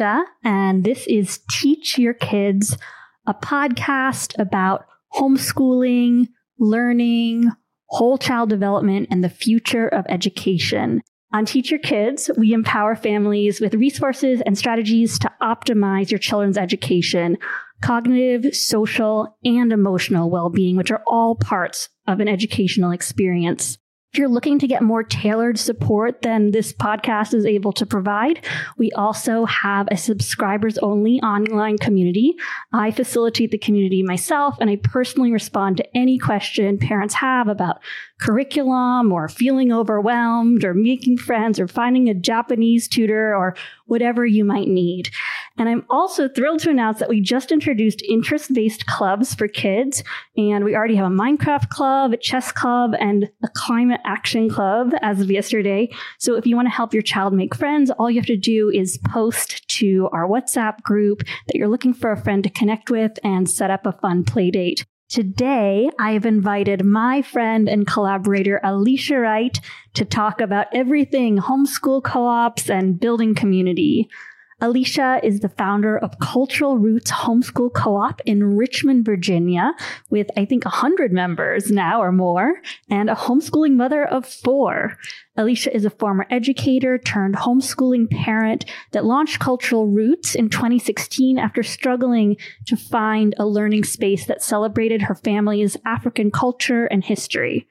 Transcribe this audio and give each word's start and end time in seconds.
I'm 0.00 0.24
and 0.42 0.84
this 0.84 1.06
is 1.06 1.40
Teach 1.50 1.98
Your 1.98 2.14
Kids, 2.14 2.76
a 3.26 3.34
podcast 3.34 4.38
about 4.38 4.86
homeschooling, 5.14 6.28
learning, 6.58 7.50
whole 7.86 8.18
child 8.18 8.48
development, 8.48 9.08
and 9.10 9.22
the 9.22 9.28
future 9.28 9.88
of 9.88 10.04
education. 10.08 11.02
On 11.32 11.44
Teach 11.44 11.70
Your 11.70 11.80
Kids, 11.80 12.30
we 12.36 12.52
empower 12.52 12.96
families 12.96 13.60
with 13.60 13.74
resources 13.74 14.40
and 14.46 14.56
strategies 14.56 15.18
to 15.20 15.30
optimize 15.42 16.10
your 16.10 16.18
children's 16.18 16.58
education, 16.58 17.36
cognitive, 17.82 18.54
social, 18.54 19.36
and 19.44 19.72
emotional 19.72 20.30
well 20.30 20.48
being, 20.48 20.76
which 20.76 20.90
are 20.90 21.02
all 21.06 21.34
parts 21.36 21.88
of 22.06 22.20
an 22.20 22.28
educational 22.28 22.90
experience. 22.90 23.78
If 24.14 24.18
you're 24.18 24.28
looking 24.28 24.60
to 24.60 24.68
get 24.68 24.80
more 24.80 25.02
tailored 25.02 25.58
support 25.58 26.22
than 26.22 26.52
this 26.52 26.72
podcast 26.72 27.34
is 27.34 27.44
able 27.44 27.72
to 27.72 27.84
provide, 27.84 28.46
we 28.78 28.92
also 28.92 29.44
have 29.44 29.88
a 29.90 29.96
subscribers 29.96 30.78
only 30.78 31.20
online 31.20 31.78
community. 31.78 32.36
I 32.72 32.92
facilitate 32.92 33.50
the 33.50 33.58
community 33.58 34.04
myself 34.04 34.56
and 34.60 34.70
I 34.70 34.76
personally 34.76 35.32
respond 35.32 35.78
to 35.78 35.96
any 35.96 36.16
question 36.16 36.78
parents 36.78 37.14
have 37.14 37.48
about 37.48 37.80
curriculum 38.20 39.12
or 39.12 39.28
feeling 39.28 39.72
overwhelmed 39.72 40.64
or 40.64 40.72
making 40.72 41.18
friends 41.18 41.58
or 41.58 41.66
finding 41.66 42.08
a 42.08 42.14
Japanese 42.14 42.88
tutor 42.88 43.34
or 43.34 43.56
whatever 43.86 44.24
you 44.24 44.44
might 44.44 44.68
need. 44.68 45.10
And 45.58 45.68
I'm 45.68 45.84
also 45.90 46.28
thrilled 46.28 46.60
to 46.60 46.70
announce 46.70 46.98
that 46.98 47.08
we 47.08 47.20
just 47.20 47.52
introduced 47.52 48.02
interest 48.02 48.52
based 48.52 48.86
clubs 48.86 49.34
for 49.34 49.46
kids. 49.46 50.02
And 50.36 50.64
we 50.64 50.74
already 50.74 50.96
have 50.96 51.06
a 51.06 51.14
Minecraft 51.14 51.68
club, 51.68 52.12
a 52.12 52.16
chess 52.16 52.50
club, 52.50 52.94
and 52.98 53.30
a 53.42 53.48
climate 53.54 54.00
action 54.04 54.48
club 54.48 54.92
as 55.02 55.20
of 55.20 55.30
yesterday. 55.30 55.90
So 56.18 56.36
if 56.36 56.46
you 56.46 56.56
want 56.56 56.66
to 56.66 56.74
help 56.74 56.94
your 56.94 57.02
child 57.02 57.34
make 57.34 57.54
friends, 57.54 57.90
all 57.90 58.10
you 58.10 58.18
have 58.20 58.26
to 58.26 58.36
do 58.36 58.70
is 58.70 58.98
post 58.98 59.68
to 59.78 60.08
our 60.12 60.26
WhatsApp 60.26 60.82
group 60.82 61.22
that 61.46 61.54
you're 61.54 61.68
looking 61.68 61.94
for 61.94 62.10
a 62.10 62.20
friend 62.20 62.42
to 62.44 62.50
connect 62.50 62.90
with 62.90 63.12
and 63.22 63.48
set 63.48 63.70
up 63.70 63.86
a 63.86 63.92
fun 63.92 64.24
play 64.24 64.50
date. 64.50 64.84
Today, 65.08 65.90
I've 65.98 66.24
invited 66.24 66.84
my 66.84 67.22
friend 67.22 67.68
and 67.68 67.86
collaborator 67.86 68.60
Alycia 68.64 69.20
Wright 69.20 69.60
to 69.94 70.04
talk 70.04 70.40
about 70.40 70.66
everything 70.72 71.38
homeschool 71.38 72.02
co 72.02 72.26
ops 72.26 72.70
and 72.70 72.98
building 72.98 73.34
community. 73.34 74.08
Alycia 74.62 75.22
is 75.22 75.40
the 75.40 75.48
founder 75.48 75.98
of 75.98 76.18
Cultural 76.20 76.78
Roots 76.78 77.10
Homeschool 77.10 77.72
Co-op 77.74 78.20
in 78.24 78.56
Richmond, 78.56 79.04
Virginia, 79.04 79.72
with 80.10 80.28
I 80.36 80.44
think 80.44 80.64
100 80.64 81.12
members 81.12 81.70
now 81.70 82.00
or 82.00 82.12
more, 82.12 82.60
and 82.88 83.10
a 83.10 83.14
homeschooling 83.14 83.74
mother 83.74 84.04
of 84.04 84.26
four. 84.26 84.96
Alycia 85.36 85.74
is 85.74 85.84
a 85.84 85.90
former 85.90 86.26
educator 86.30 86.98
turned 86.98 87.34
homeschooling 87.34 88.08
parent 88.10 88.64
that 88.92 89.04
launched 89.04 89.40
Cultural 89.40 89.88
Roots 89.88 90.34
in 90.34 90.48
2016 90.48 91.38
after 91.38 91.62
struggling 91.62 92.36
to 92.66 92.76
find 92.76 93.34
a 93.38 93.46
learning 93.46 93.84
space 93.84 94.26
that 94.26 94.42
celebrated 94.42 95.02
her 95.02 95.14
family's 95.14 95.76
African 95.84 96.30
culture 96.30 96.86
and 96.86 97.04
history. 97.04 97.66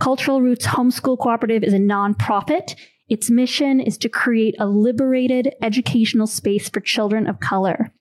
Cultural 0.00 0.40
Roots 0.40 0.66
Homeschool 0.66 1.18
Cooperative 1.18 1.62
is 1.62 1.74
a 1.74 1.78
nonprofit 1.78 2.74
its 3.10 3.28
mission 3.28 3.80
is 3.80 3.98
to 3.98 4.08
create 4.08 4.54
a 4.58 4.66
liberated 4.66 5.52
educational 5.60 6.28
space 6.28 6.68
for 6.68 6.80
children 6.80 7.26
of 7.26 7.40
color. 7.40 7.92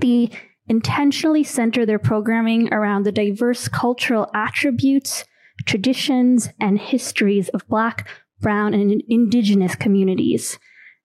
They 0.00 0.30
intentionally 0.66 1.44
center 1.44 1.84
their 1.84 1.98
programming 1.98 2.72
around 2.72 3.04
the 3.04 3.12
diverse 3.12 3.68
cultural 3.68 4.30
attributes, 4.34 5.24
traditions, 5.66 6.48
and 6.58 6.78
histories 6.78 7.50
of 7.50 7.68
Black, 7.68 8.08
Brown, 8.40 8.72
and 8.72 9.02
Indigenous 9.08 9.74
communities. 9.74 10.58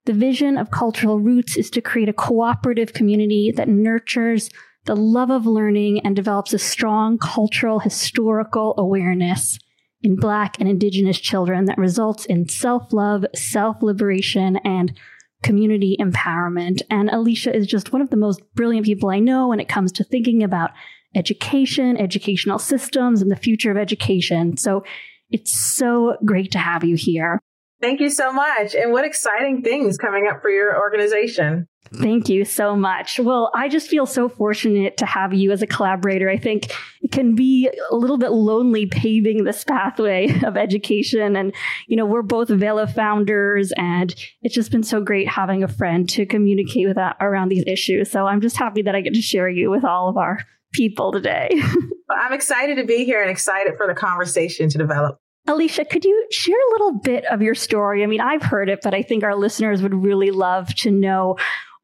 The 0.06 0.14
vision 0.14 0.58
of 0.58 0.72
Cultural 0.72 1.20
Roots 1.20 1.58
is 1.58 1.70
to 1.72 1.82
create 1.82 2.08
a 2.08 2.14
cooperative 2.14 2.94
community 2.94 3.52
that 3.56 3.68
nurtures 3.68 4.50
the 4.86 4.96
love 4.96 5.30
of 5.30 5.46
learning 5.46 6.00
and 6.06 6.16
develops 6.16 6.54
a 6.54 6.58
strong 6.58 7.18
cultural 7.18 7.80
historical 7.80 8.74
awareness 8.78 9.60
in 10.02 10.16
Black 10.16 10.60
and 10.60 10.70
Indigenous 10.70 11.20
children 11.20 11.66
that 11.66 11.78
results 11.78 12.26
in 12.26 12.48
self 12.48 12.94
love, 12.94 13.26
self 13.36 13.82
liberation, 13.82 14.58
and 14.58 14.98
community 15.44 15.98
empowerment. 16.00 16.82
And 16.90 17.10
Alycia 17.10 17.54
is 17.54 17.68
just 17.68 17.94
one 17.94 18.02
of 18.02 18.10
the 18.10 18.18
most 18.18 18.42
brilliant 18.56 18.86
people 18.86 19.10
I 19.10 19.20
know 19.20 19.48
when 19.48 19.60
it 19.60 19.70
comes 19.70 19.92
to 19.94 20.04
thinking 20.04 20.44
about 20.44 20.72
education, 21.16 21.98
educational 21.98 22.60
systems, 22.60 23.22
and 23.22 23.32
the 23.32 23.36
future 23.36 23.72
of 23.72 23.78
education. 23.78 24.58
So 24.58 24.84
it's 25.30 25.54
so 25.54 26.18
great 26.26 26.52
to 26.52 26.60
have 26.60 26.84
you 26.84 26.96
here. 26.96 27.40
Thank 27.82 28.00
you 28.00 28.10
so 28.10 28.32
much. 28.32 28.74
And 28.76 28.92
what 28.92 29.06
exciting 29.06 29.62
things 29.62 29.98
coming 29.98 30.28
up 30.28 30.42
for 30.42 30.50
your 30.50 30.78
organization. 30.78 31.68
Thank 31.94 32.28
you 32.28 32.44
so 32.44 32.76
much. 32.76 33.20
Well, 33.20 33.52
I 33.56 33.70
just 33.70 33.88
feel 33.88 34.06
so 34.06 34.28
fortunate 34.28 34.98
to 34.98 35.06
have 35.06 35.34
you 35.34 35.52
as 35.52 35.62
a 35.62 35.68
collaborator. 35.68 36.30
I 36.30 36.38
think 36.38 36.74
it 37.02 37.12
can 37.12 37.36
be 37.36 37.70
a 37.92 37.96
little 37.96 38.18
bit 38.18 38.32
lonely 38.32 38.88
paving 38.88 39.44
this 39.44 39.64
pathway 39.64 40.28
of 40.44 40.58
education. 40.58 41.36
And, 41.36 41.54
you 41.88 41.96
know, 41.96 42.06
we're 42.06 42.24
both 42.24 42.50
Vela 42.50 42.88
founders, 42.88 43.72
and 43.78 44.14
it's 44.42 44.56
just 44.56 44.72
been 44.72 44.84
so 44.84 45.00
great 45.00 45.30
having 45.30 45.64
a 45.64 45.68
friend 45.68 46.10
to 46.10 46.26
communicate 46.26 46.88
with 46.88 46.98
that 46.98 47.16
around 47.22 47.50
these 47.50 47.64
issues. 47.68 48.12
So 48.12 48.28
I'm 48.28 48.42
just 48.42 48.58
happy 48.58 48.82
that 48.82 48.96
I 48.96 49.02
get 49.02 49.14
to 49.14 49.22
share 49.22 49.50
you 49.50 49.70
with 49.70 49.86
all 49.86 50.10
of 50.10 50.18
our 50.18 50.40
people 50.74 51.12
today. 51.12 51.50
I'm 52.10 52.34
excited 52.34 52.76
to 52.78 52.86
be 52.86 53.06
here 53.06 53.22
and 53.22 53.32
excited 53.32 53.76
for 53.78 53.88
the 53.88 53.94
conversation 53.94 54.70
to 54.70 54.78
develop. 54.78 55.20
Alycia, 55.48 55.90
could 55.90 56.04
you 56.04 56.28
share 56.30 56.56
a 56.56 56.72
little 56.72 57.00
bit 57.00 57.26
of 57.26 57.42
your 57.42 57.56
story? 57.56 58.04
I 58.04 58.06
mean, 58.06 58.22
I've 58.22 58.44
heard 58.44 58.70
it, 58.70 58.80
but 58.84 58.94
I 58.94 59.02
think 59.02 59.24
our 59.24 59.36
listeners 59.36 59.82
would 59.82 59.94
really 59.94 60.32
love 60.32 60.74
to 60.76 60.92
know 60.92 61.38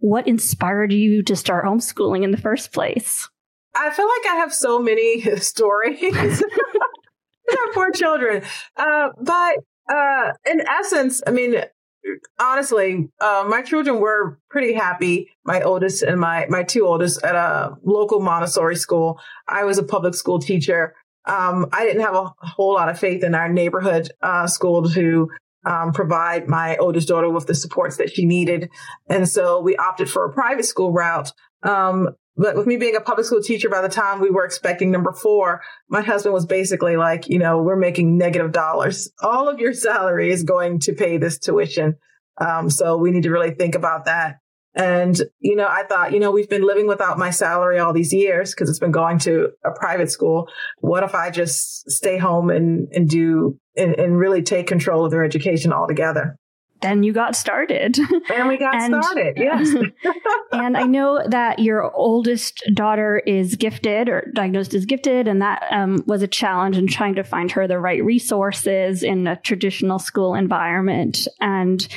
what 0.04 0.28
inspired 0.28 0.92
you 0.92 1.24
to 1.24 1.34
start 1.34 1.64
homeschooling 1.64 2.24
in 2.24 2.32
the 2.32 2.38
first 2.38 2.74
place? 2.74 3.30
I 3.74 3.90
feel 3.90 4.06
like 4.06 4.34
I 4.34 4.36
have 4.36 4.54
so 4.54 4.80
many 4.80 5.22
stories. 5.38 6.14
I 6.14 7.56
have 7.66 7.74
four 7.74 7.90
children. 7.92 8.44
Uh, 8.76 9.10
but 9.22 9.56
uh, 9.90 10.34
in 10.46 10.62
essence, 10.68 11.22
I 11.26 11.32
mean, 11.32 11.56
honestly, 12.38 13.10
uh, 13.22 13.46
my 13.48 13.62
children 13.62 14.02
were 14.02 14.40
pretty 14.50 14.74
happy. 14.74 15.30
My 15.46 15.62
oldest 15.62 16.04
and 16.04 16.20
my 16.20 16.48
my 16.50 16.64
two 16.64 16.86
oldest 16.86 17.24
at 17.24 17.36
a 17.36 17.76
local 17.84 18.20
Montessori 18.20 18.76
school. 18.76 19.20
I 19.48 19.64
was 19.64 19.78
a 19.78 19.84
public 19.84 20.16
school 20.16 20.40
teacher. 20.40 20.96
Um, 21.26 21.68
I 21.72 21.86
didn't 21.86 22.02
have 22.02 22.16
a 22.16 22.34
whole 22.40 22.74
lot 22.74 22.90
of 22.90 23.00
faith 23.00 23.24
in 23.24 23.36
our 23.36 23.50
neighborhood 23.50 24.10
uh, 24.22 24.48
school 24.48 24.90
to 24.90 25.30
um, 25.66 25.94
provide 25.94 26.48
my 26.48 26.76
oldest 26.78 27.08
daughter 27.08 27.30
with 27.30 27.48
the 27.48 27.56
supports 27.56 27.98
that 27.98 28.12
she 28.14 28.26
needed. 28.26 28.70
And 29.08 29.28
so 29.28 29.62
we 29.62 29.76
opted 29.78 30.10
for 30.10 30.26
a 30.26 30.34
private 30.34 30.66
school 30.66 30.92
route. 30.92 31.32
Um, 31.64 32.10
but 32.36 32.56
with 32.56 32.66
me 32.66 32.78
being 32.78 32.96
a 32.96 33.02
public 33.02 33.28
school 33.28 33.42
teacher, 33.42 33.70
by 33.70 33.82
the 33.82 33.90
time 33.90 34.20
we 34.20 34.32
were 34.32 34.44
expecting 34.44 34.92
number 34.92 35.14
four, 35.14 35.62
my 35.88 36.02
husband 36.02 36.34
was 36.34 36.46
basically 36.46 36.98
like, 36.98 37.30
you 37.30 37.38
know, 37.38 37.62
we're 37.62 37.76
making 37.76 38.18
negative 38.18 38.52
dollars. 38.52 39.12
All 39.22 39.48
of 39.48 39.60
your 39.60 39.74
salary 39.74 40.32
is 40.32 40.44
going 40.44 40.80
to 40.80 40.94
pay 40.94 41.18
this 41.18 41.38
tuition. 41.38 41.96
Um, 42.40 42.70
so 42.70 42.98
we 42.98 43.12
need 43.12 43.24
to 43.24 43.32
really 43.32 43.52
think 43.52 43.76
about 43.76 44.06
that. 44.06 44.40
And, 44.76 45.22
you 45.40 45.56
know, 45.56 45.68
I 45.68 45.84
thought, 45.84 46.14
you 46.14 46.20
know, 46.20 46.32
we've 46.32 46.50
been 46.50 46.66
living 46.66 46.88
without 46.88 47.20
my 47.20 47.30
salary 47.30 47.78
all 47.78 47.94
these 47.94 48.14
years 48.14 48.54
because 48.54 48.70
it's 48.70 48.80
been 48.80 48.92
going 48.92 49.20
to 49.20 49.50
a 49.64 49.72
private 49.72 50.10
school. 50.10 50.48
What 50.80 51.04
if 51.04 51.14
I 51.14 51.30
just 51.30 51.90
stay 51.92 52.18
home 52.18 52.50
and, 52.50 52.88
and 52.92 53.08
do 53.08 53.60
and, 53.78 53.94
and 53.96 54.18
really 54.18 54.42
take 54.42 54.68
control 54.68 55.06
of 55.06 55.12
their 55.12 55.24
education 55.24 55.72
altogether? 55.72 56.38
then 56.84 57.02
you 57.02 57.14
got 57.14 57.36
started. 57.36 57.98
And 58.30 58.48
we 58.48 58.58
got 58.58 58.76
and, 58.82 59.04
started, 59.04 59.38
yes. 59.38 59.74
and 60.52 60.78
I 60.78 60.84
know 60.84 61.26
that 61.28 61.60
your 61.60 61.92
oldest 61.96 62.62
daughter 62.74 63.20
is 63.26 63.56
gifted 63.56 64.10
or 64.10 64.30
diagnosed 64.36 64.74
as 64.74 64.86
gifted, 64.86 65.28
and 65.28 65.42
that 65.42 65.64
um, 65.72 66.04
was 66.06 66.22
a 66.22 66.28
challenge 66.28 66.78
in 66.78 66.88
trying 66.88 67.16
to 67.16 67.24
find 67.24 67.50
her 67.52 67.68
the 67.68 67.80
right 67.80 68.04
resources 68.04 69.02
in 69.02 69.26
a 69.26 69.38
traditional 69.38 69.98
school 69.98 70.36
environment. 70.36 71.28
And 71.40 71.88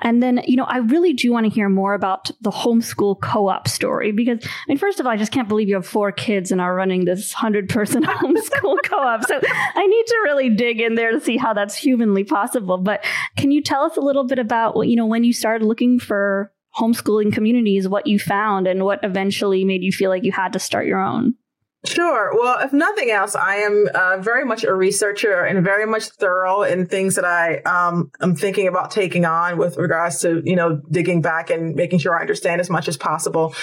and 0.00 0.22
then, 0.22 0.42
you 0.46 0.56
know, 0.56 0.64
I 0.64 0.78
really 0.78 1.12
do 1.12 1.30
want 1.32 1.44
to 1.44 1.50
hear 1.50 1.68
more 1.68 1.92
about 1.92 2.30
the 2.40 2.50
homeschool 2.50 3.20
co-op 3.20 3.68
story 3.68 4.10
because, 4.10 4.38
I 4.42 4.48
mean, 4.68 4.78
first 4.78 4.98
of 4.98 5.06
all, 5.06 5.12
I 5.12 5.16
just 5.16 5.32
can't 5.32 5.48
believe 5.48 5.68
you 5.68 5.74
have 5.74 5.86
four 5.86 6.12
kids 6.12 6.50
and 6.50 6.60
are 6.60 6.74
running 6.74 7.04
this 7.04 7.32
hundred 7.32 7.68
person 7.68 8.02
homeschool 8.02 8.76
co-op. 8.84 9.24
So 9.24 9.38
I 9.42 9.86
need 9.86 10.06
to 10.06 10.20
really 10.24 10.48
dig 10.48 10.80
in 10.80 10.94
there 10.94 11.12
to 11.12 11.20
see 11.20 11.36
how 11.36 11.52
that's 11.52 11.76
humanly 11.76 12.24
possible. 12.24 12.78
But 12.78 13.04
can 13.36 13.50
you 13.50 13.62
tell 13.62 13.82
us 13.82 13.96
a 13.96 14.00
little 14.00 14.24
bit 14.24 14.38
about, 14.38 14.74
what 14.74 14.88
you 14.88 14.96
know, 14.96 15.06
when 15.06 15.24
you 15.24 15.32
started 15.34 15.66
looking 15.66 15.98
for 15.98 16.52
homeschooling 16.76 17.32
communities, 17.32 17.86
what 17.86 18.06
you 18.06 18.18
found 18.18 18.66
and 18.66 18.84
what 18.84 19.00
eventually 19.02 19.62
made 19.62 19.82
you 19.82 19.92
feel 19.92 20.08
like 20.08 20.24
you 20.24 20.32
had 20.32 20.54
to 20.54 20.58
start 20.58 20.86
your 20.86 21.02
own? 21.02 21.34
Sure. 21.84 22.30
Well, 22.32 22.60
if 22.60 22.72
nothing 22.72 23.10
else, 23.10 23.34
I 23.34 23.56
am 23.56 23.88
uh, 23.92 24.18
very 24.18 24.44
much 24.44 24.62
a 24.62 24.72
researcher 24.72 25.42
and 25.42 25.64
very 25.64 25.84
much 25.84 26.10
thorough 26.10 26.62
in 26.62 26.86
things 26.86 27.16
that 27.16 27.24
I 27.24 27.56
um, 27.62 28.12
am 28.20 28.36
thinking 28.36 28.68
about 28.68 28.92
taking 28.92 29.24
on 29.24 29.58
with 29.58 29.76
regards 29.76 30.20
to, 30.20 30.42
you 30.44 30.54
know, 30.54 30.80
digging 30.90 31.22
back 31.22 31.50
and 31.50 31.74
making 31.74 31.98
sure 31.98 32.16
I 32.16 32.20
understand 32.20 32.60
as 32.60 32.70
much 32.70 32.86
as 32.86 32.96
possible. 32.96 33.54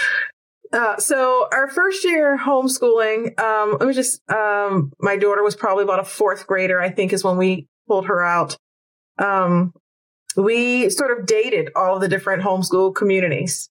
Uh, 0.74 0.98
so 0.98 1.48
our 1.54 1.70
first 1.70 2.04
year 2.04 2.38
homeschooling, 2.38 3.40
um, 3.40 3.78
was 3.80 3.96
just, 3.96 4.22
um, 4.30 4.92
my 5.00 5.16
daughter 5.16 5.42
was 5.42 5.56
probably 5.56 5.86
about 5.86 6.00
a 6.00 6.04
fourth 6.04 6.46
grader, 6.46 6.82
I 6.82 6.90
think 6.90 7.14
is 7.14 7.24
when 7.24 7.38
we 7.38 7.68
pulled 7.88 8.08
her 8.08 8.22
out. 8.22 8.58
Um, 9.18 9.74
we 10.36 10.90
sort 10.90 11.18
of 11.18 11.26
dated 11.26 11.70
all 11.76 12.00
the 12.00 12.10
different 12.10 12.44
homeschool 12.44 12.94
communities. 12.94 13.70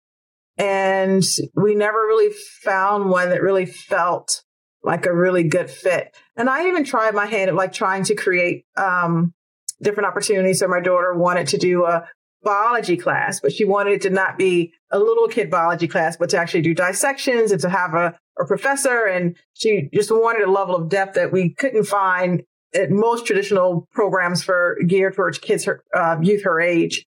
And 0.57 1.23
we 1.55 1.75
never 1.75 1.97
really 1.97 2.33
found 2.63 3.09
one 3.09 3.29
that 3.29 3.41
really 3.41 3.65
felt 3.65 4.43
like 4.83 5.05
a 5.05 5.15
really 5.15 5.43
good 5.43 5.69
fit. 5.69 6.15
And 6.35 6.49
I 6.49 6.67
even 6.67 6.83
tried 6.83 7.13
my 7.13 7.25
hand 7.25 7.49
at 7.49 7.55
like 7.55 7.73
trying 7.73 8.03
to 8.05 8.15
create 8.15 8.65
um, 8.77 9.33
different 9.81 10.07
opportunities. 10.07 10.59
So 10.59 10.67
my 10.67 10.79
daughter 10.79 11.13
wanted 11.13 11.47
to 11.49 11.57
do 11.57 11.85
a 11.85 12.07
biology 12.43 12.97
class, 12.97 13.39
but 13.39 13.53
she 13.53 13.65
wanted 13.65 13.93
it 13.93 14.01
to 14.01 14.09
not 14.09 14.37
be 14.37 14.73
a 14.91 14.99
little 14.99 15.27
kid 15.27 15.49
biology 15.49 15.87
class, 15.87 16.17
but 16.17 16.29
to 16.31 16.37
actually 16.37 16.61
do 16.61 16.73
dissections 16.73 17.51
and 17.51 17.61
to 17.61 17.69
have 17.69 17.93
a, 17.93 18.17
a 18.39 18.45
professor. 18.45 19.05
And 19.05 19.35
she 19.53 19.89
just 19.93 20.11
wanted 20.11 20.47
a 20.47 20.51
level 20.51 20.75
of 20.75 20.89
depth 20.89 21.15
that 21.15 21.31
we 21.31 21.53
couldn't 21.53 21.85
find 21.85 22.43
at 22.73 22.89
most 22.89 23.25
traditional 23.25 23.87
programs 23.91 24.43
for 24.43 24.77
geared 24.87 25.15
towards 25.15 25.37
kids, 25.37 25.65
her, 25.65 25.83
uh, 25.95 26.17
youth 26.21 26.43
her 26.43 26.59
age. 26.59 27.05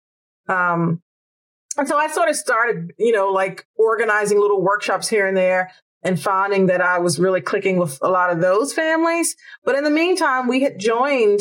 Um, 0.50 1.02
and 1.82 1.88
so 1.88 1.98
I 1.98 2.10
sort 2.10 2.30
of 2.30 2.36
started, 2.36 2.94
you 3.00 3.12
know, 3.12 3.30
like 3.32 3.66
organizing 3.76 4.40
little 4.40 4.62
workshops 4.62 5.10
here 5.10 5.26
and 5.26 5.36
there 5.36 5.72
and 6.04 6.22
finding 6.22 6.68
that 6.68 6.80
I 6.80 7.00
was 7.00 7.18
really 7.18 7.42
clicking 7.42 7.78
with 7.78 7.98
a 8.04 8.08
lot 8.08 8.30
of 8.30 8.40
those 8.40 8.72
families. 8.72 9.36
But 9.66 9.74
in 9.74 9.84
the 9.84 9.90
meantime, 9.90 10.48
we 10.48 10.62
had 10.62 10.78
joined 10.78 11.40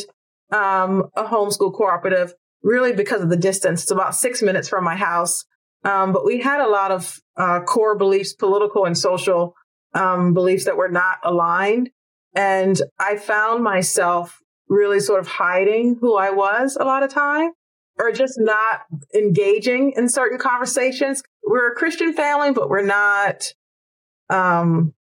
um, 0.50 1.10
a 1.14 1.25
homeschool 1.25 1.75
cooperative 1.75 2.32
really 2.62 2.94
because 2.94 3.20
of 3.20 3.28
the 3.28 3.37
distance. 3.37 3.82
It's 3.82 3.90
about 3.90 4.14
six 4.14 4.40
minutes 4.40 4.66
from 4.66 4.82
my 4.82 4.96
house. 4.96 5.44
Um, 5.84 6.14
but 6.14 6.25
we 6.25 6.40
had 6.40 6.60
a 6.60 6.70
lot 6.70 6.90
of 6.90 7.20
uh, 7.37 7.60
core 7.60 7.98
beliefs, 7.98 8.32
political 8.32 8.87
and 8.87 8.96
social 8.96 9.54
um, 9.92 10.32
beliefs 10.32 10.64
that 10.64 10.78
were 10.78 10.88
not 10.88 11.19
aligned. 11.22 11.90
And 12.34 12.81
I 12.98 13.16
found 13.16 13.62
myself 13.62 14.38
really 14.70 15.00
sort 15.00 15.20
of 15.20 15.26
hiding 15.26 15.98
who 16.00 16.16
I 16.16 16.31
was 16.31 16.78
a 16.81 16.84
lot 16.84 17.02
of 17.02 17.12
time 17.12 17.50
or 17.98 18.12
just 18.12 18.34
not 18.38 18.82
engaging 19.14 19.92
in 19.96 20.08
certain 20.08 20.38
conversations. 20.38 21.22
We're 21.46 21.72
a 21.72 21.75
Christian 21.75 22.12
family, 22.12 22.52
but 22.52 22.69
we're 22.69 22.84
not, 22.84 23.52
um, 24.28 24.94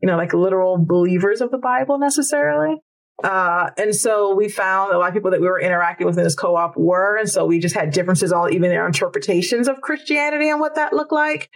you 0.00 0.06
know, 0.06 0.16
like 0.16 0.32
literal 0.32 0.78
believers 0.78 1.40
of 1.40 1.50
the 1.50 1.58
Bible 1.58 1.98
necessarily. 1.98 2.76
Uh, 3.22 3.70
and 3.78 3.94
so 3.94 4.34
we 4.34 4.48
found 4.48 4.92
a 4.92 4.98
lot 4.98 5.08
of 5.08 5.14
people 5.14 5.30
that 5.30 5.40
we 5.40 5.46
were 5.46 5.60
interacting 5.60 6.06
with 6.06 6.18
in 6.18 6.24
this 6.24 6.34
co-op 6.34 6.76
were, 6.76 7.16
and 7.16 7.28
so 7.28 7.44
we 7.44 7.58
just 7.58 7.74
had 7.74 7.92
differences 7.92 8.32
all 8.32 8.50
even 8.50 8.70
their 8.70 8.86
interpretations 8.86 9.68
of 9.68 9.80
Christianity 9.80 10.48
and 10.48 10.60
what 10.60 10.74
that 10.74 10.92
looked 10.92 11.12
like. 11.12 11.48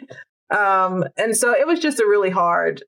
Um, 0.50 1.04
and 1.16 1.36
so 1.36 1.52
it 1.52 1.66
was 1.66 1.80
just 1.80 1.98
a 1.98 2.06
really 2.06 2.30
hard 2.30 2.84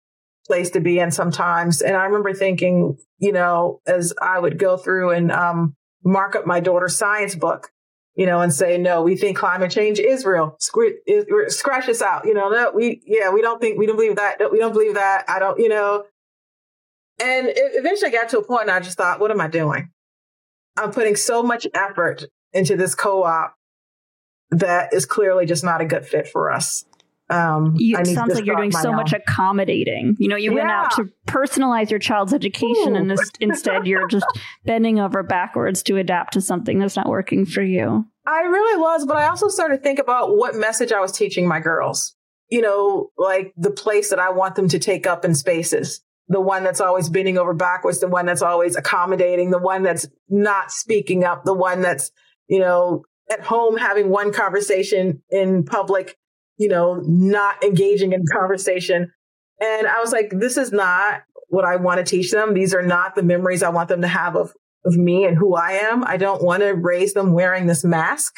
place 0.45 0.69
to 0.71 0.79
be 0.79 0.99
in 0.99 1.11
sometimes. 1.11 1.81
And 1.81 1.95
I 1.95 2.05
remember 2.05 2.33
thinking, 2.33 2.97
you 3.19 3.31
know, 3.31 3.81
as 3.87 4.13
I 4.21 4.39
would 4.39 4.59
go 4.59 4.77
through 4.77 5.11
and 5.11 5.31
um, 5.31 5.75
mark 6.03 6.35
up 6.35 6.45
my 6.45 6.59
daughter's 6.59 6.97
science 6.97 7.35
book, 7.35 7.71
you 8.15 8.25
know, 8.25 8.41
and 8.41 8.53
say, 8.53 8.77
no, 8.77 9.01
we 9.01 9.15
think 9.15 9.37
climate 9.37 9.71
change 9.71 9.99
is 9.99 10.25
real. 10.25 10.57
Scratch 10.59 11.85
this 11.85 12.01
out. 12.01 12.25
You 12.25 12.33
know, 12.33 12.49
no, 12.49 12.71
we, 12.73 13.01
yeah, 13.05 13.29
we 13.31 13.41
don't 13.41 13.61
think, 13.61 13.77
we 13.77 13.85
don't 13.85 13.95
believe 13.95 14.15
that. 14.15 14.51
We 14.51 14.59
don't 14.59 14.73
believe 14.73 14.95
that. 14.95 15.25
I 15.27 15.39
don't, 15.39 15.59
you 15.59 15.69
know. 15.69 16.05
And 17.19 17.47
it 17.47 17.57
eventually 17.57 18.11
got 18.11 18.29
to 18.29 18.39
a 18.39 18.43
point 18.43 18.63
and 18.63 18.71
I 18.71 18.79
just 18.79 18.97
thought, 18.97 19.19
what 19.19 19.31
am 19.31 19.41
I 19.41 19.47
doing? 19.47 19.89
I'm 20.77 20.91
putting 20.91 21.15
so 21.15 21.41
much 21.41 21.65
effort 21.73 22.25
into 22.53 22.77
this 22.77 22.93
co-op 22.93 23.55
that 24.51 24.93
is 24.93 25.05
clearly 25.05 25.45
just 25.45 25.63
not 25.63 25.81
a 25.81 25.85
good 25.85 26.05
fit 26.05 26.27
for 26.27 26.51
us. 26.51 26.85
Um, 27.29 27.73
you, 27.75 27.97
it 27.97 28.07
sounds 28.07 28.33
like 28.33 28.45
you're 28.45 28.55
doing 28.55 28.71
so 28.71 28.89
own. 28.89 28.95
much 28.95 29.11
accommodating. 29.11 30.15
You 30.17 30.29
know, 30.29 30.37
you 30.37 30.51
yeah. 30.51 30.57
went 30.59 30.69
out 30.69 30.91
to 30.95 31.09
personalize 31.27 31.89
your 31.89 31.99
child's 31.99 32.33
education, 32.33 32.93
Ooh. 32.93 32.95
and 32.95 33.11
this, 33.11 33.31
instead 33.39 33.85
you're 33.85 34.07
just 34.07 34.25
bending 34.65 34.99
over 34.99 35.23
backwards 35.23 35.83
to 35.83 35.97
adapt 35.97 36.33
to 36.33 36.41
something 36.41 36.79
that's 36.79 36.95
not 36.95 37.09
working 37.09 37.45
for 37.45 37.61
you. 37.61 38.05
I 38.25 38.41
really 38.41 38.79
was, 38.79 39.05
but 39.05 39.17
I 39.17 39.27
also 39.27 39.49
started 39.49 39.77
to 39.77 39.83
think 39.83 39.99
about 39.99 40.37
what 40.37 40.55
message 40.55 40.91
I 40.91 41.01
was 41.01 41.11
teaching 41.11 41.47
my 41.47 41.59
girls. 41.59 42.15
You 42.49 42.61
know, 42.61 43.09
like 43.17 43.53
the 43.57 43.71
place 43.71 44.09
that 44.09 44.19
I 44.19 44.29
want 44.29 44.55
them 44.55 44.69
to 44.69 44.79
take 44.79 45.05
up 45.05 45.25
in 45.25 45.35
spaces. 45.35 46.01
The 46.29 46.41
one 46.41 46.63
that's 46.63 46.81
always 46.81 47.09
bending 47.09 47.37
over 47.37 47.53
backwards, 47.53 47.99
the 47.99 48.07
one 48.07 48.25
that's 48.25 48.41
always 48.41 48.75
accommodating, 48.75 49.49
the 49.49 49.57
one 49.57 49.83
that's 49.83 50.07
not 50.29 50.71
speaking 50.71 51.23
up, 51.23 51.43
the 51.45 51.53
one 51.53 51.81
that's, 51.81 52.11
you 52.47 52.59
know, 52.59 53.03
at 53.29 53.41
home 53.41 53.77
having 53.77 54.09
one 54.09 54.33
conversation 54.33 55.21
in 55.29 55.63
public 55.63 56.17
you 56.57 56.67
know, 56.69 57.01
not 57.05 57.63
engaging 57.63 58.13
in 58.13 58.23
conversation. 58.31 59.11
And 59.61 59.87
I 59.87 59.99
was 59.99 60.11
like, 60.11 60.31
this 60.31 60.57
is 60.57 60.71
not 60.71 61.21
what 61.49 61.65
I 61.65 61.77
want 61.77 61.99
to 61.99 62.03
teach 62.03 62.31
them. 62.31 62.53
These 62.53 62.73
are 62.73 62.81
not 62.81 63.15
the 63.15 63.23
memories 63.23 63.63
I 63.63 63.69
want 63.69 63.89
them 63.89 64.01
to 64.01 64.07
have 64.07 64.35
of, 64.35 64.53
of 64.85 64.95
me 64.95 65.25
and 65.25 65.37
who 65.37 65.55
I 65.55 65.73
am. 65.73 66.03
I 66.03 66.17
don't 66.17 66.43
want 66.43 66.61
to 66.61 66.73
raise 66.73 67.13
them 67.13 67.33
wearing 67.33 67.67
this 67.67 67.83
mask. 67.83 68.33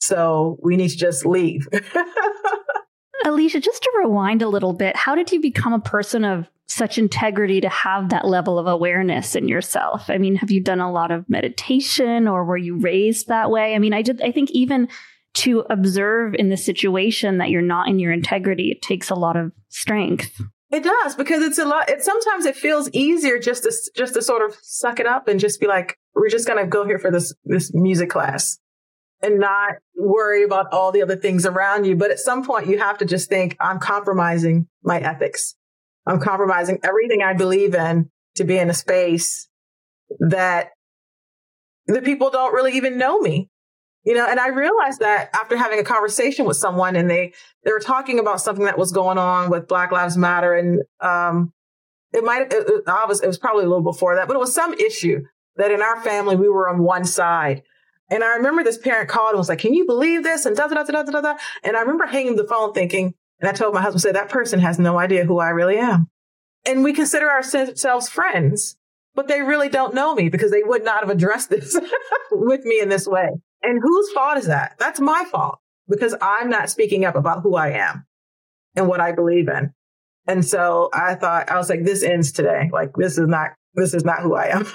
So 0.00 0.58
we 0.62 0.76
need 0.76 0.90
to 0.90 0.96
just 0.96 1.26
leave. 1.26 1.66
Alycia, 3.24 3.60
just 3.60 3.82
to 3.82 3.92
rewind 3.98 4.42
a 4.42 4.48
little 4.48 4.72
bit, 4.72 4.94
how 4.94 5.14
did 5.14 5.32
you 5.32 5.40
become 5.40 5.72
a 5.72 5.80
person 5.80 6.24
of 6.24 6.46
such 6.68 6.98
integrity 6.98 7.60
to 7.60 7.68
have 7.68 8.10
that 8.10 8.26
level 8.26 8.58
of 8.58 8.66
awareness 8.66 9.34
in 9.34 9.48
yourself? 9.48 10.08
I 10.08 10.18
mean, 10.18 10.36
have 10.36 10.50
you 10.50 10.60
done 10.60 10.80
a 10.80 10.92
lot 10.92 11.10
of 11.10 11.28
meditation 11.28 12.28
or 12.28 12.44
were 12.44 12.56
you 12.56 12.76
raised 12.76 13.28
that 13.28 13.50
way? 13.50 13.74
I 13.74 13.78
mean, 13.78 13.94
I 13.94 14.02
did, 14.02 14.20
I 14.22 14.30
think 14.30 14.50
even 14.50 14.88
to 15.36 15.64
observe 15.68 16.34
in 16.34 16.48
the 16.48 16.56
situation 16.56 17.38
that 17.38 17.50
you're 17.50 17.62
not 17.62 17.88
in 17.88 17.98
your 17.98 18.12
integrity, 18.12 18.70
it 18.70 18.82
takes 18.82 19.10
a 19.10 19.14
lot 19.14 19.36
of 19.36 19.52
strength. 19.68 20.40
It 20.70 20.82
does 20.82 21.14
because 21.14 21.42
it's 21.42 21.58
a 21.58 21.64
lot. 21.64 21.88
It 21.88 22.02
sometimes 22.02 22.44
it 22.44 22.56
feels 22.56 22.90
easier 22.90 23.38
just 23.38 23.62
to 23.62 23.72
just 23.94 24.14
to 24.14 24.22
sort 24.22 24.48
of 24.48 24.56
suck 24.62 24.98
it 24.98 25.06
up 25.06 25.28
and 25.28 25.38
just 25.38 25.60
be 25.60 25.66
like, 25.66 25.96
we're 26.14 26.28
just 26.28 26.48
gonna 26.48 26.66
go 26.66 26.84
here 26.84 26.98
for 26.98 27.10
this 27.10 27.32
this 27.44 27.72
music 27.72 28.10
class 28.10 28.58
and 29.22 29.38
not 29.38 29.74
worry 29.96 30.42
about 30.42 30.72
all 30.72 30.90
the 30.90 31.02
other 31.02 31.16
things 31.16 31.46
around 31.46 31.84
you. 31.84 31.96
But 31.96 32.10
at 32.10 32.18
some 32.18 32.44
point, 32.44 32.66
you 32.66 32.78
have 32.78 32.98
to 32.98 33.04
just 33.04 33.28
think, 33.28 33.56
I'm 33.60 33.78
compromising 33.78 34.66
my 34.82 34.98
ethics. 34.98 35.54
I'm 36.06 36.20
compromising 36.20 36.78
everything 36.82 37.22
I 37.22 37.34
believe 37.34 37.74
in 37.74 38.10
to 38.36 38.44
be 38.44 38.58
in 38.58 38.70
a 38.70 38.74
space 38.74 39.48
that 40.20 40.70
the 41.86 42.02
people 42.02 42.30
don't 42.30 42.54
really 42.54 42.76
even 42.76 42.98
know 42.98 43.20
me 43.20 43.48
you 44.06 44.14
know 44.14 44.26
and 44.26 44.40
i 44.40 44.48
realized 44.48 45.00
that 45.00 45.28
after 45.34 45.56
having 45.56 45.78
a 45.78 45.84
conversation 45.84 46.46
with 46.46 46.56
someone 46.56 46.96
and 46.96 47.10
they 47.10 47.34
they 47.64 47.72
were 47.72 47.80
talking 47.80 48.18
about 48.18 48.40
something 48.40 48.64
that 48.64 48.78
was 48.78 48.92
going 48.92 49.18
on 49.18 49.50
with 49.50 49.68
black 49.68 49.92
lives 49.92 50.16
matter 50.16 50.54
and 50.54 50.82
um 51.00 51.52
it 52.12 52.24
might 52.24 52.52
it, 52.52 52.52
it, 52.52 52.84
was, 52.86 53.20
it 53.20 53.26
was 53.26 53.38
probably 53.38 53.64
a 53.64 53.68
little 53.68 53.82
before 53.82 54.14
that 54.14 54.28
but 54.28 54.34
it 54.34 54.40
was 54.40 54.54
some 54.54 54.72
issue 54.74 55.20
that 55.56 55.70
in 55.70 55.82
our 55.82 56.00
family 56.02 56.36
we 56.36 56.48
were 56.48 56.68
on 56.68 56.82
one 56.82 57.04
side. 57.04 57.62
And 58.10 58.22
i 58.22 58.36
remember 58.36 58.62
this 58.62 58.78
parent 58.78 59.08
called 59.08 59.30
and 59.30 59.38
was 59.38 59.48
like 59.48 59.58
can 59.58 59.74
you 59.74 59.84
believe 59.84 60.22
this? 60.22 60.46
and 60.46 60.56
da 60.56 60.68
da 60.68 60.84
da 60.84 61.02
da 61.02 61.02
da 61.02 61.20
da 61.20 61.36
and 61.64 61.76
i 61.76 61.80
remember 61.80 62.06
hanging 62.06 62.36
the 62.36 62.46
phone 62.46 62.72
thinking 62.72 63.14
and 63.40 63.48
i 63.48 63.52
told 63.52 63.74
my 63.74 63.82
husband 63.82 64.02
said 64.02 64.14
that 64.14 64.28
person 64.28 64.60
has 64.60 64.78
no 64.78 64.98
idea 64.98 65.24
who 65.24 65.38
i 65.40 65.48
really 65.48 65.76
am. 65.76 66.08
And 66.64 66.82
we 66.82 66.92
consider 66.92 67.28
ourselves 67.28 68.08
friends 68.08 68.76
but 69.16 69.28
they 69.28 69.40
really 69.40 69.70
don't 69.70 69.94
know 69.94 70.14
me 70.14 70.28
because 70.28 70.50
they 70.50 70.62
would 70.62 70.84
not 70.84 71.00
have 71.00 71.10
addressed 71.10 71.50
this 71.50 71.76
with 72.30 72.64
me 72.64 72.80
in 72.80 72.88
this 72.88 73.08
way 73.08 73.30
and 73.62 73.80
whose 73.82 74.10
fault 74.12 74.38
is 74.38 74.46
that? 74.46 74.76
That's 74.78 75.00
my 75.00 75.24
fault 75.30 75.58
because 75.88 76.14
I'm 76.20 76.50
not 76.50 76.70
speaking 76.70 77.04
up 77.04 77.14
about 77.14 77.42
who 77.42 77.56
I 77.56 77.70
am 77.70 78.06
and 78.74 78.88
what 78.88 79.00
I 79.00 79.12
believe 79.12 79.48
in. 79.48 79.72
And 80.26 80.44
so 80.44 80.90
I 80.92 81.14
thought, 81.14 81.50
I 81.50 81.56
was 81.56 81.70
like, 81.70 81.84
this 81.84 82.02
ends 82.02 82.32
today. 82.32 82.68
Like, 82.72 82.92
this 82.96 83.16
is 83.16 83.28
not, 83.28 83.50
this 83.74 83.94
is 83.94 84.04
not 84.04 84.20
who 84.20 84.34
I 84.34 84.46
am. 84.46 84.66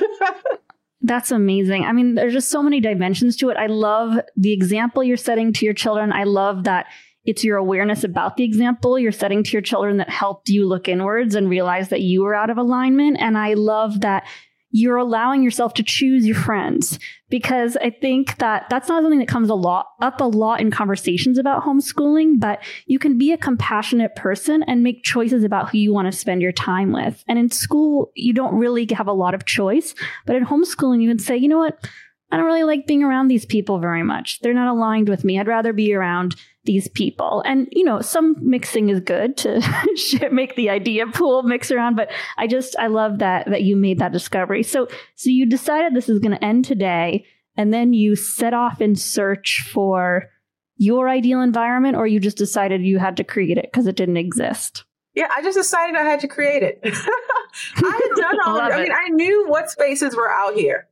That's 1.02 1.32
amazing. 1.32 1.84
I 1.84 1.92
mean, 1.94 2.16
there's 2.16 2.34
just 2.34 2.50
so 2.50 2.62
many 2.62 2.80
dimensions 2.80 3.36
to 3.38 3.50
it. 3.50 3.58
I 3.58 3.66
love 3.66 4.20
the 4.38 4.54
example 4.54 5.04
you're 5.04 5.18
setting 5.18 5.52
to 5.54 5.66
your 5.66 5.74
children. 5.74 6.14
I 6.14 6.24
love 6.26 6.66
that 6.66 6.86
it's 7.26 7.44
your 7.44 7.58
awareness 7.58 8.04
about 8.04 8.38
the 8.38 8.44
example 8.44 8.98
you're 8.98 9.12
setting 9.12 9.44
to 9.44 9.52
your 9.52 9.62
children 9.62 9.98
that 9.98 10.10
helped 10.10 10.50
you 10.50 10.68
look 10.68 10.88
inwards 10.88 11.36
and 11.36 11.50
realize 11.50 11.90
that 11.90 12.02
you 12.02 12.24
were 12.24 12.36
out 12.36 12.50
of 12.50 12.58
alignment. 12.58 13.18
And 13.20 13.38
I 13.38 13.56
love 13.56 14.02
that 14.02 14.28
you're 14.72 14.98
allowing 14.98 15.44
yourself 15.44 15.74
to 15.76 15.84
choose 15.84 16.26
your 16.26 16.36
friends 16.36 16.98
because 17.30 17.78
I 17.78 17.90
think 17.90 18.38
that 18.38 18.68
that's 18.70 18.90
not 18.90 19.04
something 19.04 19.20
that 19.20 19.28
comes 19.28 19.50
a 19.50 19.56
lot 19.56 19.88
up 20.02 20.20
a 20.22 20.26
lot 20.26 20.60
in 20.62 20.72
conversations 20.72 21.38
about 21.38 21.64
homeschooling, 21.64 22.40
but 22.40 22.64
you 22.86 23.00
can 23.00 23.18
be 23.18 23.32
a 23.32 23.38
compassionate 23.38 24.16
person 24.16 24.64
and 24.64 24.84
make 24.84 25.04
choices 25.04 25.44
about 25.44 25.70
who 25.70 25.78
you 25.78 25.94
want 25.94 26.12
to 26.12 26.18
spend 26.18 26.42
your 26.42 26.52
time 26.52 26.92
with. 26.92 27.24
And 27.28 27.38
in 27.38 27.50
school, 27.50 28.12
you 28.16 28.34
don't 28.34 28.56
really 28.56 28.88
have 28.92 29.08
a 29.08 29.14
lot 29.14 29.34
of 29.34 29.46
choice, 29.46 29.96
but 30.26 30.36
in 30.36 30.46
homeschooling, 30.46 31.02
you 31.02 31.10
can 31.10 31.20
say, 31.20 31.38
you 31.38 31.48
know 31.48 31.60
what? 31.60 31.88
I 32.32 32.38
don't 32.38 32.46
really 32.46 32.64
like 32.64 32.88
being 32.88 33.04
around 33.04 33.28
these 33.28 33.46
people 33.46 33.80
very 33.80 34.04
much. 34.04 34.40
They're 34.40 34.54
not 34.54 34.74
aligned 34.74 35.10
with 35.10 35.24
me. 35.24 35.40
I'd 35.40 35.48
rather 35.48 35.74
be 35.74 35.94
around 35.94 36.36
these 36.64 36.88
people. 36.88 37.44
And, 37.46 37.68
you 37.72 37.84
know, 37.84 38.02
some 38.02 38.36
mixing 38.40 38.90
is 38.90 39.00
good 39.00 39.36
to 39.38 39.62
make 40.32 40.56
the 40.56 40.70
idea 40.70 41.08
pool 41.08 41.44
mix 41.44 41.72
around, 41.72 41.96
but 41.96 42.10
I 42.38 42.48
just, 42.48 42.76
I 42.78 42.88
love 42.88 43.20
that, 43.20 43.48
that 43.50 43.64
you 43.64 43.76
made 43.76 44.00
that 44.00 44.14
discovery. 44.14 44.64
So, 44.64 44.88
so 45.16 45.30
you 45.30 45.46
decided 45.46 45.94
this 45.94 46.10
is 46.10 46.20
going 46.20 46.38
to 46.38 46.44
end 46.44 46.66
today 46.66 47.26
and 47.58 47.74
then 47.74 47.94
you 47.94 48.16
set 48.16 48.54
off 48.54 48.80
in 48.80 48.96
search 48.96 49.68
for 49.72 50.30
your 50.78 51.10
ideal 51.10 51.42
environment 51.42 51.98
or 51.98 52.08
you 52.08 52.20
just 52.20 52.38
decided 52.38 52.82
you 52.82 52.98
had 52.98 53.18
to 53.18 53.24
create 53.24 53.58
it 53.58 53.70
because 53.72 53.88
it 53.88 53.96
didn't 53.96 54.18
exist? 54.18 54.86
Yeah, 55.14 55.28
I 55.36 55.42
just 55.42 55.58
decided 55.58 55.96
I 55.96 56.04
had 56.04 56.22
to 56.22 56.28
create 56.28 56.64
it. 56.64 56.80
I 56.84 56.88
had 57.76 58.22
done 58.22 58.38
all. 58.46 58.62
I 58.62 58.82
mean, 58.82 58.92
I 58.92 59.10
knew 59.10 59.46
what 59.48 59.70
spaces 59.70 60.16
were 60.16 60.32
out 60.32 60.56
here. 60.56 60.88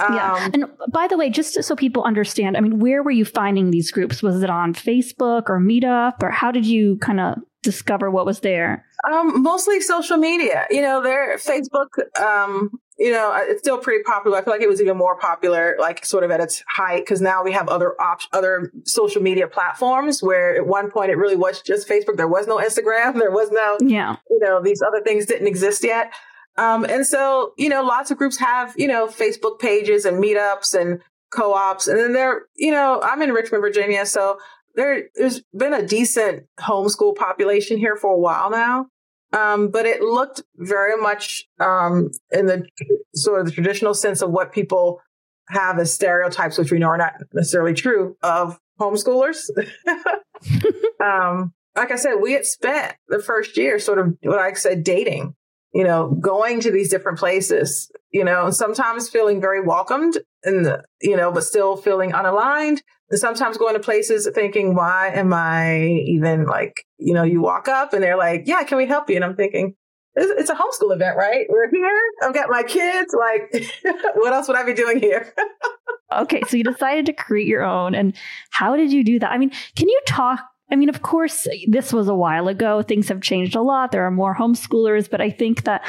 Yeah. 0.00 0.32
Um, 0.32 0.50
and 0.54 0.64
by 0.92 1.06
the 1.06 1.16
way, 1.16 1.30
just 1.30 1.62
so 1.62 1.76
people 1.76 2.04
understand, 2.04 2.56
I 2.56 2.60
mean, 2.60 2.78
where 2.78 3.02
were 3.02 3.10
you 3.10 3.24
finding 3.24 3.70
these 3.70 3.90
groups? 3.90 4.22
Was 4.22 4.42
it 4.42 4.50
on 4.50 4.74
Facebook 4.74 5.48
or 5.48 5.60
Meetup, 5.60 6.22
or 6.22 6.30
how 6.30 6.50
did 6.50 6.66
you 6.66 6.96
kind 6.98 7.20
of 7.20 7.38
discover 7.62 8.10
what 8.10 8.26
was 8.26 8.40
there? 8.40 8.86
Um, 9.10 9.42
mostly 9.42 9.80
social 9.80 10.16
media. 10.16 10.66
You 10.70 10.82
know, 10.82 11.02
there 11.02 11.36
Facebook. 11.36 12.20
Um, 12.20 12.70
you 12.98 13.10
know, 13.10 13.34
it's 13.34 13.60
still 13.60 13.78
pretty 13.78 14.02
popular. 14.02 14.36
I 14.36 14.44
feel 14.44 14.52
like 14.52 14.60
it 14.60 14.68
was 14.68 14.82
even 14.82 14.98
more 14.98 15.16
popular, 15.16 15.74
like 15.80 16.04
sort 16.04 16.22
of 16.22 16.30
at 16.30 16.40
its 16.40 16.62
height, 16.68 17.02
because 17.02 17.22
now 17.22 17.42
we 17.42 17.52
have 17.52 17.66
other 17.68 17.94
op- 17.98 18.20
other 18.34 18.70
social 18.84 19.22
media 19.22 19.48
platforms. 19.48 20.22
Where 20.22 20.54
at 20.56 20.66
one 20.66 20.90
point 20.90 21.10
it 21.10 21.16
really 21.16 21.36
was 21.36 21.62
just 21.62 21.88
Facebook. 21.88 22.18
There 22.18 22.28
was 22.28 22.46
no 22.46 22.58
Instagram. 22.58 23.14
There 23.20 23.30
was 23.30 23.50
no, 23.50 23.78
yeah, 23.80 24.16
you 24.28 24.38
know, 24.40 24.62
these 24.62 24.82
other 24.82 25.02
things 25.02 25.26
didn't 25.26 25.46
exist 25.46 25.82
yet. 25.84 26.12
Um, 26.60 26.84
and 26.84 27.06
so, 27.06 27.54
you 27.56 27.70
know, 27.70 27.82
lots 27.82 28.10
of 28.10 28.18
groups 28.18 28.36
have, 28.36 28.74
you 28.76 28.86
know, 28.86 29.06
Facebook 29.06 29.58
pages 29.58 30.04
and 30.04 30.22
meetups 30.22 30.78
and 30.78 31.00
co-ops. 31.30 31.88
And 31.88 31.98
then 31.98 32.12
there, 32.12 32.42
you 32.54 32.70
know, 32.70 33.00
I'm 33.02 33.22
in 33.22 33.32
Richmond, 33.32 33.62
Virginia. 33.62 34.04
So 34.04 34.38
there, 34.74 35.04
there's 35.14 35.40
been 35.56 35.72
a 35.72 35.86
decent 35.86 36.44
homeschool 36.60 37.16
population 37.16 37.78
here 37.78 37.96
for 37.96 38.12
a 38.12 38.18
while 38.18 38.50
now. 38.50 38.88
Um, 39.32 39.70
but 39.70 39.86
it 39.86 40.02
looked 40.02 40.42
very 40.56 41.00
much, 41.00 41.46
um, 41.60 42.10
in 42.30 42.44
the 42.44 42.66
sort 43.14 43.40
of 43.40 43.46
the 43.46 43.52
traditional 43.52 43.94
sense 43.94 44.20
of 44.20 44.30
what 44.30 44.52
people 44.52 45.00
have 45.48 45.78
as 45.78 45.94
stereotypes, 45.94 46.58
which 46.58 46.70
we 46.70 46.78
know 46.78 46.88
are 46.88 46.98
not 46.98 47.14
necessarily 47.32 47.72
true 47.72 48.18
of 48.22 48.58
homeschoolers. 48.78 49.48
um, 51.02 51.54
like 51.74 51.90
I 51.90 51.96
said, 51.96 52.16
we 52.20 52.34
had 52.34 52.44
spent 52.44 52.96
the 53.08 53.22
first 53.22 53.56
year 53.56 53.78
sort 53.78 53.98
of 53.98 54.14
what 54.22 54.38
I 54.38 54.52
said 54.52 54.84
dating 54.84 55.36
you 55.72 55.84
know, 55.84 56.16
going 56.20 56.60
to 56.60 56.70
these 56.70 56.90
different 56.90 57.18
places, 57.18 57.90
you 58.10 58.24
know, 58.24 58.50
sometimes 58.50 59.08
feeling 59.08 59.40
very 59.40 59.62
welcomed 59.62 60.18
and, 60.42 60.82
you 61.00 61.16
know, 61.16 61.30
but 61.30 61.44
still 61.44 61.76
feeling 61.76 62.12
unaligned. 62.12 62.80
And 63.10 63.18
sometimes 63.18 63.56
going 63.56 63.74
to 63.74 63.80
places 63.80 64.28
thinking, 64.34 64.74
why 64.74 65.08
am 65.08 65.32
I 65.32 65.78
even 66.06 66.46
like, 66.46 66.74
you 66.98 67.12
know, 67.12 67.24
you 67.24 67.40
walk 67.40 67.68
up 67.68 67.92
and 67.92 68.02
they're 68.02 68.16
like, 68.16 68.44
yeah, 68.46 68.62
can 68.62 68.78
we 68.78 68.86
help 68.86 69.10
you? 69.10 69.16
And 69.16 69.24
I'm 69.24 69.36
thinking, 69.36 69.74
it's, 70.14 70.50
a 70.50 70.54
homeschool 70.54 70.92
event, 70.94 71.16
right? 71.16 71.46
We're 71.48 71.70
here. 71.70 72.00
I've 72.22 72.34
got 72.34 72.50
my 72.50 72.62
kids. 72.62 73.14
Like, 73.16 73.70
what 74.14 74.32
else 74.32 74.48
would 74.48 74.56
I 74.56 74.64
be 74.64 74.74
doing 74.74 74.98
here? 74.98 75.32
okay. 76.18 76.42
So 76.48 76.56
you 76.56 76.64
decided 76.64 77.06
to 77.06 77.12
create 77.12 77.46
your 77.46 77.62
own. 77.62 77.94
And 77.94 78.14
how 78.50 78.76
did 78.76 78.92
you 78.92 79.04
do 79.04 79.18
that? 79.20 79.30
I 79.30 79.38
mean, 79.38 79.50
can 79.76 79.88
you 79.88 80.00
talk 80.06 80.40
I 80.70 80.76
mean, 80.76 80.88
of 80.88 81.02
course, 81.02 81.46
this 81.68 81.92
was 81.92 82.08
a 82.08 82.14
while 82.14 82.48
ago. 82.48 82.82
Things 82.82 83.08
have 83.08 83.20
changed 83.20 83.56
a 83.56 83.62
lot. 83.62 83.92
There 83.92 84.04
are 84.06 84.10
more 84.10 84.36
homeschoolers, 84.36 85.10
but 85.10 85.20
I 85.20 85.30
think 85.30 85.64
that 85.64 85.82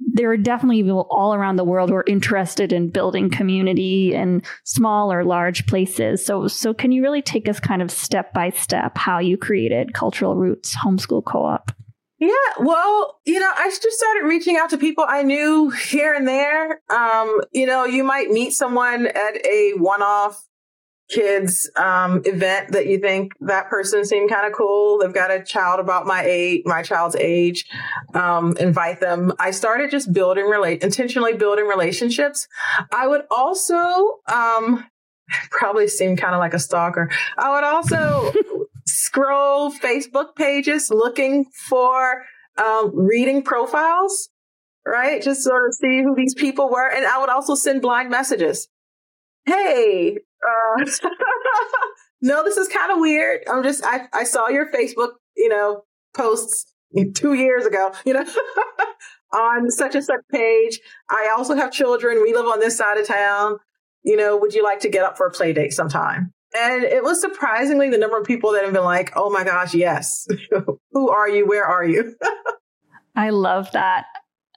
there 0.00 0.30
are 0.30 0.36
definitely 0.36 0.82
people 0.82 1.06
all 1.10 1.34
around 1.34 1.56
the 1.56 1.64
world 1.64 1.90
who 1.90 1.96
are 1.96 2.04
interested 2.06 2.72
in 2.72 2.90
building 2.90 3.30
community 3.30 4.14
in 4.14 4.42
small 4.64 5.12
or 5.12 5.24
large 5.24 5.66
places. 5.66 6.24
So, 6.24 6.48
so 6.48 6.74
can 6.74 6.92
you 6.92 7.02
really 7.02 7.22
take 7.22 7.48
us 7.48 7.60
kind 7.60 7.80
of 7.80 7.90
step 7.90 8.32
by 8.32 8.50
step 8.50 8.98
how 8.98 9.18
you 9.18 9.36
created 9.36 9.94
Cultural 9.94 10.36
Roots 10.36 10.74
Homeschool 10.76 11.24
Co-op? 11.24 11.70
Yeah, 12.18 12.30
well, 12.60 13.20
you 13.24 13.38
know, 13.38 13.50
I 13.54 13.68
just 13.68 13.98
started 13.98 14.26
reaching 14.26 14.56
out 14.56 14.70
to 14.70 14.78
people 14.78 15.04
I 15.06 15.22
knew 15.22 15.70
here 15.70 16.14
and 16.14 16.26
there. 16.26 16.80
Um, 16.88 17.40
you 17.52 17.66
know, 17.66 17.84
you 17.84 18.04
might 18.04 18.30
meet 18.30 18.52
someone 18.52 19.06
at 19.06 19.46
a 19.46 19.72
one-off 19.76 20.42
kids 21.08 21.70
um, 21.76 22.22
event 22.24 22.72
that 22.72 22.86
you 22.86 22.98
think 22.98 23.32
that 23.40 23.68
person 23.68 24.04
seemed 24.04 24.30
kind 24.30 24.46
of 24.46 24.52
cool. 24.52 24.98
They've 24.98 25.12
got 25.12 25.30
a 25.30 25.42
child 25.42 25.80
about 25.80 26.06
my 26.06 26.24
age 26.24 26.62
my 26.64 26.82
child's 26.82 27.16
age 27.16 27.66
um, 28.14 28.56
invite 28.58 29.00
them. 29.00 29.32
I 29.38 29.50
started 29.50 29.90
just 29.90 30.12
building 30.12 30.46
relate 30.46 30.82
intentionally 30.82 31.34
building 31.34 31.66
relationships. 31.66 32.48
I 32.92 33.06
would 33.06 33.22
also 33.30 34.20
um, 34.32 34.86
probably 35.50 35.88
seem 35.88 36.16
kind 36.16 36.34
of 36.34 36.38
like 36.38 36.54
a 36.54 36.58
stalker. 36.58 37.10
I 37.36 37.54
would 37.54 37.64
also 37.64 38.32
scroll 38.86 39.72
facebook 39.72 40.36
pages 40.36 40.90
looking 40.90 41.46
for 41.68 42.24
um, 42.58 42.92
reading 42.94 43.42
profiles 43.42 44.30
right? 44.86 45.22
Just 45.22 45.42
sort 45.42 45.66
of 45.66 45.72
see 45.72 46.02
who 46.02 46.14
these 46.14 46.34
people 46.34 46.70
were. 46.70 46.86
And 46.86 47.06
i 47.06 47.18
would 47.18 47.30
also 47.30 47.54
send 47.54 47.80
blind 47.80 48.10
messages 48.10 48.68
hey, 49.46 50.18
uh, 50.46 50.84
no, 52.22 52.44
this 52.44 52.56
is 52.56 52.68
kind 52.68 52.92
of 52.92 52.98
weird. 52.98 53.40
I'm 53.48 53.62
just, 53.62 53.84
I, 53.84 54.08
I 54.12 54.24
saw 54.24 54.48
your 54.48 54.70
Facebook, 54.70 55.12
you 55.36 55.48
know, 55.48 55.82
posts 56.14 56.72
two 57.14 57.34
years 57.34 57.66
ago, 57.66 57.92
you 58.04 58.14
know, 58.14 58.24
on 59.32 59.70
such 59.70 59.94
and 59.94 60.04
such 60.04 60.20
page. 60.30 60.80
I 61.10 61.32
also 61.36 61.54
have 61.54 61.72
children. 61.72 62.22
We 62.22 62.34
live 62.34 62.46
on 62.46 62.60
this 62.60 62.76
side 62.76 62.98
of 62.98 63.06
town. 63.06 63.58
You 64.04 64.16
know, 64.16 64.36
would 64.36 64.54
you 64.54 64.62
like 64.62 64.80
to 64.80 64.88
get 64.88 65.02
up 65.02 65.16
for 65.16 65.26
a 65.26 65.30
play 65.30 65.52
date 65.52 65.72
sometime? 65.72 66.32
And 66.56 66.84
it 66.84 67.02
was 67.02 67.20
surprisingly 67.20 67.90
the 67.90 67.98
number 67.98 68.18
of 68.18 68.26
people 68.26 68.52
that 68.52 68.64
have 68.64 68.72
been 68.72 68.84
like, 68.84 69.12
oh 69.16 69.28
my 69.28 69.42
gosh, 69.42 69.74
yes. 69.74 70.28
Who 70.92 71.10
are 71.10 71.28
you? 71.28 71.46
Where 71.46 71.64
are 71.64 71.84
you? 71.84 72.14
I 73.16 73.30
love 73.30 73.72
that. 73.72 74.06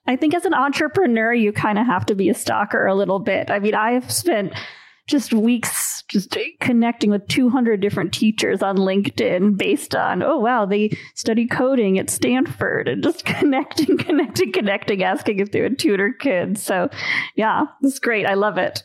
I 0.07 0.15
think 0.15 0.33
as 0.33 0.45
an 0.45 0.53
entrepreneur, 0.53 1.33
you 1.33 1.51
kind 1.51 1.77
of 1.77 1.85
have 1.85 2.05
to 2.07 2.15
be 2.15 2.29
a 2.29 2.33
stalker 2.33 2.85
a 2.85 2.95
little 2.95 3.19
bit. 3.19 3.51
I 3.51 3.59
mean, 3.59 3.75
I've 3.75 4.11
spent 4.11 4.53
just 5.07 5.33
weeks 5.33 6.03
just 6.09 6.37
connecting 6.59 7.09
with 7.09 7.27
200 7.27 7.79
different 7.79 8.13
teachers 8.13 8.61
on 8.61 8.77
LinkedIn 8.77 9.57
based 9.57 9.95
on, 9.95 10.21
oh, 10.21 10.37
wow, 10.37 10.65
they 10.65 10.97
study 11.15 11.47
coding 11.47 11.97
at 11.97 12.09
Stanford 12.09 12.87
and 12.87 13.03
just 13.03 13.25
connecting, 13.25 13.97
connecting, 13.97 14.51
connecting, 14.51 15.03
asking 15.03 15.39
if 15.39 15.51
they 15.51 15.61
would 15.61 15.79
tutor 15.79 16.13
kids. 16.13 16.61
So, 16.61 16.89
yeah, 17.35 17.65
it's 17.81 17.99
great. 17.99 18.25
I 18.25 18.33
love 18.35 18.57
it. 18.57 18.83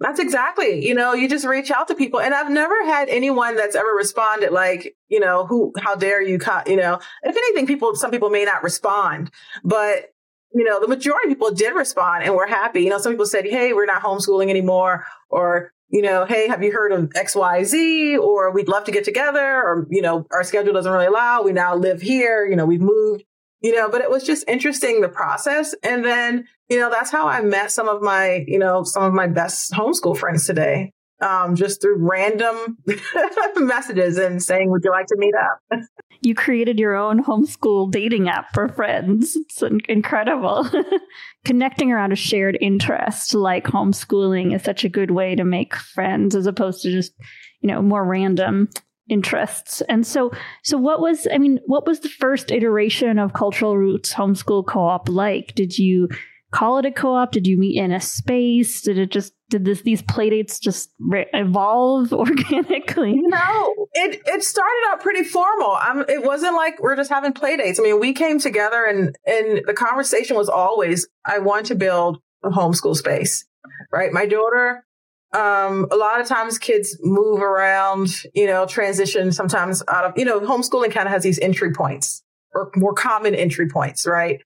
That's 0.00 0.18
exactly, 0.18 0.84
you 0.84 0.94
know, 0.94 1.14
you 1.14 1.28
just 1.28 1.46
reach 1.46 1.70
out 1.70 1.88
to 1.88 1.94
people. 1.94 2.20
And 2.20 2.34
I've 2.34 2.50
never 2.50 2.84
had 2.84 3.08
anyone 3.08 3.56
that's 3.56 3.76
ever 3.76 3.90
responded 3.90 4.50
like, 4.50 4.96
you 5.08 5.20
know, 5.20 5.46
who, 5.46 5.72
how 5.78 5.94
dare 5.94 6.20
you, 6.20 6.38
you 6.66 6.76
know, 6.76 6.98
if 7.22 7.36
anything, 7.36 7.66
people, 7.66 7.94
some 7.94 8.10
people 8.10 8.28
may 8.28 8.44
not 8.44 8.64
respond, 8.64 9.30
but 9.62 10.13
you 10.54 10.64
know, 10.64 10.80
the 10.80 10.88
majority 10.88 11.28
of 11.28 11.36
people 11.36 11.50
did 11.50 11.74
respond 11.74 12.22
and 12.24 12.34
were 12.34 12.46
happy. 12.46 12.82
You 12.82 12.90
know, 12.90 12.98
some 12.98 13.12
people 13.12 13.26
said, 13.26 13.44
Hey, 13.44 13.72
we're 13.72 13.86
not 13.86 14.02
homeschooling 14.02 14.50
anymore. 14.50 15.04
Or, 15.28 15.72
you 15.88 16.00
know, 16.00 16.24
Hey, 16.24 16.48
have 16.48 16.62
you 16.62 16.72
heard 16.72 16.92
of 16.92 17.10
XYZ? 17.10 18.18
Or 18.18 18.52
we'd 18.52 18.68
love 18.68 18.84
to 18.84 18.92
get 18.92 19.04
together. 19.04 19.44
Or, 19.44 19.86
you 19.90 20.00
know, 20.00 20.26
our 20.32 20.44
schedule 20.44 20.72
doesn't 20.72 20.90
really 20.90 21.06
allow. 21.06 21.42
We 21.42 21.52
now 21.52 21.74
live 21.74 22.00
here. 22.00 22.46
You 22.46 22.54
know, 22.54 22.66
we've 22.66 22.80
moved, 22.80 23.24
you 23.62 23.74
know, 23.74 23.88
but 23.88 24.00
it 24.00 24.10
was 24.10 24.24
just 24.24 24.48
interesting 24.48 25.00
the 25.00 25.08
process. 25.08 25.74
And 25.82 26.04
then, 26.04 26.46
you 26.68 26.78
know, 26.78 26.88
that's 26.88 27.10
how 27.10 27.26
I 27.26 27.42
met 27.42 27.72
some 27.72 27.88
of 27.88 28.00
my, 28.00 28.44
you 28.46 28.58
know, 28.58 28.84
some 28.84 29.02
of 29.02 29.12
my 29.12 29.26
best 29.26 29.72
homeschool 29.72 30.16
friends 30.16 30.46
today. 30.46 30.92
Um, 31.20 31.54
just 31.54 31.80
through 31.80 31.96
random 31.98 32.76
messages 33.56 34.18
and 34.18 34.42
saying, 34.42 34.68
would 34.70 34.82
you 34.84 34.90
like 34.90 35.06
to 35.06 35.16
meet 35.16 35.32
up? 35.34 35.80
you 36.24 36.34
created 36.34 36.78
your 36.78 36.96
own 36.96 37.22
homeschool 37.22 37.90
dating 37.90 38.28
app 38.28 38.52
for 38.54 38.68
friends. 38.68 39.36
It's 39.36 39.62
incredible. 39.88 40.68
Connecting 41.44 41.92
around 41.92 42.12
a 42.12 42.16
shared 42.16 42.56
interest 42.60 43.34
like 43.34 43.64
homeschooling 43.64 44.54
is 44.54 44.62
such 44.62 44.84
a 44.84 44.88
good 44.88 45.10
way 45.10 45.34
to 45.34 45.44
make 45.44 45.76
friends 45.76 46.34
as 46.34 46.46
opposed 46.46 46.82
to 46.82 46.90
just, 46.90 47.12
you 47.60 47.68
know, 47.68 47.82
more 47.82 48.04
random 48.04 48.70
interests. 49.08 49.82
And 49.82 50.06
so 50.06 50.30
so 50.62 50.78
what 50.78 51.00
was 51.00 51.26
I 51.32 51.36
mean, 51.36 51.60
what 51.66 51.86
was 51.86 52.00
the 52.00 52.08
first 52.08 52.50
iteration 52.50 53.18
of 53.18 53.34
Cultural 53.34 53.76
Roots 53.76 54.14
Homeschool 54.14 54.66
Co-op 54.66 55.08
like? 55.10 55.54
Did 55.54 55.78
you 55.78 56.08
call 56.54 56.78
it 56.78 56.86
a 56.86 56.92
co-op? 56.92 57.32
Did 57.32 57.48
you 57.48 57.58
meet 57.58 57.76
in 57.76 57.90
a 57.90 58.00
space? 58.00 58.80
Did 58.82 58.96
it 58.96 59.10
just 59.10 59.32
did 59.50 59.64
this 59.64 59.82
these 59.82 60.02
playdates 60.02 60.60
just 60.60 60.90
re- 61.00 61.26
evolve 61.34 62.12
organically? 62.12 63.14
No, 63.16 63.74
it 63.92 64.22
it 64.26 64.44
started 64.44 64.82
out 64.88 65.00
pretty 65.00 65.24
formal. 65.24 65.72
Um, 65.72 66.04
it 66.08 66.22
wasn't 66.22 66.54
like 66.54 66.80
we're 66.80 66.96
just 66.96 67.10
having 67.10 67.32
playdates. 67.32 67.80
I 67.80 67.82
mean, 67.82 67.98
we 67.98 68.12
came 68.12 68.38
together 68.38 68.84
and 68.84 69.16
and 69.26 69.62
the 69.66 69.74
conversation 69.74 70.36
was 70.36 70.48
always, 70.48 71.08
I 71.26 71.40
want 71.40 71.66
to 71.66 71.74
build 71.74 72.18
a 72.44 72.50
homeschool 72.50 72.96
space. 72.96 73.44
Right, 73.92 74.12
my 74.12 74.26
daughter. 74.26 74.84
Um, 75.32 75.88
a 75.90 75.96
lot 75.96 76.20
of 76.20 76.28
times 76.28 76.58
kids 76.58 76.96
move 77.02 77.42
around, 77.42 78.08
you 78.34 78.46
know, 78.46 78.66
transition 78.66 79.32
sometimes 79.32 79.82
out 79.88 80.04
of, 80.04 80.12
you 80.16 80.24
know, 80.24 80.38
homeschooling 80.38 80.92
kind 80.92 81.08
of 81.08 81.12
has 81.12 81.24
these 81.24 81.40
entry 81.40 81.72
points 81.72 82.22
or 82.54 82.70
more 82.76 82.94
common 82.94 83.34
entry 83.34 83.68
points, 83.68 84.06
right? 84.06 84.40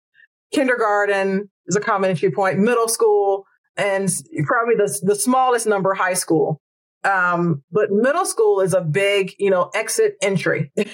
Kindergarten, 0.53 1.49
is 1.67 1.75
a 1.75 1.81
common 1.81 2.09
entry 2.09 2.31
point, 2.31 2.59
middle 2.59 2.87
school, 2.87 3.45
and 3.75 4.09
probably 4.45 4.75
the, 4.75 4.99
the 5.03 5.15
smallest 5.15 5.67
number, 5.67 5.93
high 5.93 6.13
school. 6.13 6.59
Um, 7.03 7.63
but 7.71 7.91
middle 7.91 8.25
school 8.25 8.59
is 8.59 8.73
a 8.73 8.81
big, 8.81 9.33
you 9.37 9.49
know, 9.49 9.69
exit 9.73 10.15
entry. 10.21 10.71
you 10.75 10.85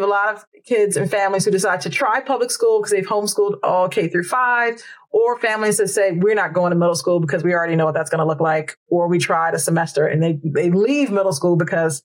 have 0.00 0.02
a 0.02 0.10
lot 0.10 0.34
of 0.34 0.44
kids 0.64 0.96
and 0.96 1.08
families 1.10 1.44
who 1.44 1.50
decide 1.50 1.80
to 1.82 1.90
try 1.90 2.20
public 2.20 2.50
school 2.50 2.80
because 2.80 2.92
they've 2.92 3.06
homeschooled 3.06 3.58
all 3.62 3.88
K 3.88 4.08
through 4.08 4.24
five, 4.24 4.82
or 5.10 5.38
families 5.38 5.76
that 5.78 5.88
say, 5.88 6.12
we're 6.12 6.34
not 6.34 6.52
going 6.52 6.70
to 6.70 6.76
middle 6.76 6.94
school 6.94 7.20
because 7.20 7.44
we 7.44 7.54
already 7.54 7.76
know 7.76 7.84
what 7.84 7.94
that's 7.94 8.10
going 8.10 8.18
to 8.18 8.26
look 8.26 8.40
like, 8.40 8.76
or 8.88 9.08
we 9.08 9.18
tried 9.18 9.54
a 9.54 9.58
semester 9.58 10.06
and 10.06 10.22
they, 10.22 10.38
they 10.44 10.70
leave 10.70 11.10
middle 11.10 11.32
school 11.32 11.56
because 11.56 12.02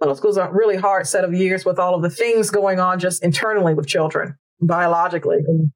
middle 0.00 0.16
school 0.16 0.30
is 0.30 0.36
a 0.36 0.50
really 0.50 0.76
hard 0.76 1.06
set 1.06 1.24
of 1.24 1.34
years 1.34 1.64
with 1.64 1.78
all 1.78 1.94
of 1.94 2.02
the 2.02 2.10
things 2.10 2.50
going 2.50 2.80
on 2.80 2.98
just 2.98 3.22
internally 3.22 3.74
with 3.74 3.86
children, 3.86 4.36
biologically. 4.60 5.38
And 5.46 5.72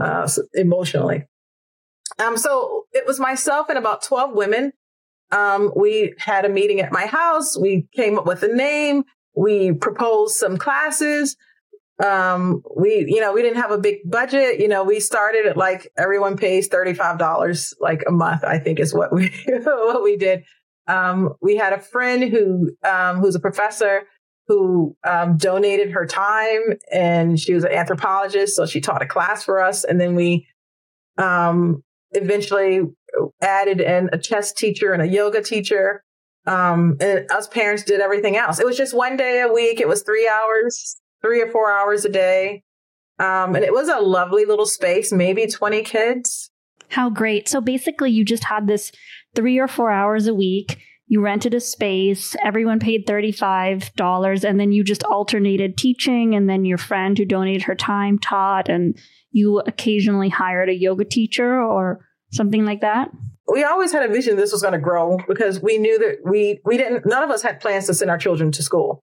uh, 0.00 0.28
emotionally. 0.54 1.24
Um, 2.18 2.36
so 2.36 2.84
it 2.92 3.06
was 3.06 3.20
myself 3.20 3.68
and 3.68 3.78
about 3.78 4.02
12 4.02 4.34
women. 4.34 4.72
Um, 5.30 5.72
we 5.76 6.14
had 6.18 6.44
a 6.44 6.48
meeting 6.48 6.80
at 6.80 6.92
my 6.92 7.06
house. 7.06 7.56
We 7.58 7.86
came 7.94 8.18
up 8.18 8.26
with 8.26 8.42
a 8.42 8.48
name. 8.48 9.04
We 9.36 9.72
proposed 9.72 10.36
some 10.36 10.56
classes. 10.56 11.36
Um, 12.02 12.62
we, 12.76 13.04
you 13.08 13.20
know, 13.20 13.32
we 13.32 13.42
didn't 13.42 13.60
have 13.60 13.70
a 13.70 13.78
big 13.78 13.98
budget. 14.04 14.60
You 14.60 14.68
know, 14.68 14.84
we 14.84 15.00
started 15.00 15.46
at 15.46 15.56
like 15.56 15.90
everyone 15.96 16.36
pays 16.36 16.68
$35 16.68 17.74
like 17.80 18.04
a 18.06 18.12
month, 18.12 18.44
I 18.44 18.58
think 18.58 18.78
is 18.78 18.94
what 18.94 19.12
we, 19.12 19.32
what 19.46 20.02
we 20.02 20.16
did. 20.16 20.44
Um, 20.86 21.34
we 21.42 21.56
had 21.56 21.72
a 21.72 21.80
friend 21.80 22.24
who, 22.24 22.70
um, 22.82 23.18
who's 23.18 23.34
a 23.34 23.40
professor 23.40 24.04
who, 24.48 24.96
um, 25.04 25.36
donated 25.36 25.92
her 25.92 26.06
time 26.06 26.62
and 26.90 27.38
she 27.38 27.54
was 27.54 27.64
an 27.64 27.72
anthropologist. 27.72 28.56
So 28.56 28.66
she 28.66 28.80
taught 28.80 29.02
a 29.02 29.06
class 29.06 29.44
for 29.44 29.62
us. 29.62 29.84
And 29.84 30.00
then 30.00 30.14
we, 30.14 30.46
um, 31.18 31.84
eventually 32.12 32.80
added 33.42 33.80
in 33.80 34.08
a 34.12 34.18
chess 34.18 34.52
teacher 34.52 34.92
and 34.92 35.02
a 35.02 35.08
yoga 35.08 35.42
teacher. 35.42 36.02
Um, 36.46 36.96
and 37.00 37.30
us 37.30 37.46
parents 37.46 37.82
did 37.82 38.00
everything 38.00 38.36
else. 38.36 38.58
It 38.58 38.64
was 38.64 38.76
just 38.76 38.96
one 38.96 39.16
day 39.16 39.42
a 39.42 39.52
week. 39.52 39.80
It 39.80 39.88
was 39.88 40.02
three 40.02 40.26
hours, 40.26 40.96
three 41.20 41.42
or 41.42 41.50
four 41.50 41.70
hours 41.70 42.06
a 42.06 42.08
day. 42.08 42.62
Um, 43.18 43.54
and 43.54 43.64
it 43.64 43.72
was 43.72 43.88
a 43.88 44.00
lovely 44.00 44.46
little 44.46 44.66
space, 44.66 45.12
maybe 45.12 45.46
20 45.46 45.82
kids. 45.82 46.50
How 46.88 47.10
great. 47.10 47.48
So 47.48 47.60
basically, 47.60 48.10
you 48.10 48.24
just 48.24 48.44
had 48.44 48.66
this 48.66 48.92
three 49.34 49.58
or 49.58 49.68
four 49.68 49.90
hours 49.90 50.26
a 50.26 50.34
week. 50.34 50.78
You 51.08 51.22
rented 51.22 51.54
a 51.54 51.60
space, 51.60 52.36
everyone 52.44 52.80
paid 52.80 53.06
$35, 53.06 54.44
and 54.44 54.60
then 54.60 54.72
you 54.72 54.84
just 54.84 55.04
alternated 55.04 55.76
teaching. 55.76 56.34
And 56.34 56.48
then 56.48 56.64
your 56.64 56.78
friend 56.78 57.16
who 57.16 57.24
donated 57.24 57.62
her 57.62 57.74
time 57.74 58.18
taught, 58.18 58.68
and 58.68 58.98
you 59.30 59.60
occasionally 59.60 60.28
hired 60.28 60.68
a 60.68 60.74
yoga 60.74 61.04
teacher 61.04 61.60
or 61.60 62.06
something 62.30 62.64
like 62.64 62.82
that? 62.82 63.10
We 63.46 63.64
always 63.64 63.92
had 63.92 64.08
a 64.08 64.12
vision 64.12 64.36
this 64.36 64.52
was 64.52 64.62
going 64.62 64.74
to 64.74 64.78
grow 64.78 65.18
because 65.26 65.60
we 65.60 65.78
knew 65.78 65.98
that 65.98 66.18
we 66.24 66.60
we 66.64 66.76
didn't 66.76 67.06
none 67.06 67.22
of 67.22 67.30
us 67.30 67.42
had 67.42 67.60
plans 67.60 67.86
to 67.86 67.94
send 67.94 68.10
our 68.10 68.18
children 68.18 68.52
to 68.52 68.62
school. 68.62 69.02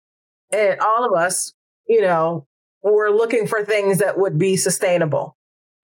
And 0.51 0.79
all 0.79 1.05
of 1.05 1.19
us, 1.19 1.53
you 1.87 2.01
know, 2.01 2.45
were 2.83 3.09
looking 3.09 3.47
for 3.47 3.63
things 3.63 3.99
that 3.99 4.17
would 4.17 4.37
be 4.37 4.55
sustainable, 4.55 5.36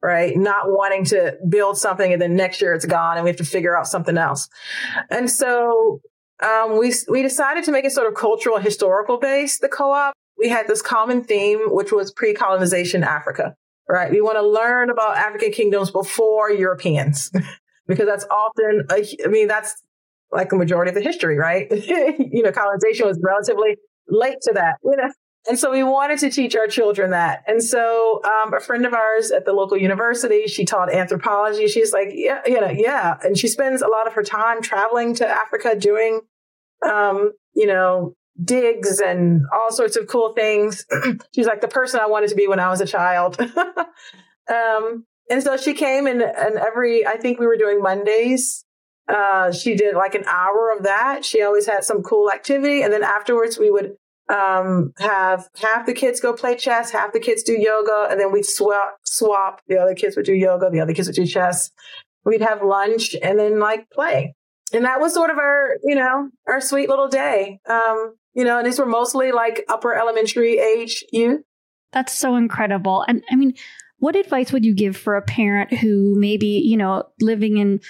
right? 0.04 0.36
Not 0.36 0.66
wanting 0.68 1.06
to 1.06 1.38
build 1.48 1.78
something 1.78 2.12
and 2.12 2.22
then 2.22 2.36
next 2.36 2.62
year 2.62 2.74
it's 2.74 2.86
gone 2.86 3.18
and 3.18 3.24
we 3.24 3.30
have 3.30 3.38
to 3.38 3.46
figure 3.46 3.78
out 3.78 3.88
something 3.88 4.18
else. 4.18 4.50
And 5.10 5.30
so 5.30 6.02
um, 6.44 6.78
we 6.78 6.94
we 7.10 7.22
decided 7.22 7.64
to 7.64 7.72
make 7.72 7.86
it 7.86 7.92
sort 7.92 8.08
of 8.08 8.16
cultural 8.16 8.58
historical 8.58 9.18
based. 9.18 9.62
The 9.62 9.70
co-op 9.70 10.14
we 10.38 10.50
had 10.50 10.68
this 10.68 10.82
common 10.82 11.24
theme, 11.24 11.60
which 11.68 11.92
was 11.92 12.12
pre-colonization 12.12 13.04
Africa 13.04 13.56
right? 13.88 14.12
We 14.12 14.22
want 14.22 14.38
to 14.38 14.48
learn 14.48 14.90
about 14.90 15.18
African 15.18 15.52
kingdoms 15.52 15.92
before 15.92 16.52
Europeans, 16.52 17.32
because 17.88 18.06
that's 18.06 18.26
often, 18.30 18.86
a, 18.90 19.06
I 19.26 19.28
mean, 19.28 19.48
that's 19.48 19.76
like 20.32 20.52
a 20.52 20.56
majority 20.56 20.90
of 20.90 20.96
the 20.96 21.02
history, 21.02 21.38
right? 21.38 21.68
you 21.72 22.44
know, 22.44 22.52
colonization 22.52 23.08
was 23.08 23.20
relatively 23.22 23.78
late 24.08 24.38
to 24.44 24.54
that, 24.54 24.76
you 24.84 24.96
know. 24.98 25.12
And 25.48 25.60
so 25.60 25.72
we 25.72 25.84
wanted 25.84 26.20
to 26.20 26.30
teach 26.30 26.56
our 26.56 26.68
children 26.68 27.12
that. 27.12 27.44
And 27.48 27.62
so 27.62 28.22
um, 28.24 28.54
a 28.54 28.62
friend 28.62 28.86
of 28.86 28.94
ours 28.94 29.32
at 29.32 29.44
the 29.46 29.52
local 29.52 29.78
university, 29.78 30.48
she 30.48 30.64
taught 30.64 30.94
anthropology. 30.94 31.68
She's 31.68 31.92
like, 31.92 32.10
yeah, 32.12 32.42
you 32.46 32.62
know, 32.62 32.70
yeah. 32.70 33.18
And 33.24 33.38
she 33.38 33.50
spends 33.50 33.82
a 33.82 33.88
lot 33.88 34.08
of 34.08 34.14
her 34.14 34.24
time 34.24 34.62
traveling 34.62 35.16
to 35.16 35.28
Africa 35.28 35.76
doing, 35.78 36.22
um, 36.86 37.34
you 37.54 37.68
know, 37.68 38.16
digs 38.42 39.00
and 39.00 39.42
all 39.54 39.72
sorts 39.72 39.98
of 39.98 40.08
cool 40.08 40.34
things. 40.34 40.86
She's 41.36 41.46
like 41.46 41.62
the 41.62 41.68
person 41.68 42.00
I 42.00 42.08
wanted 42.08 42.30
to 42.30 42.36
be 42.36 42.48
when 42.48 42.60
I 42.60 42.70
was 42.70 42.80
a 42.80 42.86
child. 42.86 43.40
um, 44.50 45.06
and 45.30 45.44
so 45.44 45.58
she 45.58 45.74
came 45.74 46.08
and, 46.08 46.22
and 46.22 46.58
every, 46.58 47.06
I 47.06 47.18
think 47.18 47.40
we 47.40 47.48
were 47.48 47.58
doing 47.58 47.82
Mondays. 47.82 48.66
Uh, 49.08 49.52
she 49.52 49.76
did 49.76 49.96
like 49.96 50.16
an 50.16 50.24
hour 50.26 50.74
of 50.76 50.84
that. 50.84 51.26
She 51.26 51.42
always 51.42 51.66
had 51.66 51.84
some 51.84 52.02
cool 52.02 52.32
activity. 52.32 52.82
And 52.82 52.94
then 52.94 53.04
afterwards 53.04 53.60
we 53.60 53.70
would, 53.70 53.96
um, 54.30 54.94
have 55.00 55.48
half 55.62 55.86
the 55.86 55.94
kids 55.94 56.20
go 56.20 56.34
play 56.34 56.56
chess, 56.56 56.92
half 56.92 57.14
the 57.14 57.20
kids 57.20 57.44
do 57.44 57.54
yoga, 57.54 58.08
and 58.10 58.20
then 58.20 58.32
we'd 58.32 58.46
swap, 58.46 58.98
swap. 59.04 59.62
The 59.68 59.78
other 59.78 59.96
kids 59.96 60.16
would 60.16 60.26
do 60.26 60.34
yoga, 60.34 60.70
the 60.70 60.80
other 60.80 60.94
kids 60.94 61.08
would 61.08 61.16
do 61.16 61.26
chess. 61.26 61.72
We'd 62.26 62.42
have 62.42 62.64
lunch 62.64 63.16
and 63.22 63.38
then 63.38 63.60
like 63.60 63.90
play. 63.90 64.36
And 64.72 64.86
that 64.86 65.00
was 65.00 65.14
sort 65.14 65.30
of 65.30 65.38
our, 65.38 65.76
you 65.84 65.96
know, 65.96 66.30
our 66.48 66.62
sweet 66.62 66.90
little 66.90 67.10
day. 67.10 67.60
Um, 67.70 68.16
you 68.34 68.44
know, 68.44 68.58
and 68.58 68.66
these 68.66 68.80
were 68.80 68.86
mostly 68.86 69.32
like 69.32 69.64
upper 69.68 69.94
elementary 69.94 70.58
age 70.58 71.04
youth. 71.12 71.42
That's 71.92 72.14
so 72.14 72.36
incredible. 72.36 73.06
And 73.08 73.24
I 73.30 73.36
mean, 73.36 73.54
what 73.98 74.16
advice 74.16 74.52
would 74.52 74.66
you 74.66 74.74
give 74.74 74.98
for 74.98 75.16
a 75.16 75.22
parent 75.22 75.74
who 75.74 76.16
maybe, 76.18 76.48
you 76.48 76.76
know, 76.76 77.04
living 77.22 77.58
in 77.58 77.82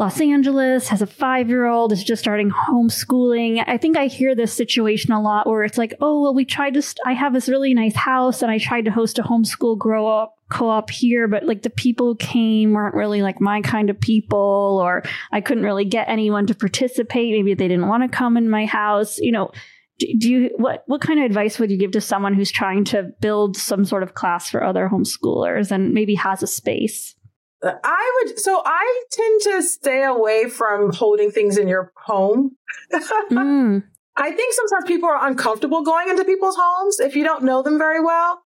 Los 0.00 0.18
Angeles, 0.18 0.88
has 0.88 1.02
a 1.02 1.06
five 1.06 1.50
year 1.50 1.66
old, 1.66 1.92
is 1.92 2.02
just 2.02 2.22
starting 2.22 2.50
homeschooling. 2.50 3.62
I 3.66 3.76
think 3.76 3.98
I 3.98 4.06
hear 4.06 4.34
this 4.34 4.50
situation 4.50 5.12
a 5.12 5.20
lot 5.20 5.46
where 5.46 5.62
it's 5.62 5.76
like, 5.76 5.92
oh, 6.00 6.22
well, 6.22 6.32
we 6.32 6.46
tried 6.46 6.72
to, 6.72 6.80
st- 6.80 7.00
I 7.04 7.12
have 7.12 7.34
this 7.34 7.50
really 7.50 7.74
nice 7.74 7.94
house 7.94 8.40
and 8.40 8.50
I 8.50 8.56
tried 8.56 8.86
to 8.86 8.90
host 8.90 9.18
a 9.18 9.22
homeschool 9.22 9.76
grow 9.76 10.06
up 10.06 10.38
co-op 10.48 10.88
here, 10.88 11.28
but 11.28 11.44
like 11.44 11.60
the 11.60 11.68
people 11.68 12.06
who 12.06 12.16
came 12.16 12.72
weren't 12.72 12.94
really 12.94 13.20
like 13.20 13.42
my 13.42 13.60
kind 13.60 13.90
of 13.90 14.00
people, 14.00 14.80
or 14.82 15.02
I 15.32 15.42
couldn't 15.42 15.64
really 15.64 15.84
get 15.84 16.08
anyone 16.08 16.46
to 16.46 16.54
participate. 16.54 17.34
Maybe 17.34 17.52
they 17.52 17.68
didn't 17.68 17.88
want 17.88 18.02
to 18.02 18.16
come 18.16 18.38
in 18.38 18.48
my 18.48 18.64
house. 18.64 19.18
You 19.18 19.32
know, 19.32 19.50
do, 19.98 20.06
do 20.16 20.30
you 20.30 20.50
what 20.56 20.82
what 20.86 21.02
kind 21.02 21.20
of 21.20 21.26
advice 21.26 21.58
would 21.58 21.70
you 21.70 21.76
give 21.76 21.90
to 21.90 22.00
someone 22.00 22.32
who's 22.32 22.50
trying 22.50 22.84
to 22.86 23.10
build 23.20 23.58
some 23.58 23.84
sort 23.84 24.02
of 24.02 24.14
class 24.14 24.48
for 24.48 24.64
other 24.64 24.88
homeschoolers 24.90 25.70
and 25.70 25.92
maybe 25.92 26.14
has 26.14 26.42
a 26.42 26.46
space? 26.46 27.14
I 27.62 28.22
would 28.24 28.38
so 28.38 28.62
I 28.64 29.02
tend 29.12 29.40
to 29.42 29.62
stay 29.62 30.04
away 30.04 30.48
from 30.48 30.92
holding 30.92 31.30
things 31.30 31.58
in 31.58 31.68
your 31.68 31.92
home. 31.96 32.56
mm. 32.92 33.82
I 34.16 34.32
think 34.32 34.52
sometimes 34.52 34.84
people 34.86 35.08
are 35.08 35.26
uncomfortable 35.26 35.82
going 35.82 36.08
into 36.10 36.24
people's 36.24 36.56
homes 36.58 37.00
if 37.00 37.16
you 37.16 37.24
don't 37.24 37.44
know 37.44 37.62
them 37.62 37.78
very 37.78 38.02
well 38.02 38.42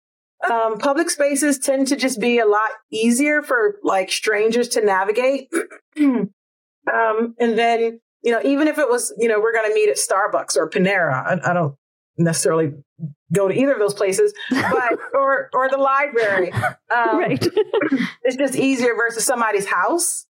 um, 0.51 0.79
public 0.79 1.11
spaces 1.11 1.59
tend 1.59 1.89
to 1.89 1.97
just 1.97 2.21
be 2.21 2.39
a 2.39 2.47
lot 2.47 2.71
easier 2.93 3.43
for 3.43 3.77
like 3.83 4.11
strangers 4.11 4.69
to 4.69 4.85
navigate. 4.85 5.53
um, 5.99 6.31
and 6.93 7.59
then, 7.59 8.01
you 8.23 8.33
know, 8.33 8.41
even 8.45 8.69
if 8.69 8.79
it 8.79 8.89
was, 8.89 9.13
you 9.19 9.29
know, 9.29 9.41
we're 9.41 9.53
going 9.53 9.69
to 9.69 9.75
meet 9.75 9.89
at 9.89 9.97
Starbucks 9.97 10.57
or 10.57 10.71
Panera, 10.71 11.13
I, 11.13 11.51
I, 11.51 11.53
don't 11.53 11.75
necessarily 12.17 12.73
go 13.33 13.49
to 13.49 13.55
either 13.55 13.73
of 13.73 13.79
those 13.79 13.95
places, 13.95 14.33
but, 14.51 14.99
or, 15.15 15.51
or 15.53 15.69
the 15.69 15.77
library. 15.77 16.53
Um, 16.53 17.19
right. 17.19 17.47
it's 18.23 18.37
just 18.37 18.57
easier 18.57 18.95
versus 18.95 19.25
somebody's 19.25 19.67
house. 19.67 20.27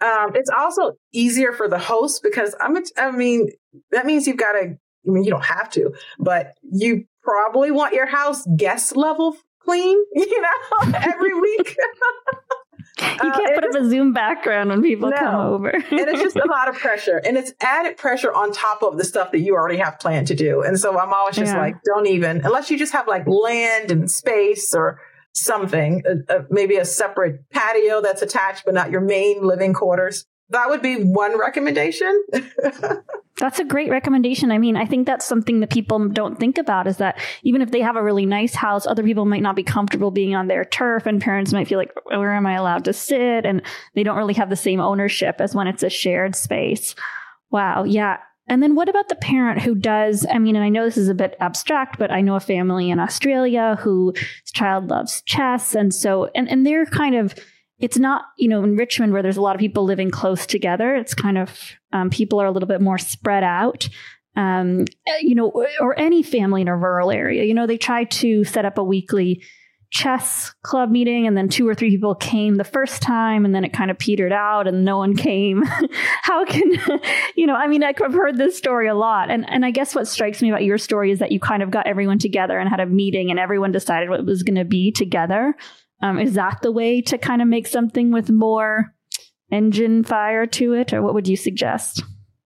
Um, 0.00 0.32
it's 0.34 0.50
also 0.50 0.92
easier 1.12 1.52
for 1.52 1.68
the 1.68 1.78
host 1.78 2.22
because 2.22 2.56
I'm, 2.60 2.76
I 2.96 3.12
mean, 3.12 3.50
that 3.92 4.04
means 4.04 4.26
you've 4.26 4.36
got 4.36 4.52
to, 4.52 4.58
I 4.58 4.78
mean, 5.04 5.24
you 5.24 5.30
don't 5.30 5.44
have 5.44 5.70
to, 5.70 5.94
but 6.18 6.54
you 6.62 7.04
probably 7.22 7.70
want 7.70 7.94
your 7.94 8.06
house 8.06 8.44
guest 8.56 8.96
level 8.96 9.36
clean, 9.64 9.98
you 10.14 10.40
know, 10.40 10.92
every 10.94 11.40
week. 11.40 11.76
You 13.02 13.32
can't 13.32 13.52
uh, 13.52 13.60
put 13.60 13.64
up 13.64 13.82
a 13.82 13.88
Zoom 13.88 14.12
background 14.12 14.70
when 14.70 14.82
people 14.82 15.10
no. 15.10 15.16
come 15.16 15.34
over. 15.34 15.68
and 15.74 15.84
it's 15.90 16.22
just 16.22 16.36
a 16.36 16.46
lot 16.46 16.68
of 16.68 16.76
pressure. 16.76 17.20
And 17.24 17.36
it's 17.36 17.52
added 17.60 17.96
pressure 17.96 18.32
on 18.32 18.52
top 18.52 18.82
of 18.82 18.98
the 18.98 19.04
stuff 19.04 19.32
that 19.32 19.40
you 19.40 19.54
already 19.54 19.78
have 19.78 19.98
planned 19.98 20.28
to 20.28 20.34
do. 20.34 20.62
And 20.62 20.78
so 20.78 20.98
I'm 20.98 21.12
always 21.12 21.36
just 21.36 21.52
yeah. 21.52 21.60
like, 21.60 21.76
don't 21.84 22.06
even, 22.06 22.44
unless 22.44 22.70
you 22.70 22.78
just 22.78 22.92
have 22.92 23.08
like 23.08 23.26
land 23.26 23.90
and 23.90 24.10
space 24.10 24.74
or 24.74 25.00
something, 25.34 26.02
uh, 26.06 26.32
uh, 26.32 26.42
maybe 26.50 26.76
a 26.76 26.84
separate 26.84 27.48
patio 27.50 28.00
that's 28.00 28.22
attached, 28.22 28.64
but 28.64 28.74
not 28.74 28.90
your 28.90 29.00
main 29.00 29.42
living 29.42 29.72
quarters 29.72 30.26
that 30.52 30.68
would 30.68 30.82
be 30.82 30.96
one 30.96 31.38
recommendation. 31.38 32.24
that's 33.38 33.58
a 33.58 33.64
great 33.64 33.90
recommendation. 33.90 34.52
I 34.52 34.58
mean, 34.58 34.76
I 34.76 34.86
think 34.86 35.06
that's 35.06 35.26
something 35.26 35.60
that 35.60 35.70
people 35.70 36.08
don't 36.08 36.38
think 36.38 36.58
about 36.58 36.86
is 36.86 36.98
that 36.98 37.18
even 37.42 37.62
if 37.62 37.70
they 37.70 37.80
have 37.80 37.96
a 37.96 38.02
really 38.02 38.26
nice 38.26 38.54
house, 38.54 38.86
other 38.86 39.02
people 39.02 39.24
might 39.24 39.42
not 39.42 39.56
be 39.56 39.62
comfortable 39.62 40.10
being 40.10 40.34
on 40.34 40.48
their 40.48 40.64
turf 40.64 41.06
and 41.06 41.20
parents 41.20 41.52
might 41.52 41.68
feel 41.68 41.78
like, 41.78 41.92
where 42.04 42.34
am 42.34 42.46
I 42.46 42.54
allowed 42.54 42.84
to 42.84 42.92
sit? 42.92 43.44
And 43.44 43.62
they 43.94 44.02
don't 44.02 44.16
really 44.16 44.34
have 44.34 44.50
the 44.50 44.56
same 44.56 44.80
ownership 44.80 45.40
as 45.40 45.54
when 45.54 45.66
it's 45.66 45.82
a 45.82 45.90
shared 45.90 46.36
space. 46.36 46.94
Wow. 47.50 47.84
Yeah. 47.84 48.18
And 48.48 48.62
then 48.62 48.74
what 48.74 48.88
about 48.88 49.08
the 49.08 49.16
parent 49.16 49.62
who 49.62 49.74
does, 49.74 50.26
I 50.30 50.38
mean, 50.38 50.56
and 50.56 50.64
I 50.64 50.68
know 50.68 50.84
this 50.84 50.96
is 50.96 51.08
a 51.08 51.14
bit 51.14 51.36
abstract, 51.40 51.98
but 51.98 52.10
I 52.10 52.20
know 52.20 52.34
a 52.34 52.40
family 52.40 52.90
in 52.90 52.98
Australia 52.98 53.78
whose 53.80 54.14
child 54.52 54.88
loves 54.90 55.22
chess. 55.22 55.74
And 55.74 55.94
so, 55.94 56.28
and, 56.34 56.48
and 56.48 56.66
they're 56.66 56.86
kind 56.86 57.14
of, 57.14 57.34
it's 57.82 57.98
not, 57.98 58.26
you 58.38 58.48
know, 58.48 58.62
in 58.62 58.76
Richmond 58.76 59.12
where 59.12 59.22
there's 59.22 59.36
a 59.36 59.42
lot 59.42 59.56
of 59.56 59.60
people 59.60 59.84
living 59.84 60.10
close 60.10 60.46
together. 60.46 60.94
It's 60.94 61.14
kind 61.14 61.36
of 61.36 61.50
um, 61.92 62.08
people 62.08 62.40
are 62.40 62.46
a 62.46 62.50
little 62.50 62.68
bit 62.68 62.80
more 62.80 62.96
spread 62.96 63.42
out. 63.42 63.88
Um, 64.34 64.86
you 65.20 65.34
know, 65.34 65.66
or 65.78 65.98
any 65.98 66.22
family 66.22 66.62
in 66.62 66.68
a 66.68 66.74
rural 66.74 67.10
area. 67.10 67.44
You 67.44 67.52
know, 67.52 67.66
they 67.66 67.76
try 67.76 68.04
to 68.04 68.44
set 68.44 68.64
up 68.64 68.78
a 68.78 68.84
weekly 68.84 69.42
chess 69.92 70.54
club 70.62 70.90
meeting 70.90 71.26
and 71.26 71.36
then 71.36 71.50
two 71.50 71.68
or 71.68 71.74
three 71.74 71.90
people 71.90 72.14
came 72.14 72.54
the 72.54 72.64
first 72.64 73.02
time 73.02 73.44
and 73.44 73.54
then 73.54 73.62
it 73.62 73.74
kind 73.74 73.90
of 73.90 73.98
petered 73.98 74.32
out 74.32 74.66
and 74.66 74.86
no 74.86 74.96
one 74.96 75.14
came 75.14 75.62
how 76.22 76.46
can 76.46 76.72
you 77.36 77.46
know 77.46 77.54
i 77.54 77.66
mean 77.66 77.84
i've 77.84 77.98
heard 77.98 78.38
this 78.38 78.56
story 78.56 78.88
a 78.88 78.94
lot 78.94 79.30
and 79.30 79.46
and 79.50 79.66
i 79.66 79.70
guess 79.70 79.94
what 79.94 80.08
strikes 80.08 80.40
me 80.40 80.48
about 80.48 80.64
your 80.64 80.78
story 80.78 81.10
is 81.10 81.18
that 81.18 81.30
you 81.30 81.38
kind 81.38 81.62
of 81.62 81.70
got 81.70 81.86
everyone 81.86 82.18
together 82.18 82.58
and 82.58 82.70
had 82.70 82.80
a 82.80 82.86
meeting 82.86 83.30
and 83.30 83.38
everyone 83.38 83.70
decided 83.70 84.08
what 84.08 84.24
was 84.24 84.42
going 84.42 84.54
to 84.54 84.64
be 84.64 84.90
together 84.90 85.54
Um, 86.02 86.18
is 86.18 86.34
that 86.34 86.58
the 86.62 86.72
way 86.72 87.00
to 87.02 87.16
kind 87.16 87.40
of 87.40 87.48
make 87.48 87.66
something 87.66 88.10
with 88.10 88.28
more 88.30 88.94
engine 89.50 90.02
fire 90.02 90.46
to 90.46 90.72
it, 90.74 90.92
or 90.92 91.00
what 91.00 91.14
would 91.14 91.28
you 91.28 91.36
suggest? 91.36 92.02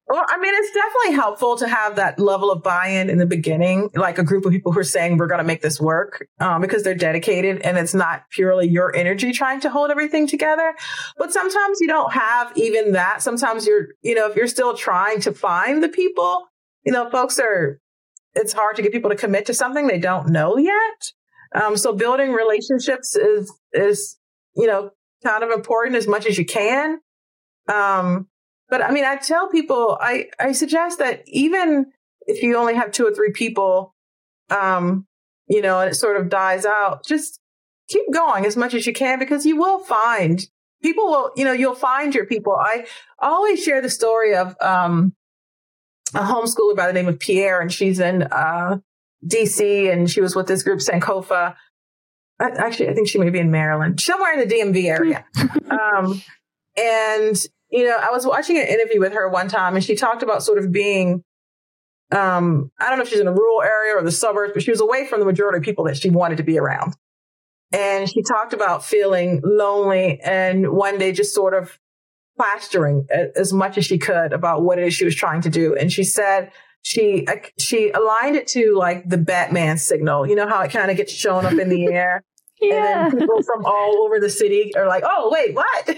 Well, 0.08 0.24
I 0.28 0.38
mean, 0.38 0.52
it's 0.54 0.72
definitely 0.72 1.16
helpful 1.16 1.56
to 1.56 1.66
have 1.66 1.96
that 1.96 2.20
level 2.20 2.52
of 2.52 2.62
buy-in 2.62 3.10
in 3.10 3.18
the 3.18 3.26
beginning, 3.26 3.90
like 3.96 4.18
a 4.18 4.22
group 4.22 4.44
of 4.44 4.52
people 4.52 4.70
who 4.70 4.78
are 4.78 4.84
saying 4.84 5.16
we're 5.16 5.26
going 5.26 5.38
to 5.38 5.44
make 5.44 5.62
this 5.62 5.80
work 5.80 6.28
um, 6.38 6.60
because 6.60 6.84
they're 6.84 6.94
dedicated, 6.94 7.60
and 7.62 7.76
it's 7.76 7.94
not 7.94 8.22
purely 8.30 8.68
your 8.68 8.94
energy 8.94 9.32
trying 9.32 9.58
to 9.60 9.70
hold 9.70 9.90
everything 9.90 10.28
together. 10.28 10.74
But 11.18 11.32
sometimes 11.32 11.78
you 11.80 11.88
don't 11.88 12.12
have 12.12 12.52
even 12.56 12.92
that. 12.92 13.20
Sometimes 13.20 13.66
you're, 13.66 13.88
you 14.02 14.14
know, 14.14 14.30
if 14.30 14.36
you're 14.36 14.46
still 14.46 14.76
trying 14.76 15.20
to 15.22 15.32
find 15.32 15.82
the 15.82 15.88
people, 15.88 16.46
you 16.84 16.92
know, 16.92 17.10
folks 17.10 17.40
are. 17.40 17.80
It's 18.38 18.52
hard 18.52 18.76
to 18.76 18.82
get 18.82 18.92
people 18.92 19.08
to 19.08 19.16
commit 19.16 19.46
to 19.46 19.54
something 19.54 19.86
they 19.86 19.98
don't 19.98 20.28
know 20.28 20.58
yet. 20.58 21.12
Um, 21.56 21.76
so 21.76 21.92
building 21.92 22.32
relationships 22.32 23.16
is 23.16 23.52
is 23.72 24.18
you 24.54 24.66
know 24.66 24.90
kind 25.24 25.42
of 25.42 25.50
important 25.50 25.96
as 25.96 26.06
much 26.06 26.26
as 26.26 26.38
you 26.38 26.44
can. 26.44 27.00
Um, 27.68 28.28
but 28.68 28.82
I 28.82 28.90
mean, 28.90 29.04
I 29.04 29.16
tell 29.16 29.48
people, 29.48 29.96
I, 30.00 30.26
I 30.38 30.52
suggest 30.52 30.98
that 30.98 31.22
even 31.26 31.86
if 32.26 32.42
you 32.42 32.56
only 32.56 32.74
have 32.74 32.92
two 32.92 33.06
or 33.06 33.14
three 33.14 33.32
people, 33.32 33.94
um, 34.50 35.06
you 35.48 35.62
know, 35.62 35.80
and 35.80 35.90
it 35.90 35.94
sort 35.94 36.20
of 36.20 36.28
dies 36.28 36.66
out, 36.66 37.04
just 37.04 37.40
keep 37.88 38.04
going 38.12 38.44
as 38.44 38.56
much 38.56 38.74
as 38.74 38.86
you 38.86 38.92
can 38.92 39.18
because 39.18 39.46
you 39.46 39.56
will 39.56 39.78
find 39.78 40.48
people 40.82 41.06
will, 41.06 41.30
you 41.36 41.44
know, 41.44 41.52
you'll 41.52 41.74
find 41.74 42.14
your 42.14 42.26
people. 42.26 42.54
I 42.54 42.86
always 43.18 43.62
share 43.62 43.80
the 43.80 43.90
story 43.90 44.34
of, 44.34 44.54
um, 44.60 45.14
a 46.14 46.20
homeschooler 46.20 46.76
by 46.76 46.86
the 46.86 46.92
name 46.92 47.08
of 47.08 47.18
Pierre 47.18 47.60
and 47.60 47.72
she's 47.72 47.98
in, 47.98 48.22
uh, 48.24 48.78
DC 49.24 49.92
and 49.92 50.10
she 50.10 50.20
was 50.20 50.34
with 50.34 50.46
this 50.46 50.62
group 50.62 50.80
Sankofa. 50.80 51.54
Actually, 52.38 52.90
I 52.90 52.94
think 52.94 53.08
she 53.08 53.18
may 53.18 53.30
be 53.30 53.38
in 53.38 53.50
Maryland, 53.50 54.00
somewhere 54.00 54.38
in 54.38 54.46
the 54.46 54.54
DMV 54.54 54.84
area. 54.84 55.24
um, 55.70 56.20
and 56.76 57.36
you 57.70 57.84
know, 57.84 57.96
I 57.96 58.10
was 58.10 58.26
watching 58.26 58.56
an 58.58 58.66
interview 58.66 59.00
with 59.00 59.12
her 59.12 59.28
one 59.28 59.48
time 59.48 59.74
and 59.74 59.84
she 59.84 59.96
talked 59.96 60.22
about 60.22 60.42
sort 60.42 60.58
of 60.58 60.70
being, 60.70 61.24
um, 62.12 62.70
I 62.78 62.88
don't 62.88 62.98
know 62.98 63.02
if 63.02 63.08
she's 63.08 63.20
in 63.20 63.26
a 63.26 63.32
rural 63.32 63.62
area 63.62 63.94
or 63.96 64.02
the 64.02 64.12
suburbs, 64.12 64.52
but 64.54 64.62
she 64.62 64.70
was 64.70 64.80
away 64.80 65.06
from 65.06 65.20
the 65.20 65.26
majority 65.26 65.58
of 65.58 65.64
people 65.64 65.84
that 65.84 65.96
she 65.96 66.10
wanted 66.10 66.36
to 66.36 66.44
be 66.44 66.58
around. 66.58 66.94
And 67.72 68.08
she 68.08 68.22
talked 68.22 68.52
about 68.52 68.84
feeling 68.84 69.40
lonely 69.44 70.20
and 70.20 70.70
one 70.70 70.98
day 70.98 71.12
just 71.12 71.34
sort 71.34 71.54
of 71.54 71.78
plastering 72.36 73.06
as 73.34 73.52
much 73.52 73.76
as 73.78 73.84
she 73.84 73.98
could 73.98 74.32
about 74.32 74.62
what 74.62 74.78
it 74.78 74.86
is 74.86 74.94
she 74.94 75.04
was 75.04 75.16
trying 75.16 75.40
to 75.40 75.50
do. 75.50 75.74
And 75.74 75.90
she 75.90 76.04
said 76.04 76.52
she, 76.86 77.26
she 77.58 77.90
aligned 77.90 78.36
it 78.36 78.46
to 78.48 78.76
like 78.76 79.08
the 79.08 79.18
Batman 79.18 79.76
signal. 79.76 80.26
You 80.26 80.36
know 80.36 80.46
how 80.46 80.62
it 80.62 80.70
kind 80.70 80.90
of 80.90 80.96
gets 80.96 81.12
shown 81.12 81.44
up 81.44 81.54
in 81.54 81.68
the 81.68 81.86
air 81.92 82.24
yeah. 82.60 83.04
And 83.04 83.12
then 83.12 83.20
people 83.20 83.42
from 83.42 83.64
all 83.66 84.04
over 84.04 84.18
the 84.18 84.30
city 84.30 84.72
are 84.76 84.86
like, 84.86 85.02
oh, 85.06 85.30
wait, 85.30 85.54
what? 85.54 85.96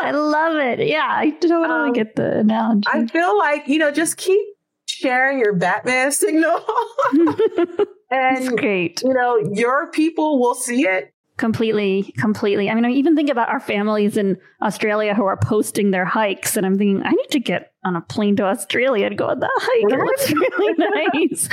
I 0.00 0.12
love 0.12 0.56
it. 0.56 0.86
Yeah, 0.86 1.06
I 1.08 1.30
totally 1.30 1.88
um, 1.88 1.92
get 1.92 2.16
the 2.16 2.38
analogy. 2.38 2.86
I 2.86 3.06
feel 3.06 3.36
like, 3.36 3.68
you 3.68 3.78
know, 3.78 3.90
just 3.90 4.16
keep 4.16 4.40
sharing 4.86 5.38
your 5.38 5.52
Batman 5.52 6.12
signal. 6.12 6.64
and, 8.10 8.56
great. 8.56 9.02
you 9.02 9.12
know, 9.12 9.38
your 9.52 9.90
people 9.90 10.38
will 10.38 10.54
see 10.54 10.86
it 10.86 11.12
Completely, 11.40 12.12
completely. 12.18 12.68
I 12.68 12.74
mean, 12.74 12.84
I 12.84 12.90
even 12.90 13.16
think 13.16 13.30
about 13.30 13.48
our 13.48 13.60
families 13.60 14.18
in 14.18 14.36
Australia 14.60 15.14
who 15.14 15.24
are 15.24 15.38
posting 15.38 15.90
their 15.90 16.04
hikes, 16.04 16.54
and 16.54 16.66
I'm 16.66 16.76
thinking, 16.76 17.02
I 17.02 17.12
need 17.12 17.30
to 17.30 17.40
get 17.40 17.72
on 17.82 17.96
a 17.96 18.02
plane 18.02 18.36
to 18.36 18.42
Australia 18.42 19.06
and 19.06 19.16
go 19.16 19.24
on 19.28 19.40
that 19.40 19.50
hike. 19.54 19.90
It 19.90 19.98
looks 19.98 20.30
really 20.30 20.74
nice. 21.30 21.48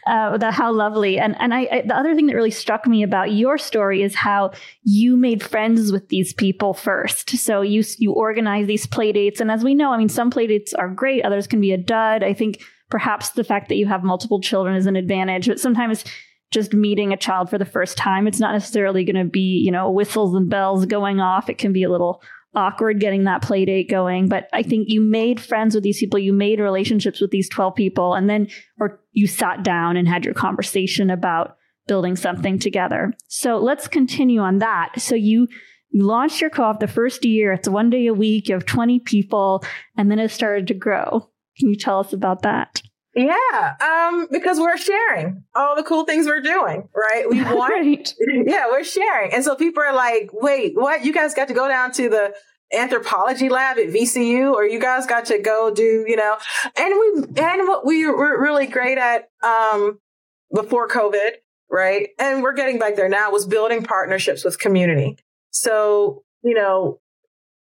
uh, 0.08 0.38
the, 0.38 0.50
how 0.50 0.72
lovely. 0.72 1.20
And 1.20 1.36
and 1.38 1.54
I, 1.54 1.68
I, 1.70 1.82
the 1.86 1.94
other 1.94 2.16
thing 2.16 2.26
that 2.26 2.34
really 2.34 2.50
struck 2.50 2.88
me 2.88 3.04
about 3.04 3.30
your 3.30 3.58
story 3.58 4.02
is 4.02 4.16
how 4.16 4.50
you 4.82 5.16
made 5.16 5.40
friends 5.40 5.92
with 5.92 6.08
these 6.08 6.34
people 6.34 6.74
first. 6.74 7.30
So 7.30 7.60
you 7.60 7.84
you 7.98 8.10
organize 8.10 8.66
these 8.66 8.88
play 8.88 9.12
dates, 9.12 9.38
and 9.38 9.52
as 9.52 9.62
we 9.62 9.76
know, 9.76 9.92
I 9.92 9.98
mean, 9.98 10.08
some 10.08 10.30
play 10.30 10.48
dates 10.48 10.74
are 10.74 10.88
great, 10.88 11.24
others 11.24 11.46
can 11.46 11.60
be 11.60 11.70
a 11.70 11.78
dud. 11.78 12.24
I 12.24 12.34
think 12.34 12.60
perhaps 12.90 13.30
the 13.30 13.44
fact 13.44 13.68
that 13.68 13.76
you 13.76 13.86
have 13.86 14.02
multiple 14.02 14.40
children 14.40 14.74
is 14.74 14.86
an 14.86 14.96
advantage, 14.96 15.46
but 15.46 15.60
sometimes 15.60 16.04
just 16.54 16.72
meeting 16.72 17.12
a 17.12 17.16
child 17.16 17.50
for 17.50 17.58
the 17.58 17.64
first 17.64 17.98
time. 17.98 18.26
It's 18.26 18.40
not 18.40 18.52
necessarily 18.52 19.04
going 19.04 19.22
to 19.22 19.30
be, 19.30 19.60
you 19.64 19.70
know, 19.70 19.90
whistles 19.90 20.34
and 20.34 20.48
bells 20.48 20.86
going 20.86 21.20
off. 21.20 21.50
It 21.50 21.58
can 21.58 21.72
be 21.72 21.82
a 21.82 21.90
little 21.90 22.22
awkward 22.54 23.00
getting 23.00 23.24
that 23.24 23.42
play 23.42 23.64
date 23.64 23.90
going. 23.90 24.28
But 24.28 24.48
I 24.52 24.62
think 24.62 24.88
you 24.88 25.00
made 25.00 25.40
friends 25.40 25.74
with 25.74 25.84
these 25.84 25.98
people, 25.98 26.18
you 26.18 26.32
made 26.32 26.60
relationships 26.60 27.20
with 27.20 27.30
these 27.30 27.48
12 27.48 27.74
people, 27.74 28.14
and 28.14 28.30
then, 28.30 28.48
or 28.78 29.00
you 29.12 29.26
sat 29.26 29.62
down 29.62 29.96
and 29.96 30.08
had 30.08 30.24
your 30.24 30.34
conversation 30.34 31.10
about 31.10 31.56
building 31.86 32.16
something 32.16 32.58
together. 32.58 33.12
So 33.28 33.58
let's 33.58 33.88
continue 33.88 34.40
on 34.40 34.58
that. 34.58 34.92
So 34.98 35.14
you, 35.14 35.48
you 35.90 36.06
launched 36.06 36.40
your 36.40 36.50
co-op 36.50 36.80
the 36.80 36.88
first 36.88 37.24
year. 37.24 37.52
It's 37.52 37.68
one 37.68 37.90
day 37.90 38.06
a 38.06 38.14
week. 38.14 38.48
You 38.48 38.54
have 38.54 38.66
20 38.66 39.00
people, 39.00 39.64
and 39.96 40.10
then 40.10 40.18
it 40.18 40.30
started 40.30 40.66
to 40.68 40.74
grow. 40.74 41.28
Can 41.58 41.68
you 41.68 41.76
tell 41.76 42.00
us 42.00 42.12
about 42.12 42.42
that? 42.42 42.82
Yeah, 43.14 43.76
um, 43.80 44.26
because 44.30 44.58
we're 44.58 44.76
sharing 44.76 45.44
all 45.54 45.76
the 45.76 45.84
cool 45.84 46.04
things 46.04 46.26
we're 46.26 46.40
doing, 46.40 46.88
right? 46.94 47.28
We 47.28 47.42
want, 47.44 47.72
right. 47.72 48.14
yeah, 48.46 48.66
we're 48.66 48.84
sharing. 48.84 49.32
And 49.32 49.44
so 49.44 49.54
people 49.54 49.82
are 49.82 49.94
like, 49.94 50.30
wait, 50.32 50.72
what? 50.74 51.04
You 51.04 51.12
guys 51.12 51.34
got 51.34 51.48
to 51.48 51.54
go 51.54 51.68
down 51.68 51.92
to 51.92 52.08
the 52.08 52.34
anthropology 52.72 53.48
lab 53.48 53.78
at 53.78 53.86
VCU 53.86 54.52
or 54.52 54.64
you 54.64 54.80
guys 54.80 55.06
got 55.06 55.26
to 55.26 55.38
go 55.38 55.72
do, 55.72 56.04
you 56.08 56.16
know, 56.16 56.36
and 56.76 56.94
we, 56.98 57.42
and 57.42 57.68
what 57.68 57.86
we 57.86 58.04
were 58.06 58.40
really 58.40 58.66
great 58.66 58.98
at, 58.98 59.28
um, 59.44 60.00
before 60.52 60.88
COVID, 60.88 61.32
right? 61.70 62.08
And 62.18 62.42
we're 62.42 62.54
getting 62.54 62.80
back 62.80 62.96
there 62.96 63.08
now 63.08 63.30
was 63.30 63.46
building 63.46 63.84
partnerships 63.84 64.44
with 64.44 64.58
community. 64.58 65.18
So, 65.50 66.24
you 66.42 66.54
know, 66.54 66.98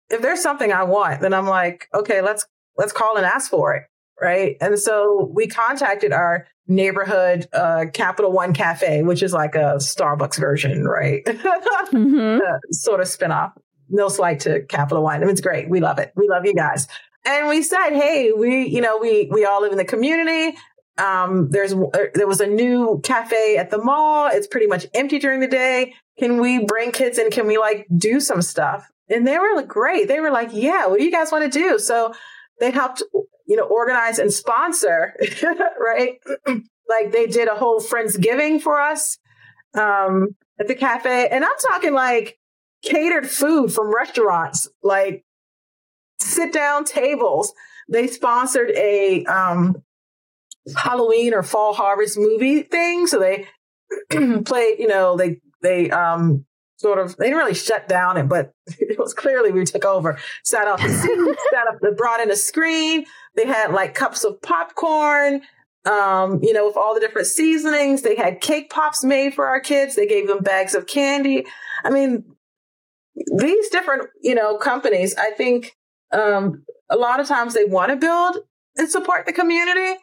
if 0.09 0.23
there's 0.23 0.43
something 0.43 0.73
I 0.73 0.85
want, 0.85 1.21
then 1.21 1.35
I'm 1.35 1.47
like, 1.47 1.89
okay, 1.93 2.21
let's, 2.21 2.47
let's 2.77 2.93
call 2.93 3.17
and 3.17 3.27
ask 3.27 3.51
for 3.51 3.75
it 3.75 3.85
right? 4.23 4.57
And 4.61 4.79
so 4.79 5.31
we 5.35 5.49
contacted 5.49 6.13
our 6.13 6.47
neighborhood 6.69 7.49
uh, 7.53 7.87
Capital 7.93 8.33
One 8.33 8.55
Cafe, 8.55 9.03
which 9.03 9.23
is 9.23 9.33
like 9.33 9.55
a 9.55 9.77
Starbucks 9.77 10.39
version, 10.39 10.85
right? 10.85 11.25
mm-hmm. 11.27 12.39
uh, 12.41 12.59
sort 12.71 13.01
of 13.01 13.09
spinoff. 13.09 13.53
No 13.91 14.09
slight 14.09 14.41
to 14.41 14.63
Capital 14.67 15.03
One. 15.03 15.17
I 15.17 15.19
mean, 15.21 15.31
it's 15.31 15.41
great. 15.41 15.69
We 15.69 15.81
love 15.81 15.99
it. 15.99 16.13
We 16.17 16.29
love 16.29 16.47
you 16.47 16.55
guys. 16.55 16.87
And 17.25 17.49
we 17.49 17.63
said, 17.63 17.91
hey, 17.91 18.33
we, 18.33 18.67
you 18.67 18.81
know, 18.81 18.99
we 18.99 19.29
we 19.31 19.45
all 19.45 19.61
live 19.61 19.73
in 19.73 19.79
the 19.79 19.85
community. 19.85 20.57
Um, 20.99 21.51
there's 21.51 21.73
uh, 21.73 22.07
there 22.15 22.27
was 22.27 22.41
a 22.41 22.47
new 22.47 23.01
cafe 23.05 23.57
at 23.59 23.71
the 23.71 23.79
mall. 23.79 24.31
It's 24.33 24.47
pretty 24.47 24.67
much 24.67 24.87
empty 24.95 25.19
during 25.19 25.41
the 25.41 25.49
day. 25.49 25.95
Can 26.19 26.41
we 26.41 26.65
bring 26.65 26.93
kids 26.93 27.19
in? 27.19 27.31
Can 27.31 27.47
we 27.47 27.59
like 27.59 27.87
do 27.97 28.21
some 28.21 28.43
stuff? 28.43 28.89
And 29.09 29.27
they 29.27 29.39
were 29.39 29.55
like, 29.57 29.69
great. 29.69 30.09
They 30.09 30.21
were 30.21 30.31
like, 30.31 30.51
yeah, 30.53 30.87
what 30.87 30.99
do 30.99 31.05
you 31.05 31.11
guys 31.11 31.31
want 31.33 31.51
to 31.51 31.59
do? 31.59 31.79
So 31.79 32.15
they 32.63 32.71
helped 32.71 33.03
you 33.47 33.57
know, 33.57 33.65
organize 33.65 34.19
and 34.19 34.33
sponsor, 34.33 35.15
right? 35.79 36.19
like 36.47 37.13
they 37.13 37.27
did 37.27 37.49
a 37.49 37.55
whole 37.55 37.81
Friendsgiving 37.81 38.63
for 38.63 38.81
us 38.81 39.19
um, 39.75 40.37
at 40.59 40.69
the 40.69 40.75
cafe. 40.75 41.29
And 41.29 41.45
I'm 41.45 41.51
talking 41.71 41.93
like 41.93 42.39
catered 42.83 43.29
food 43.29 43.73
from 43.73 43.95
restaurants, 43.95 44.69
like 44.83 45.25
sit 46.21 46.53
down 46.53 46.85
tables. 46.85 47.53
They 47.91 48.07
sponsored 48.07 48.71
a 48.71 49.25
um, 49.25 49.83
Halloween 50.77 51.35
or 51.35 51.43
fall 51.43 51.75
harvest 51.75 52.17
movie 52.17 52.63
thing. 52.63 53.07
So 53.07 53.19
they 53.19 53.49
played, 54.45 54.79
you 54.79 54.89
know, 54.89 55.17
they, 55.17 55.41
they, 55.63 55.91
um, 55.91 56.47
sort 56.83 56.99
of, 56.99 57.17
they 57.17 57.27
didn't 57.27 57.39
really 57.39 57.55
shut 57.55 57.89
down 57.89 58.17
it, 58.17 58.29
but 58.29 58.53
it 58.67 58.99
was 58.99 59.15
clearly 59.15 59.53
we 59.53 59.65
took 59.65 59.85
over, 59.85 60.19
sat 60.45 60.69
up 60.69 60.81
the 60.81 60.89
seat, 60.89 61.37
sat 61.53 61.69
up, 61.69 61.81
they 61.81 61.91
brought 61.97 62.21
in 62.21 62.31
a 62.31 62.37
screen. 62.37 63.07
They 63.37 63.47
had 63.47 63.73
like 63.73 63.95
cups 63.95 64.25
of 64.25 64.43
popcorn, 64.43 65.43
um, 65.87 66.41
you 66.43 66.53
know, 66.53 66.67
with 66.67 66.77
all 66.77 66.95
the 66.95 67.01
different 67.01 67.29
seasonings. 67.29 68.03
They 68.03 68.17
had 68.17 68.41
cake 68.41 68.69
pops 68.69 69.03
made 69.03 69.35
for 69.35 69.47
our 69.47 69.61
kids. 69.61 69.95
They 69.95 70.07
gave 70.07 70.27
them 70.27 70.43
bags 70.43 70.75
of 70.75 70.87
candy. 70.87 71.47
I 71.85 71.91
mean, 71.91 72.25
these 73.37 73.69
different, 73.71 74.09
you 74.21 74.35
know, 74.35 74.57
companies, 74.57 75.15
I 75.17 75.31
think, 75.31 75.77
um, 76.13 76.65
a 76.91 76.97
lot 76.97 77.21
of 77.21 77.29
times 77.29 77.55
they 77.55 77.65
want 77.65 77.91
to 77.91 77.97
build 77.97 78.39
and 78.77 78.91
support 78.91 79.27
the 79.27 79.33
community, 79.33 79.99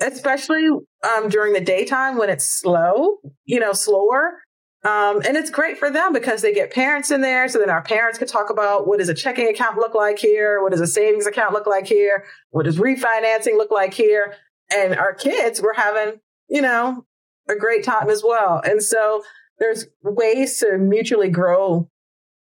especially, 0.00 0.66
um, 0.68 1.28
during 1.28 1.52
the 1.52 1.60
daytime 1.60 2.18
when 2.18 2.30
it's 2.30 2.44
slow, 2.44 3.18
you 3.44 3.60
know, 3.60 3.72
slower. 3.72 4.41
Um, 4.84 5.22
and 5.24 5.36
it's 5.36 5.50
great 5.50 5.78
for 5.78 5.90
them 5.90 6.12
because 6.12 6.42
they 6.42 6.52
get 6.52 6.72
parents 6.72 7.12
in 7.12 7.20
there. 7.20 7.48
So 7.48 7.58
then 7.60 7.70
our 7.70 7.82
parents 7.82 8.18
can 8.18 8.26
talk 8.26 8.50
about 8.50 8.88
what 8.88 8.98
does 8.98 9.08
a 9.08 9.14
checking 9.14 9.48
account 9.48 9.76
look 9.76 9.94
like 9.94 10.18
here? 10.18 10.60
What 10.60 10.72
does 10.72 10.80
a 10.80 10.88
savings 10.88 11.26
account 11.26 11.52
look 11.52 11.66
like 11.66 11.86
here? 11.86 12.24
What 12.50 12.64
does 12.64 12.78
refinancing 12.78 13.56
look 13.56 13.70
like 13.70 13.94
here? 13.94 14.34
And 14.74 14.96
our 14.96 15.14
kids 15.14 15.60
were 15.62 15.74
having, 15.74 16.20
you 16.48 16.62
know, 16.62 17.06
a 17.48 17.54
great 17.54 17.84
time 17.84 18.10
as 18.10 18.24
well. 18.24 18.60
And 18.64 18.82
so 18.82 19.22
there's 19.58 19.86
ways 20.02 20.58
to 20.58 20.78
mutually 20.78 21.28
grow 21.28 21.88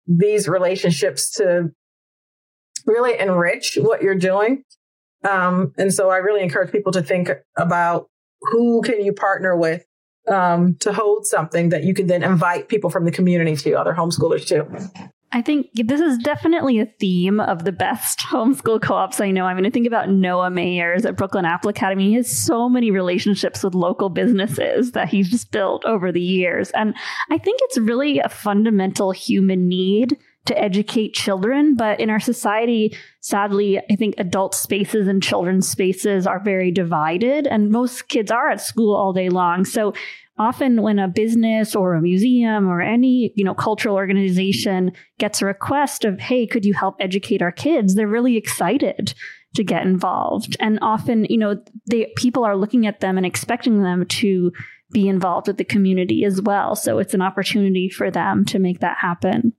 these 0.07 0.47
relationships 0.47 1.29
to 1.31 1.71
really 2.87 3.19
enrich 3.19 3.77
what 3.79 4.01
you're 4.01 4.15
doing. 4.15 4.63
Um, 5.29 5.73
and 5.77 5.93
so 5.93 6.09
I 6.09 6.17
really 6.17 6.41
encourage 6.41 6.71
people 6.71 6.91
to 6.93 7.03
think 7.03 7.29
about 7.55 8.09
who 8.41 8.81
can 8.81 9.03
you 9.03 9.13
partner 9.13 9.55
with 9.55 9.85
um, 10.27 10.75
to 10.79 10.93
hold 10.93 11.25
something 11.25 11.69
that 11.69 11.83
you 11.83 11.93
can 11.93 12.07
then 12.07 12.23
invite 12.23 12.67
people 12.67 12.89
from 12.89 13.05
the 13.05 13.11
community 13.11 13.55
to, 13.55 13.73
other 13.73 13.93
homeschoolers 13.93 14.45
too. 14.45 14.67
I 15.33 15.41
think 15.41 15.69
this 15.73 16.01
is 16.01 16.17
definitely 16.17 16.79
a 16.79 16.85
theme 16.85 17.39
of 17.39 17.63
the 17.63 17.71
best 17.71 18.19
homeschool 18.29 18.81
co-ops 18.81 19.21
I 19.21 19.31
know. 19.31 19.45
I 19.45 19.53
mean, 19.53 19.65
I 19.65 19.69
think 19.69 19.87
about 19.87 20.09
Noah 20.09 20.49
Mayers 20.49 21.05
at 21.05 21.15
Brooklyn 21.15 21.45
Apple 21.45 21.69
Academy. 21.69 22.09
He 22.09 22.13
has 22.15 22.29
so 22.29 22.67
many 22.67 22.91
relationships 22.91 23.63
with 23.63 23.73
local 23.73 24.09
businesses 24.09 24.91
that 24.91 25.09
he's 25.09 25.29
just 25.29 25.51
built 25.51 25.85
over 25.85 26.11
the 26.11 26.21
years. 26.21 26.69
And 26.71 26.93
I 27.29 27.37
think 27.37 27.59
it's 27.63 27.77
really 27.77 28.19
a 28.19 28.29
fundamental 28.29 29.11
human 29.11 29.67
need 29.67 30.17
to 30.45 30.57
educate 30.57 31.13
children. 31.13 31.75
But 31.75 31.99
in 31.99 32.09
our 32.09 32.19
society, 32.19 32.95
sadly, 33.19 33.79
I 33.79 33.95
think 33.95 34.15
adult 34.17 34.55
spaces 34.55 35.07
and 35.07 35.21
children's 35.21 35.67
spaces 35.67 36.25
are 36.25 36.39
very 36.39 36.71
divided, 36.71 37.47
and 37.47 37.69
most 37.69 38.07
kids 38.07 38.31
are 38.31 38.49
at 38.49 38.61
school 38.61 38.95
all 38.95 39.13
day 39.13 39.29
long. 39.29 39.65
So 39.65 39.93
often 40.37 40.81
when 40.81 40.97
a 40.97 41.07
business 41.07 41.75
or 41.75 41.93
a 41.93 42.01
museum 42.01 42.67
or 42.67 42.81
any 42.81 43.31
you 43.35 43.43
know 43.43 43.53
cultural 43.53 43.95
organization 43.95 44.91
gets 45.19 45.41
a 45.41 45.45
request 45.45 46.03
of 46.03 46.19
hey 46.19 46.47
could 46.47 46.65
you 46.65 46.73
help 46.73 46.95
educate 46.99 47.41
our 47.41 47.51
kids 47.51 47.93
they're 47.93 48.07
really 48.07 48.37
excited 48.37 49.13
to 49.53 49.63
get 49.63 49.85
involved 49.85 50.57
and 50.59 50.79
often 50.81 51.25
you 51.25 51.37
know 51.37 51.61
they 51.85 52.11
people 52.17 52.43
are 52.43 52.57
looking 52.57 52.87
at 52.87 53.01
them 53.01 53.17
and 53.17 53.25
expecting 53.25 53.83
them 53.83 54.05
to 54.05 54.51
be 54.91 55.07
involved 55.07 55.47
with 55.47 55.57
the 55.57 55.63
community 55.63 56.25
as 56.25 56.41
well 56.41 56.75
so 56.75 56.97
it's 56.97 57.13
an 57.13 57.21
opportunity 57.21 57.87
for 57.87 58.09
them 58.09 58.43
to 58.43 58.57
make 58.57 58.79
that 58.79 58.97
happen 58.97 59.53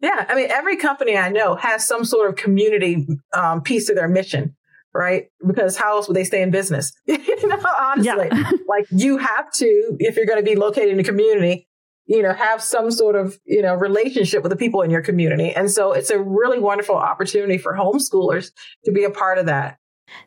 yeah, 0.00 0.26
I 0.28 0.34
mean, 0.34 0.50
every 0.50 0.76
company 0.76 1.16
I 1.16 1.30
know 1.30 1.54
has 1.56 1.86
some 1.86 2.04
sort 2.04 2.28
of 2.28 2.36
community 2.36 3.06
um, 3.32 3.62
piece 3.62 3.86
to 3.86 3.94
their 3.94 4.08
mission, 4.08 4.54
right? 4.94 5.28
Because 5.46 5.76
how 5.76 5.96
else 5.96 6.08
would 6.08 6.16
they 6.16 6.24
stay 6.24 6.42
in 6.42 6.50
business? 6.50 6.92
you 7.06 7.48
know, 7.48 7.58
honestly, 7.80 8.28
yeah. 8.30 8.50
like 8.68 8.86
you 8.90 9.18
have 9.18 9.50
to, 9.52 9.96
if 9.98 10.16
you're 10.16 10.26
going 10.26 10.38
to 10.38 10.48
be 10.48 10.56
located 10.56 10.90
in 10.90 11.00
a 11.00 11.04
community, 11.04 11.66
you 12.06 12.22
know, 12.22 12.32
have 12.32 12.62
some 12.62 12.90
sort 12.90 13.16
of, 13.16 13.38
you 13.46 13.62
know, 13.62 13.74
relationship 13.74 14.42
with 14.42 14.50
the 14.50 14.56
people 14.56 14.82
in 14.82 14.90
your 14.90 15.02
community. 15.02 15.52
And 15.52 15.70
so 15.70 15.92
it's 15.92 16.10
a 16.10 16.18
really 16.18 16.58
wonderful 16.58 16.94
opportunity 16.94 17.58
for 17.58 17.74
homeschoolers 17.74 18.52
to 18.84 18.92
be 18.92 19.04
a 19.04 19.10
part 19.10 19.38
of 19.38 19.46
that. 19.46 19.78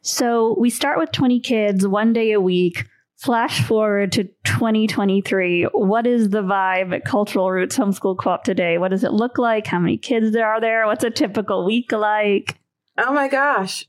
So 0.02 0.58
we 0.60 0.70
start 0.70 0.98
with 0.98 1.12
20 1.12 1.40
kids 1.40 1.88
one 1.88 2.12
day 2.12 2.34
a 2.34 2.42
week 2.42 2.86
Flash 3.20 3.62
forward 3.68 4.14
to 4.14 4.24
2023. 4.46 5.66
What 5.74 6.08
is 6.08 6.30
the 6.30 6.42
vibe 6.42 6.96
at 6.96 7.04
Cultural 7.04 7.52
Roots 7.52 7.78
Homeschool 7.78 8.18
Co-op 8.18 8.46
today? 8.46 8.78
What 8.78 8.92
does 8.92 9.04
it 9.04 9.12
look 9.12 9.38
like? 9.38 9.68
How 9.68 9.78
many 9.78 9.98
kids 9.98 10.32
there 10.32 10.48
are 10.48 10.62
there? 10.62 10.86
What's 10.86 11.04
a 11.04 11.10
typical 11.10 11.66
week 11.66 11.92
like? 11.92 12.58
Oh 12.98 13.12
my 13.12 13.28
gosh. 13.28 13.86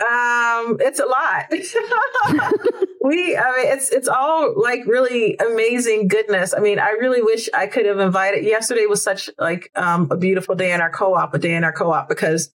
Um, 0.00 0.76
it's 0.80 1.00
a 1.00 1.06
lot. 1.06 1.46
we, 3.02 3.34
I 3.38 3.56
mean, 3.56 3.72
it's, 3.72 3.88
it's 3.90 4.08
all 4.08 4.52
like 4.60 4.80
really 4.86 5.38
amazing 5.38 6.06
goodness. 6.08 6.52
I 6.52 6.60
mean, 6.60 6.78
I 6.78 6.90
really 6.90 7.22
wish 7.22 7.48
I 7.54 7.66
could 7.66 7.86
have 7.86 8.00
invited, 8.00 8.44
yesterday 8.44 8.84
was 8.84 9.02
such 9.02 9.30
like, 9.38 9.70
um, 9.76 10.08
a 10.10 10.16
beautiful 10.18 10.56
day 10.56 10.72
in 10.72 10.82
our 10.82 10.90
co-op, 10.90 11.32
a 11.32 11.38
day 11.38 11.54
in 11.54 11.64
our 11.64 11.72
co-op 11.72 12.06
because, 12.06 12.52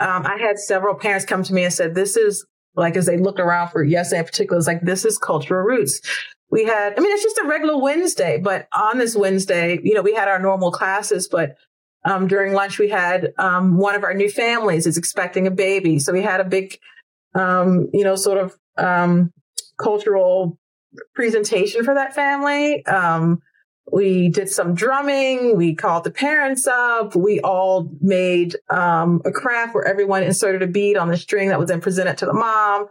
um, 0.00 0.26
I 0.26 0.36
had 0.36 0.58
several 0.58 0.96
parents 0.96 1.26
come 1.26 1.44
to 1.44 1.54
me 1.54 1.62
and 1.62 1.72
said, 1.72 1.94
this 1.94 2.16
is 2.16 2.44
like 2.74 2.96
as 2.96 3.06
they 3.06 3.16
looked 3.16 3.40
around 3.40 3.68
for 3.70 3.82
yesterday 3.82 4.20
in 4.20 4.24
particular, 4.26 4.58
it's 4.58 4.66
like, 4.66 4.82
this 4.82 5.04
is 5.04 5.18
cultural 5.18 5.64
roots. 5.64 6.00
We 6.50 6.64
had, 6.64 6.94
I 6.96 7.00
mean, 7.00 7.12
it's 7.12 7.22
just 7.22 7.38
a 7.38 7.46
regular 7.46 7.78
Wednesday, 7.78 8.38
but 8.42 8.66
on 8.72 8.98
this 8.98 9.14
Wednesday, 9.14 9.78
you 9.82 9.94
know, 9.94 10.02
we 10.02 10.14
had 10.14 10.28
our 10.28 10.40
normal 10.40 10.72
classes, 10.72 11.28
but 11.28 11.56
um, 12.04 12.26
during 12.26 12.54
lunch, 12.54 12.78
we 12.78 12.88
had 12.88 13.32
um, 13.38 13.76
one 13.76 13.94
of 13.94 14.04
our 14.04 14.14
new 14.14 14.30
families 14.30 14.86
is 14.86 14.96
expecting 14.96 15.46
a 15.46 15.50
baby. 15.50 15.98
So 15.98 16.12
we 16.12 16.22
had 16.22 16.40
a 16.40 16.44
big, 16.44 16.78
um, 17.34 17.88
you 17.92 18.04
know, 18.04 18.16
sort 18.16 18.38
of 18.38 18.56
um, 18.78 19.32
cultural 19.78 20.58
presentation 21.14 21.84
for 21.84 21.94
that 21.94 22.14
family. 22.14 22.84
Um, 22.86 23.40
we 23.92 24.28
did 24.28 24.48
some 24.48 24.74
drumming. 24.74 25.56
We 25.56 25.74
called 25.74 26.04
the 26.04 26.10
parents 26.10 26.66
up. 26.66 27.16
We 27.16 27.40
all 27.40 27.90
made 28.00 28.56
um, 28.68 29.20
a 29.24 29.32
craft 29.32 29.74
where 29.74 29.84
everyone 29.84 30.22
inserted 30.22 30.62
a 30.62 30.66
bead 30.66 30.96
on 30.96 31.08
the 31.08 31.16
string 31.16 31.48
that 31.48 31.58
was 31.58 31.68
then 31.68 31.80
presented 31.80 32.18
to 32.18 32.26
the 32.26 32.32
mom. 32.32 32.86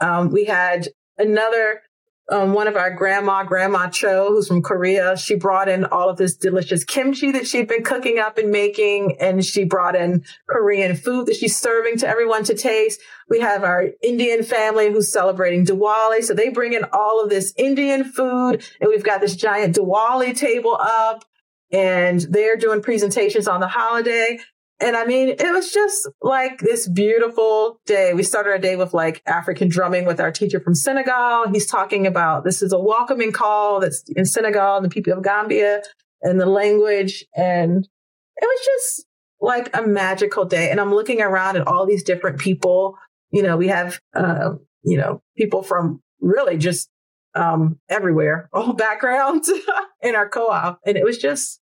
Um, 0.00 0.30
we 0.30 0.44
had 0.44 0.88
another 1.18 1.82
um, 2.28 2.54
one 2.54 2.66
of 2.66 2.76
our 2.76 2.90
grandma, 2.90 3.44
Grandma 3.44 3.88
Cho, 3.88 4.28
who's 4.28 4.48
from 4.48 4.60
Korea, 4.60 5.16
she 5.16 5.36
brought 5.36 5.68
in 5.68 5.84
all 5.84 6.08
of 6.10 6.16
this 6.16 6.34
delicious 6.34 6.82
kimchi 6.84 7.30
that 7.30 7.46
she'd 7.46 7.68
been 7.68 7.84
cooking 7.84 8.18
up 8.18 8.36
and 8.36 8.50
making. 8.50 9.16
And 9.20 9.44
she 9.44 9.64
brought 9.64 9.94
in 9.94 10.24
Korean 10.48 10.96
food 10.96 11.26
that 11.26 11.36
she's 11.36 11.56
serving 11.56 11.98
to 11.98 12.08
everyone 12.08 12.42
to 12.44 12.54
taste. 12.54 13.00
We 13.28 13.40
have 13.40 13.62
our 13.62 13.90
Indian 14.02 14.42
family 14.42 14.90
who's 14.90 15.12
celebrating 15.12 15.64
Diwali. 15.64 16.24
So 16.24 16.34
they 16.34 16.48
bring 16.48 16.72
in 16.72 16.84
all 16.92 17.22
of 17.22 17.30
this 17.30 17.54
Indian 17.56 18.02
food 18.02 18.64
and 18.80 18.88
we've 18.88 19.04
got 19.04 19.20
this 19.20 19.36
giant 19.36 19.76
Diwali 19.76 20.36
table 20.36 20.76
up 20.80 21.24
and 21.70 22.20
they're 22.20 22.56
doing 22.56 22.82
presentations 22.82 23.46
on 23.46 23.60
the 23.60 23.68
holiday. 23.68 24.38
And 24.78 24.94
I 24.94 25.06
mean, 25.06 25.30
it 25.30 25.52
was 25.52 25.72
just 25.72 26.08
like 26.20 26.60
this 26.60 26.86
beautiful 26.86 27.80
day. 27.86 28.12
We 28.12 28.22
started 28.22 28.50
our 28.50 28.58
day 28.58 28.76
with 28.76 28.92
like 28.92 29.22
African 29.26 29.68
drumming 29.68 30.04
with 30.04 30.20
our 30.20 30.30
teacher 30.30 30.60
from 30.60 30.74
Senegal. 30.74 31.48
He's 31.50 31.66
talking 31.66 32.06
about 32.06 32.44
this 32.44 32.60
is 32.60 32.72
a 32.72 32.78
welcoming 32.78 33.32
call 33.32 33.80
that's 33.80 34.04
in 34.14 34.26
Senegal 34.26 34.76
and 34.76 34.84
the 34.84 34.90
people 34.90 35.14
of 35.14 35.24
Gambia 35.24 35.82
and 36.20 36.38
the 36.38 36.46
language. 36.46 37.24
And 37.34 37.88
it 38.36 38.44
was 38.44 38.66
just 38.66 39.06
like 39.40 39.74
a 39.74 39.86
magical 39.86 40.44
day. 40.44 40.70
And 40.70 40.78
I'm 40.78 40.94
looking 40.94 41.22
around 41.22 41.56
at 41.56 41.66
all 41.66 41.86
these 41.86 42.02
different 42.02 42.38
people. 42.38 42.98
You 43.30 43.42
know, 43.42 43.56
we 43.56 43.68
have, 43.68 43.98
uh, 44.14 44.50
you 44.82 44.98
know, 44.98 45.22
people 45.38 45.62
from 45.62 46.02
really 46.20 46.58
just 46.58 46.90
um, 47.34 47.78
everywhere, 47.88 48.50
all 48.52 48.74
backgrounds 48.74 49.50
in 50.02 50.14
our 50.14 50.28
co-op. 50.28 50.80
And 50.84 50.98
it 50.98 51.04
was 51.04 51.16
just 51.16 51.60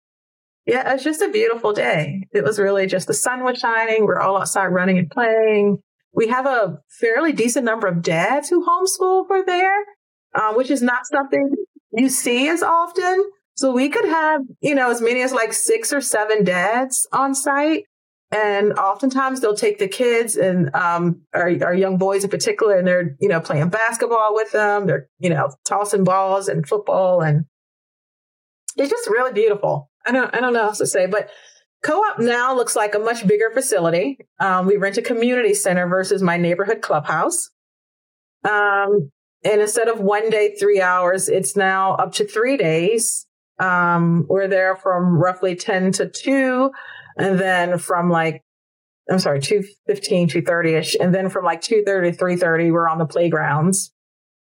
yeah, 0.67 0.89
it 0.89 0.93
was 0.95 1.03
just 1.03 1.21
a 1.21 1.29
beautiful 1.29 1.71
day. 1.71 2.27
It 2.33 2.43
was 2.43 2.59
really 2.59 2.87
just 2.87 3.07
the 3.07 3.13
sun 3.13 3.43
was 3.43 3.57
shining. 3.57 4.05
We're 4.05 4.19
all 4.19 4.37
outside 4.37 4.67
running 4.67 4.97
and 4.97 5.09
playing. 5.09 5.77
We 6.13 6.27
have 6.27 6.45
a 6.45 6.79
fairly 6.99 7.31
decent 7.31 7.63
number 7.63 7.87
of 7.87 8.01
dads 8.01 8.49
who 8.49 8.65
homeschool 8.65 9.27
for 9.27 9.45
there, 9.45 9.85
uh, 10.35 10.53
which 10.55 10.69
is 10.69 10.81
not 10.81 11.05
something 11.05 11.55
you 11.93 12.09
see 12.09 12.49
as 12.49 12.61
often. 12.61 13.29
So 13.55 13.71
we 13.71 13.87
could 13.87 14.05
have, 14.05 14.41
you 14.61 14.75
know, 14.75 14.91
as 14.91 15.01
many 15.01 15.21
as 15.21 15.31
like 15.31 15.53
six 15.53 15.93
or 15.93 16.01
seven 16.01 16.43
dads 16.43 17.07
on 17.13 17.33
site. 17.33 17.85
And 18.29 18.73
oftentimes 18.73 19.39
they'll 19.39 19.55
take 19.55 19.79
the 19.79 19.87
kids 19.87 20.35
and 20.35 20.75
um, 20.75 21.21
our, 21.33 21.49
our 21.63 21.73
young 21.73 21.97
boys 21.97 22.25
in 22.25 22.29
particular, 22.29 22.77
and 22.77 22.85
they're, 22.85 23.15
you 23.21 23.29
know, 23.29 23.39
playing 23.39 23.69
basketball 23.69 24.35
with 24.35 24.51
them. 24.51 24.85
They're, 24.85 25.07
you 25.19 25.29
know, 25.29 25.49
tossing 25.63 26.03
balls 26.03 26.49
and 26.49 26.67
football. 26.67 27.21
And 27.21 27.45
it's 28.75 28.91
just 28.91 29.09
really 29.09 29.31
beautiful. 29.31 29.86
I 30.07 30.11
don't, 30.11 30.35
I 30.35 30.39
don't 30.39 30.53
know 30.53 30.63
how 30.63 30.71
to 30.71 30.87
say, 30.87 31.05
but 31.05 31.29
co-op 31.83 32.19
now 32.19 32.55
looks 32.55 32.75
like 32.75 32.95
a 32.95 32.99
much 32.99 33.27
bigger 33.27 33.51
facility. 33.53 34.19
Um, 34.39 34.65
we 34.65 34.77
rent 34.77 34.97
a 34.97 35.01
community 35.01 35.53
center 35.53 35.87
versus 35.87 36.21
my 36.23 36.37
neighborhood 36.37 36.81
clubhouse. 36.81 37.49
Um, 38.43 39.11
and 39.43 39.61
instead 39.61 39.87
of 39.87 39.99
one 39.99 40.29
day, 40.29 40.55
three 40.59 40.81
hours, 40.81 41.29
it's 41.29 41.55
now 41.55 41.93
up 41.93 42.13
to 42.13 42.25
three 42.25 42.57
days. 42.57 43.27
Um, 43.59 44.25
we're 44.29 44.47
there 44.47 44.75
from 44.75 45.17
roughly 45.17 45.55
10 45.55 45.91
to 45.93 46.07
2 46.07 46.71
and 47.17 47.39
then 47.39 47.79
from 47.79 48.09
like 48.09 48.43
I'm 49.09 49.19
sorry, 49.19 49.39
215, 49.39 50.27
230 50.27 50.73
ish. 50.73 50.95
And 50.99 51.15
then 51.15 51.29
from 51.29 51.45
like 51.45 51.61
230 51.61 52.11
to 52.11 52.17
330, 52.17 52.71
we're 52.71 52.89
on 52.89 52.97
the 52.97 53.05
playgrounds. 53.05 53.93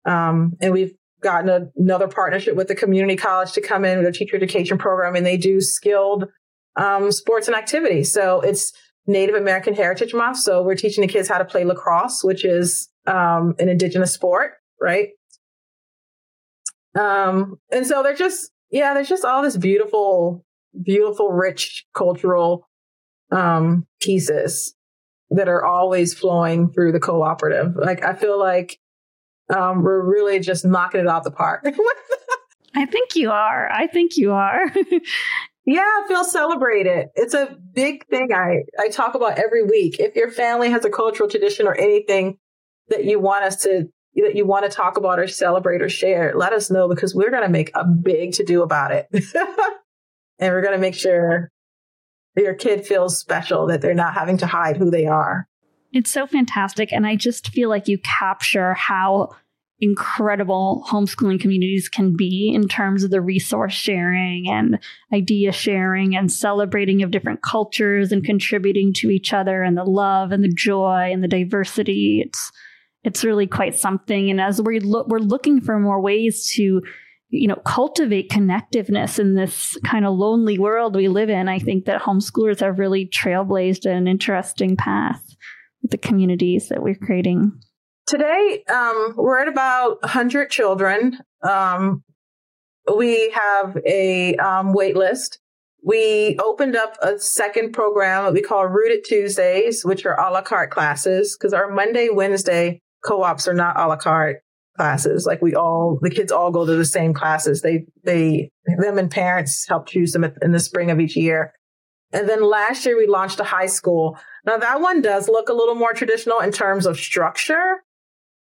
Um, 0.04 0.56
and 0.60 0.72
we've 0.72 0.94
gotten 1.20 1.48
a, 1.48 1.68
another 1.76 2.08
partnership 2.08 2.54
with 2.54 2.68
the 2.68 2.74
community 2.74 3.16
college 3.16 3.52
to 3.52 3.60
come 3.60 3.84
in 3.84 3.98
with 3.98 4.06
a 4.06 4.12
teacher 4.12 4.36
education 4.36 4.78
program 4.78 5.16
and 5.16 5.26
they 5.26 5.36
do 5.36 5.60
skilled 5.60 6.28
um, 6.76 7.10
sports 7.10 7.48
and 7.48 7.56
activities. 7.56 8.12
So 8.12 8.40
it's 8.40 8.72
Native 9.06 9.34
American 9.34 9.74
Heritage 9.74 10.14
Month. 10.14 10.38
So 10.38 10.62
we're 10.62 10.76
teaching 10.76 11.02
the 11.02 11.08
kids 11.08 11.28
how 11.28 11.38
to 11.38 11.44
play 11.44 11.64
lacrosse, 11.64 12.22
which 12.22 12.44
is 12.44 12.88
um, 13.06 13.54
an 13.58 13.68
indigenous 13.68 14.12
sport, 14.12 14.52
right? 14.80 15.08
Um, 16.98 17.58
and 17.72 17.86
so 17.86 18.02
they're 18.02 18.14
just, 18.14 18.50
yeah, 18.70 18.94
there's 18.94 19.08
just 19.08 19.24
all 19.24 19.42
this 19.42 19.56
beautiful, 19.56 20.44
beautiful, 20.80 21.30
rich 21.30 21.86
cultural 21.94 22.68
um, 23.30 23.86
pieces 24.00 24.74
that 25.30 25.48
are 25.48 25.64
always 25.64 26.14
flowing 26.14 26.70
through 26.70 26.92
the 26.92 27.00
cooperative. 27.00 27.76
Like 27.76 28.04
I 28.04 28.14
feel 28.14 28.38
like 28.38 28.78
um, 29.54 29.82
we're 29.82 30.02
really 30.02 30.40
just 30.40 30.64
knocking 30.64 31.00
it 31.00 31.06
out 31.06 31.24
the 31.24 31.30
park. 31.30 31.64
I 32.74 32.86
think 32.86 33.16
you 33.16 33.30
are. 33.30 33.70
I 33.70 33.86
think 33.86 34.16
you 34.16 34.32
are. 34.32 34.66
yeah, 35.66 35.80
I 35.80 36.04
feel 36.06 36.24
celebrated. 36.24 37.08
It's 37.14 37.34
a 37.34 37.56
big 37.72 38.06
thing 38.06 38.28
I, 38.32 38.62
I 38.78 38.88
talk 38.88 39.14
about 39.14 39.38
every 39.38 39.64
week. 39.64 39.98
If 39.98 40.16
your 40.16 40.30
family 40.30 40.70
has 40.70 40.84
a 40.84 40.90
cultural 40.90 41.28
tradition 41.28 41.66
or 41.66 41.74
anything 41.74 42.38
that 42.88 43.04
you 43.04 43.18
want 43.18 43.44
us 43.44 43.62
to 43.62 43.88
that 44.16 44.34
you 44.34 44.44
want 44.44 44.64
to 44.64 44.70
talk 44.70 44.96
about 44.96 45.18
or 45.18 45.28
celebrate 45.28 45.80
or 45.80 45.88
share, 45.88 46.32
let 46.34 46.52
us 46.52 46.70
know 46.70 46.88
because 46.88 47.14
we're 47.14 47.30
going 47.30 47.42
to 47.42 47.48
make 47.48 47.70
a 47.74 47.84
big 47.84 48.32
to 48.32 48.44
do 48.44 48.62
about 48.62 48.90
it. 48.90 49.06
and 50.38 50.52
we're 50.52 50.62
going 50.62 50.74
to 50.74 50.80
make 50.80 50.94
sure 50.94 51.50
your 52.36 52.54
kid 52.54 52.86
feels 52.86 53.18
special, 53.18 53.66
that 53.66 53.80
they're 53.80 53.94
not 53.94 54.14
having 54.14 54.38
to 54.38 54.46
hide 54.46 54.76
who 54.76 54.90
they 54.90 55.06
are. 55.06 55.47
It's 55.92 56.10
so 56.10 56.26
fantastic. 56.26 56.92
And 56.92 57.06
I 57.06 57.16
just 57.16 57.48
feel 57.48 57.68
like 57.68 57.88
you 57.88 57.98
capture 57.98 58.74
how 58.74 59.30
incredible 59.80 60.84
homeschooling 60.88 61.40
communities 61.40 61.88
can 61.88 62.16
be 62.16 62.52
in 62.52 62.66
terms 62.66 63.04
of 63.04 63.10
the 63.10 63.20
resource 63.20 63.72
sharing 63.72 64.48
and 64.48 64.78
idea 65.12 65.52
sharing 65.52 66.16
and 66.16 66.32
celebrating 66.32 67.02
of 67.02 67.12
different 67.12 67.42
cultures 67.42 68.10
and 68.10 68.24
contributing 68.24 68.92
to 68.92 69.08
each 69.08 69.32
other 69.32 69.62
and 69.62 69.76
the 69.76 69.84
love 69.84 70.32
and 70.32 70.42
the 70.42 70.52
joy 70.52 71.10
and 71.12 71.22
the 71.22 71.28
diversity. 71.28 72.22
It's 72.24 72.50
it's 73.04 73.24
really 73.24 73.46
quite 73.46 73.76
something. 73.76 74.28
And 74.28 74.40
as 74.40 74.60
we 74.60 74.80
look, 74.80 75.06
we're 75.06 75.20
looking 75.20 75.60
for 75.60 75.78
more 75.78 76.00
ways 76.00 76.52
to 76.56 76.82
you 77.30 77.46
know, 77.46 77.56
cultivate 77.56 78.30
connectiveness 78.30 79.18
in 79.18 79.34
this 79.34 79.76
kind 79.84 80.06
of 80.06 80.16
lonely 80.16 80.58
world 80.58 80.96
we 80.96 81.08
live 81.08 81.28
in. 81.28 81.46
I 81.46 81.58
think 81.58 81.84
that 81.84 82.00
homeschoolers 82.00 82.60
have 82.60 82.78
really 82.78 83.06
trailblazed 83.06 83.84
an 83.84 84.08
interesting 84.08 84.76
path 84.76 85.22
the 85.90 85.98
communities 85.98 86.68
that 86.68 86.82
we're 86.82 86.94
creating. 86.94 87.52
Today, 88.06 88.64
um, 88.68 89.14
we're 89.16 89.40
at 89.40 89.48
about 89.48 90.02
100 90.02 90.50
children. 90.50 91.18
Um, 91.42 92.02
we 92.96 93.30
have 93.30 93.76
a 93.86 94.34
um, 94.36 94.72
wait 94.72 94.96
list. 94.96 95.40
We 95.84 96.36
opened 96.42 96.74
up 96.74 96.96
a 97.02 97.18
second 97.18 97.72
program 97.72 98.24
that 98.24 98.32
we 98.32 98.42
call 98.42 98.66
Rooted 98.66 99.04
Tuesdays, 99.04 99.84
which 99.84 100.04
are 100.06 100.18
a 100.18 100.30
la 100.30 100.42
carte 100.42 100.70
classes, 100.70 101.36
because 101.36 101.52
our 101.52 101.70
Monday, 101.70 102.08
Wednesday 102.10 102.80
co-ops 103.04 103.46
are 103.46 103.54
not 103.54 103.78
a 103.78 103.86
la 103.86 103.96
carte 103.96 104.38
classes. 104.76 105.26
Like 105.26 105.42
we 105.42 105.54
all, 105.54 105.98
the 106.00 106.10
kids 106.10 106.32
all 106.32 106.50
go 106.50 106.64
to 106.64 106.76
the 106.76 106.84
same 106.84 107.12
classes. 107.12 107.60
They, 107.60 107.84
they, 108.04 108.50
them 108.78 108.98
and 108.98 109.10
parents 109.10 109.66
help 109.68 109.86
choose 109.86 110.12
them 110.12 110.24
in 110.40 110.52
the 110.52 110.60
spring 110.60 110.90
of 110.90 110.98
each 110.98 111.16
year. 111.16 111.52
And 112.12 112.28
then 112.28 112.42
last 112.42 112.86
year 112.86 112.96
we 112.96 113.06
launched 113.06 113.38
a 113.40 113.44
high 113.44 113.66
school. 113.66 114.18
Now 114.48 114.56
that 114.56 114.80
one 114.80 115.02
does 115.02 115.28
look 115.28 115.50
a 115.50 115.52
little 115.52 115.74
more 115.74 115.92
traditional 115.92 116.40
in 116.40 116.52
terms 116.52 116.86
of 116.86 116.98
structure, 116.98 117.84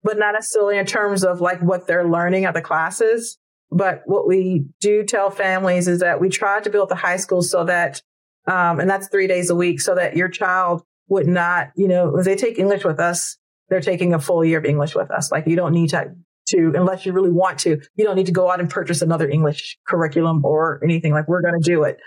but 0.03 0.19
not 0.19 0.33
necessarily 0.33 0.77
in 0.77 0.87
terms 0.87 1.23
of 1.23 1.41
like 1.41 1.63
what 1.63 1.87
they're 1.87 2.09
learning 2.09 2.47
at 2.47 2.55
the 2.55 2.61
classes. 2.61 3.39
But 3.71 4.03
what 4.05 4.27
we 4.27 4.65
do 4.81 5.05
tell 5.05 5.31
families 5.31 5.87
is 5.87 6.01
that 6.01 6.21
we 6.21 6.31
try 6.31 6.59
to 6.59 6.69
build 6.69 6.89
the 6.89 6.97
high 6.97 7.17
school 7.17 7.43
so 7.43 7.63
that, 7.67 8.03
um, 8.49 8.81
and 8.81 8.91
that's 8.91 9.07
three 9.07 9.29
days 9.29 9.51
a 9.51 9.55
week 9.55 9.81
so 9.81 9.95
that 9.95 10.17
your 10.17 10.29
child 10.29 10.83
would 11.07 11.29
not, 11.29 11.69
you 11.77 11.87
know, 11.87 12.19
if 12.19 12.25
they 12.25 12.35
take 12.35 12.59
English 12.59 12.85
with 12.85 12.99
us, 12.99 13.39
they're 13.69 13.81
taking 13.81 14.15
a 14.15 14.19
full 14.19 14.45
year 14.45 14.59
of 14.59 14.65
English 14.65 14.97
with 14.97 15.13
us. 15.13 15.31
Like 15.31 15.47
you 15.47 15.55
don't 15.55 15.73
need 15.73 15.91
to, 15.91 16.13
to, 16.49 16.73
unless 16.75 17.07
you 17.07 17.13
really 17.13 17.31
want 17.31 17.61
to, 17.61 17.81
you 17.95 18.05
don't 18.05 18.17
need 18.17 18.27
to 18.27 18.33
go 18.33 18.51
out 18.51 18.59
and 18.59 18.69
purchase 18.69 19.01
another 19.01 19.29
English 19.29 19.79
curriculum 19.87 20.45
or 20.45 20.81
anything 20.83 21.13
like 21.13 21.29
we're 21.29 21.43
going 21.43 21.63
to 21.63 21.65
do 21.65 21.85
it. 21.85 21.99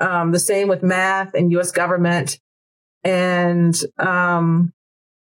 Um, 0.00 0.32
the 0.32 0.38
same 0.38 0.68
with 0.68 0.82
math 0.82 1.34
and 1.34 1.52
U.S. 1.52 1.70
government 1.70 2.38
and, 3.06 3.74
um, 3.98 4.72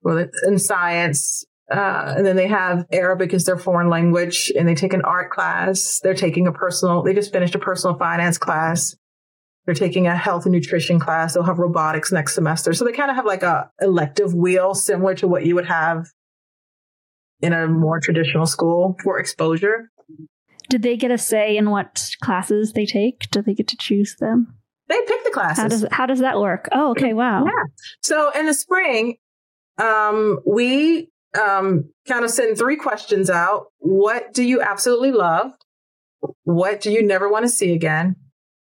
well, 0.02 0.26
in 0.46 0.58
science. 0.58 1.44
Uh, 1.70 2.14
and 2.16 2.26
then 2.26 2.36
they 2.36 2.48
have 2.48 2.84
Arabic 2.92 3.32
as 3.34 3.44
their 3.44 3.58
foreign 3.58 3.88
language 3.88 4.52
and 4.58 4.68
they 4.68 4.74
take 4.74 4.92
an 4.92 5.02
art 5.02 5.30
class. 5.30 6.00
They're 6.02 6.14
taking 6.14 6.46
a 6.46 6.52
personal, 6.52 7.02
they 7.02 7.14
just 7.14 7.32
finished 7.32 7.54
a 7.54 7.58
personal 7.58 7.96
finance 7.96 8.38
class. 8.38 8.96
They're 9.64 9.74
taking 9.74 10.06
a 10.06 10.16
health 10.16 10.44
and 10.44 10.52
nutrition 10.52 11.00
class. 11.00 11.34
They'll 11.34 11.42
have 11.42 11.58
robotics 11.58 12.12
next 12.12 12.34
semester. 12.34 12.74
So 12.74 12.84
they 12.84 12.92
kind 12.92 13.10
of 13.10 13.16
have 13.16 13.24
like 13.24 13.42
a 13.42 13.70
elective 13.80 14.34
wheel 14.34 14.74
similar 14.74 15.14
to 15.16 15.28
what 15.28 15.46
you 15.46 15.54
would 15.54 15.66
have 15.66 16.06
in 17.40 17.52
a 17.52 17.66
more 17.66 17.98
traditional 18.00 18.46
school 18.46 18.96
for 19.02 19.18
exposure. 19.18 19.90
Did 20.68 20.82
they 20.82 20.96
get 20.96 21.10
a 21.10 21.18
say 21.18 21.56
in 21.56 21.70
what 21.70 22.10
classes 22.22 22.72
they 22.72 22.86
take? 22.86 23.30
Do 23.30 23.42
they 23.42 23.54
get 23.54 23.68
to 23.68 23.76
choose 23.76 24.16
them? 24.18 24.58
They 24.88 25.00
pick 25.06 25.24
the 25.24 25.30
classes. 25.30 25.62
How 25.62 25.68
does 25.68 25.86
how 25.90 26.06
does 26.06 26.20
that 26.20 26.38
work? 26.38 26.68
Oh, 26.72 26.90
okay, 26.90 27.12
wow. 27.14 27.44
Yeah. 27.44 27.64
So 28.02 28.30
in 28.30 28.46
the 28.46 28.54
spring, 28.54 29.16
um, 29.78 30.40
we 30.46 31.10
um, 31.40 31.90
kind 32.06 32.24
of 32.24 32.30
send 32.30 32.58
three 32.58 32.76
questions 32.76 33.30
out. 33.30 33.66
What 33.78 34.32
do 34.32 34.42
you 34.42 34.60
absolutely 34.60 35.12
love? 35.12 35.52
What 36.44 36.80
do 36.80 36.90
you 36.90 37.04
never 37.04 37.28
want 37.28 37.44
to 37.44 37.48
see 37.48 37.72
again? 37.72 38.16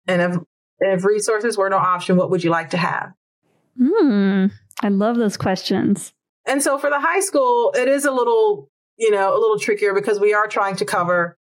And 0.06 0.22
if 0.22 0.36
if 0.80 1.04
resources 1.04 1.56
were 1.56 1.70
no 1.70 1.78
option, 1.78 2.16
what 2.16 2.30
would 2.30 2.44
you 2.44 2.50
like 2.50 2.70
to 2.70 2.76
have? 2.76 3.12
Hmm. 3.78 4.46
I 4.82 4.88
love 4.88 5.16
those 5.16 5.36
questions. 5.36 6.12
And 6.46 6.62
so 6.62 6.78
for 6.78 6.90
the 6.90 7.00
high 7.00 7.20
school, 7.20 7.72
it 7.76 7.88
is 7.88 8.04
a 8.04 8.10
little, 8.10 8.70
you 8.98 9.10
know, 9.10 9.32
a 9.32 9.38
little 9.38 9.58
trickier 9.58 9.94
because 9.94 10.20
we 10.20 10.34
are 10.34 10.46
trying 10.46 10.76
to 10.76 10.84
cover 10.84 11.38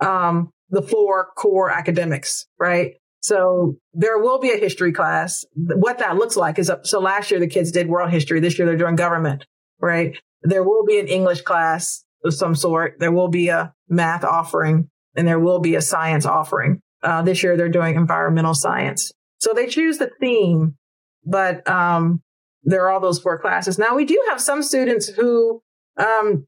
um, 0.00 0.50
the 0.70 0.82
four 0.82 1.28
core 1.36 1.70
academics, 1.70 2.46
right? 2.58 2.94
So 3.26 3.76
there 3.92 4.18
will 4.20 4.38
be 4.38 4.52
a 4.52 4.56
history 4.56 4.92
class. 4.92 5.44
What 5.56 5.98
that 5.98 6.14
looks 6.14 6.36
like 6.36 6.60
is 6.60 6.70
up. 6.70 6.86
So 6.86 7.00
last 7.00 7.28
year 7.28 7.40
the 7.40 7.48
kids 7.48 7.72
did 7.72 7.88
world 7.88 8.12
history. 8.12 8.38
This 8.38 8.56
year 8.56 8.66
they're 8.66 8.76
doing 8.76 8.94
government, 8.94 9.44
right? 9.80 10.16
There 10.42 10.62
will 10.62 10.84
be 10.84 11.00
an 11.00 11.08
English 11.08 11.40
class 11.40 12.04
of 12.24 12.34
some 12.34 12.54
sort. 12.54 13.00
There 13.00 13.10
will 13.10 13.26
be 13.26 13.48
a 13.48 13.74
math 13.88 14.22
offering 14.22 14.88
and 15.16 15.26
there 15.26 15.40
will 15.40 15.58
be 15.58 15.74
a 15.74 15.80
science 15.80 16.24
offering. 16.24 16.80
Uh, 17.02 17.22
this 17.22 17.42
year 17.42 17.56
they're 17.56 17.68
doing 17.68 17.96
environmental 17.96 18.54
science. 18.54 19.10
So 19.40 19.52
they 19.52 19.66
choose 19.66 19.98
the 19.98 20.12
theme, 20.20 20.76
but 21.24 21.68
um, 21.68 22.22
there 22.62 22.84
are 22.84 22.92
all 22.92 23.00
those 23.00 23.18
four 23.18 23.40
classes. 23.40 23.76
Now 23.76 23.96
we 23.96 24.04
do 24.04 24.22
have 24.28 24.40
some 24.40 24.62
students 24.62 25.08
who 25.08 25.62
um, 25.96 26.46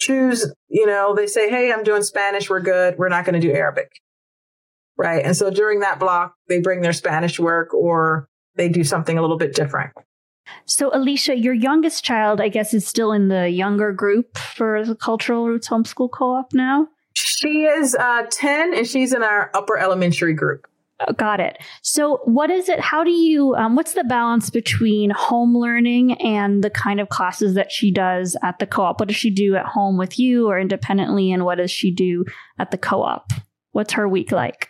choose, 0.00 0.50
you 0.68 0.86
know, 0.86 1.14
they 1.14 1.26
say, 1.26 1.50
Hey, 1.50 1.70
I'm 1.70 1.84
doing 1.84 2.02
Spanish. 2.02 2.48
We're 2.48 2.60
good. 2.60 2.96
We're 2.96 3.10
not 3.10 3.26
going 3.26 3.38
to 3.38 3.46
do 3.46 3.52
Arabic. 3.52 3.90
Right. 4.96 5.24
And 5.24 5.36
so 5.36 5.50
during 5.50 5.80
that 5.80 5.98
block, 5.98 6.34
they 6.48 6.60
bring 6.60 6.82
their 6.82 6.92
Spanish 6.92 7.38
work 7.40 7.72
or 7.74 8.28
they 8.56 8.68
do 8.68 8.84
something 8.84 9.16
a 9.18 9.20
little 9.20 9.38
bit 9.38 9.54
different. 9.54 9.92
So, 10.66 10.90
Alycia, 10.90 11.40
your 11.40 11.54
youngest 11.54 12.04
child, 12.04 12.40
I 12.40 12.48
guess, 12.48 12.74
is 12.74 12.86
still 12.86 13.12
in 13.12 13.28
the 13.28 13.48
younger 13.48 13.92
group 13.92 14.36
for 14.36 14.84
the 14.84 14.94
Cultural 14.94 15.46
Roots 15.46 15.68
Homeschool 15.68 16.10
Co 16.10 16.34
op 16.34 16.52
now? 16.52 16.88
She 17.14 17.64
is 17.64 17.94
uh, 17.94 18.24
10 18.30 18.74
and 18.74 18.86
she's 18.86 19.12
in 19.12 19.22
our 19.22 19.50
upper 19.54 19.78
elementary 19.78 20.34
group. 20.34 20.66
Oh, 21.06 21.12
got 21.12 21.40
it. 21.40 21.58
So, 21.82 22.20
what 22.24 22.50
is 22.50 22.68
it? 22.68 22.80
How 22.80 23.02
do 23.04 23.10
you, 23.10 23.54
um, 23.54 23.76
what's 23.76 23.94
the 23.94 24.04
balance 24.04 24.50
between 24.50 25.10
home 25.10 25.56
learning 25.56 26.20
and 26.20 26.62
the 26.62 26.70
kind 26.70 27.00
of 27.00 27.08
classes 27.08 27.54
that 27.54 27.72
she 27.72 27.90
does 27.90 28.36
at 28.42 28.58
the 28.58 28.66
co 28.66 28.82
op? 28.82 29.00
What 29.00 29.08
does 29.08 29.16
she 29.16 29.30
do 29.30 29.56
at 29.56 29.66
home 29.66 29.96
with 29.96 30.18
you 30.18 30.48
or 30.48 30.58
independently? 30.58 31.32
And 31.32 31.44
what 31.44 31.56
does 31.56 31.70
she 31.70 31.90
do 31.90 32.24
at 32.58 32.70
the 32.70 32.78
co 32.78 33.02
op? 33.02 33.32
What's 33.72 33.94
her 33.94 34.08
week 34.08 34.32
like? 34.32 34.68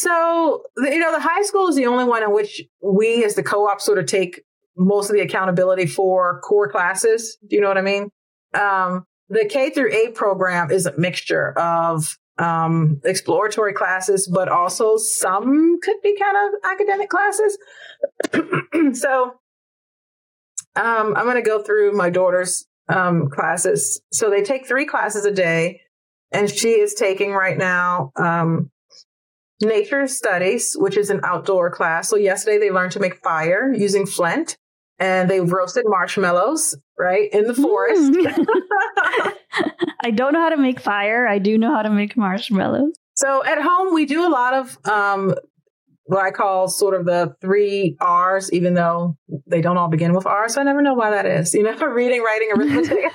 So, 0.00 0.62
you 0.78 0.98
know, 0.98 1.12
the 1.12 1.20
high 1.20 1.42
school 1.42 1.68
is 1.68 1.76
the 1.76 1.84
only 1.84 2.04
one 2.04 2.22
in 2.22 2.32
which 2.32 2.62
we 2.82 3.22
as 3.22 3.34
the 3.34 3.42
co 3.42 3.68
op 3.68 3.82
sort 3.82 3.98
of 3.98 4.06
take 4.06 4.40
most 4.74 5.10
of 5.10 5.14
the 5.14 5.20
accountability 5.20 5.84
for 5.84 6.40
core 6.40 6.70
classes. 6.70 7.36
Do 7.46 7.54
you 7.54 7.60
know 7.60 7.68
what 7.68 7.76
I 7.76 7.82
mean? 7.82 8.10
Um, 8.54 9.04
the 9.28 9.44
K 9.44 9.68
through 9.68 9.92
8 9.92 10.14
program 10.14 10.70
is 10.70 10.86
a 10.86 10.98
mixture 10.98 11.52
of 11.58 12.18
um, 12.38 13.02
exploratory 13.04 13.74
classes, 13.74 14.26
but 14.26 14.48
also 14.48 14.96
some 14.96 15.78
could 15.82 15.96
be 16.02 16.16
kind 16.18 16.36
of 16.48 16.70
academic 16.72 17.10
classes. 17.10 17.58
so 18.98 19.34
um, 20.76 21.14
I'm 21.14 21.24
going 21.24 21.36
to 21.36 21.42
go 21.42 21.62
through 21.62 21.92
my 21.92 22.08
daughter's 22.08 22.66
um, 22.88 23.28
classes. 23.28 24.00
So 24.12 24.30
they 24.30 24.42
take 24.42 24.66
three 24.66 24.86
classes 24.86 25.26
a 25.26 25.30
day, 25.30 25.82
and 26.32 26.48
she 26.48 26.70
is 26.70 26.94
taking 26.94 27.32
right 27.32 27.58
now 27.58 28.12
um, 28.16 28.70
nature 29.60 30.06
studies, 30.06 30.74
which 30.78 30.96
is 30.96 31.10
an 31.10 31.20
outdoor 31.24 31.70
class. 31.70 32.08
So 32.08 32.16
yesterday 32.16 32.58
they 32.58 32.70
learned 32.70 32.92
to 32.92 33.00
make 33.00 33.22
fire 33.22 33.72
using 33.72 34.06
flint 34.06 34.56
and 34.98 35.28
they 35.28 35.40
roasted 35.40 35.84
marshmallows 35.86 36.76
right 36.98 37.28
in 37.32 37.46
the 37.46 37.54
forest. 37.54 38.12
Mm. 38.12 38.46
I 40.02 40.10
don't 40.10 40.32
know 40.32 40.40
how 40.40 40.50
to 40.50 40.56
make 40.56 40.80
fire. 40.80 41.26
I 41.26 41.38
do 41.38 41.58
know 41.58 41.74
how 41.74 41.82
to 41.82 41.90
make 41.90 42.16
marshmallows. 42.16 42.92
So 43.14 43.44
at 43.44 43.60
home, 43.60 43.92
we 43.92 44.06
do 44.06 44.26
a 44.26 44.30
lot 44.30 44.54
of 44.54 44.78
um, 44.88 45.34
what 46.04 46.24
I 46.24 46.30
call 46.30 46.68
sort 46.68 46.98
of 46.98 47.06
the 47.06 47.34
three 47.40 47.96
R's, 48.00 48.52
even 48.52 48.74
though 48.74 49.16
they 49.46 49.60
don't 49.60 49.76
all 49.76 49.88
begin 49.88 50.12
with 50.14 50.26
R. 50.26 50.48
So 50.48 50.60
I 50.60 50.64
never 50.64 50.82
know 50.82 50.94
why 50.94 51.10
that 51.10 51.26
is. 51.26 51.54
You 51.54 51.62
know, 51.62 51.74
reading, 51.86 52.22
writing, 52.22 52.50
arithmetic. 52.56 53.12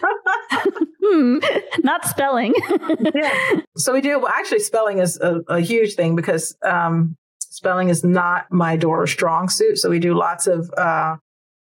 Hmm, 1.05 1.37
not 1.83 2.05
spelling. 2.05 2.53
yeah. 3.13 3.61
So 3.77 3.93
we 3.93 4.01
do. 4.01 4.19
Well, 4.19 4.31
actually, 4.33 4.59
spelling 4.59 4.99
is 4.99 5.19
a, 5.19 5.41
a 5.47 5.59
huge 5.59 5.95
thing 5.95 6.15
because 6.15 6.55
um, 6.63 7.15
spelling 7.39 7.89
is 7.89 8.03
not 8.03 8.51
my 8.51 8.75
door 8.75 9.07
strong 9.07 9.49
suit. 9.49 9.77
So 9.77 9.89
we 9.89 9.99
do 9.99 10.13
lots 10.13 10.47
of 10.47 10.69
uh, 10.77 11.17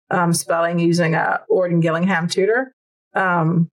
um, 0.10 0.34
spelling 0.34 0.80
using 0.80 1.16
a 1.16 1.42
Orton 1.50 1.80
Gillingham 1.80 2.28
tutor 2.28 2.74
um, 3.16 3.70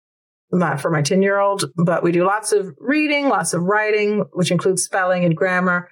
for 0.49 0.89
my 0.89 1.01
10 1.01 1.21
year 1.21 1.39
old. 1.39 1.65
But 1.75 2.03
we 2.03 2.11
do 2.11 2.25
lots 2.25 2.51
of 2.51 2.75
reading, 2.79 3.27
lots 3.27 3.53
of 3.53 3.63
writing, 3.63 4.25
which 4.33 4.51
includes 4.51 4.83
spelling 4.83 5.25
and 5.25 5.35
grammar, 5.35 5.89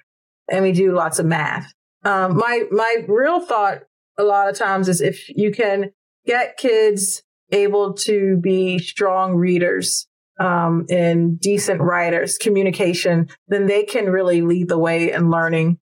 and 0.50 0.64
we 0.64 0.72
do 0.72 0.92
lots 0.92 1.18
of 1.18 1.26
math. 1.26 1.72
Um, 2.04 2.36
my 2.36 2.64
my 2.70 3.04
real 3.08 3.40
thought 3.40 3.80
a 4.18 4.24
lot 4.24 4.48
of 4.48 4.56
times 4.56 4.88
is 4.88 5.00
if 5.00 5.28
you 5.28 5.52
can 5.52 5.90
get 6.26 6.56
kids 6.56 7.22
able 7.50 7.94
to 7.94 8.36
be 8.42 8.78
strong 8.78 9.34
readers 9.34 10.06
um, 10.40 10.86
and 10.90 11.40
decent 11.40 11.80
writers, 11.80 12.38
communication, 12.38 13.28
then 13.48 13.66
they 13.66 13.84
can 13.84 14.06
really 14.06 14.42
lead 14.42 14.68
the 14.68 14.78
way 14.78 15.12
in 15.12 15.30
learning 15.30 15.78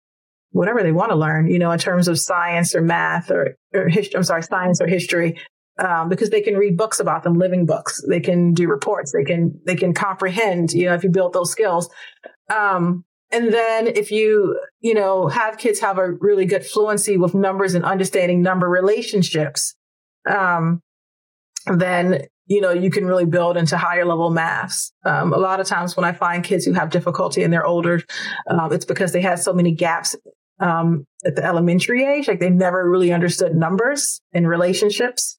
whatever 0.50 0.82
they 0.82 0.92
want 0.92 1.10
to 1.10 1.16
learn, 1.16 1.48
you 1.50 1.58
know, 1.58 1.72
in 1.72 1.78
terms 1.78 2.06
of 2.06 2.18
science 2.18 2.74
or 2.74 2.80
math 2.80 3.30
or, 3.30 3.56
or 3.74 3.88
history. 3.88 4.16
I'm 4.16 4.22
sorry, 4.22 4.42
science 4.42 4.80
or 4.80 4.86
history. 4.86 5.36
um, 5.78 6.08
because 6.08 6.30
they 6.30 6.40
can 6.40 6.56
read 6.56 6.76
books 6.76 7.00
about 7.00 7.22
them, 7.22 7.34
living 7.34 7.66
books. 7.66 8.02
They 8.08 8.20
can 8.20 8.52
do 8.52 8.68
reports. 8.68 9.12
They 9.12 9.24
can 9.24 9.58
they 9.66 9.74
can 9.74 9.92
comprehend. 9.92 10.72
You 10.72 10.86
know, 10.86 10.94
if 10.94 11.04
you 11.04 11.10
build 11.10 11.32
those 11.32 11.50
skills. 11.50 11.90
Um, 12.54 13.04
and 13.30 13.52
then 13.52 13.88
if 13.88 14.10
you 14.10 14.60
you 14.80 14.94
know 14.94 15.26
have 15.28 15.58
kids 15.58 15.80
have 15.80 15.98
a 15.98 16.12
really 16.12 16.46
good 16.46 16.64
fluency 16.64 17.16
with 17.16 17.34
numbers 17.34 17.74
and 17.74 17.84
understanding 17.84 18.42
number 18.42 18.68
relationships, 18.68 19.74
um, 20.28 20.80
then 21.66 22.22
you 22.46 22.60
know 22.60 22.70
you 22.70 22.90
can 22.90 23.06
really 23.06 23.24
build 23.24 23.56
into 23.56 23.76
higher 23.76 24.04
level 24.04 24.30
maths. 24.30 24.92
Um, 25.04 25.32
a 25.32 25.38
lot 25.38 25.60
of 25.60 25.66
times 25.66 25.96
when 25.96 26.04
I 26.04 26.12
find 26.12 26.44
kids 26.44 26.64
who 26.64 26.72
have 26.72 26.90
difficulty 26.90 27.42
and 27.42 27.52
they're 27.52 27.66
older, 27.66 28.02
um, 28.48 28.72
it's 28.72 28.84
because 28.84 29.12
they 29.12 29.22
had 29.22 29.38
so 29.38 29.52
many 29.52 29.72
gaps 29.72 30.16
um, 30.60 31.06
at 31.24 31.36
the 31.36 31.44
elementary 31.44 32.04
age, 32.04 32.28
like 32.28 32.40
they 32.40 32.50
never 32.50 32.88
really 32.88 33.12
understood 33.12 33.54
numbers 33.54 34.20
and 34.32 34.48
relationships. 34.48 35.38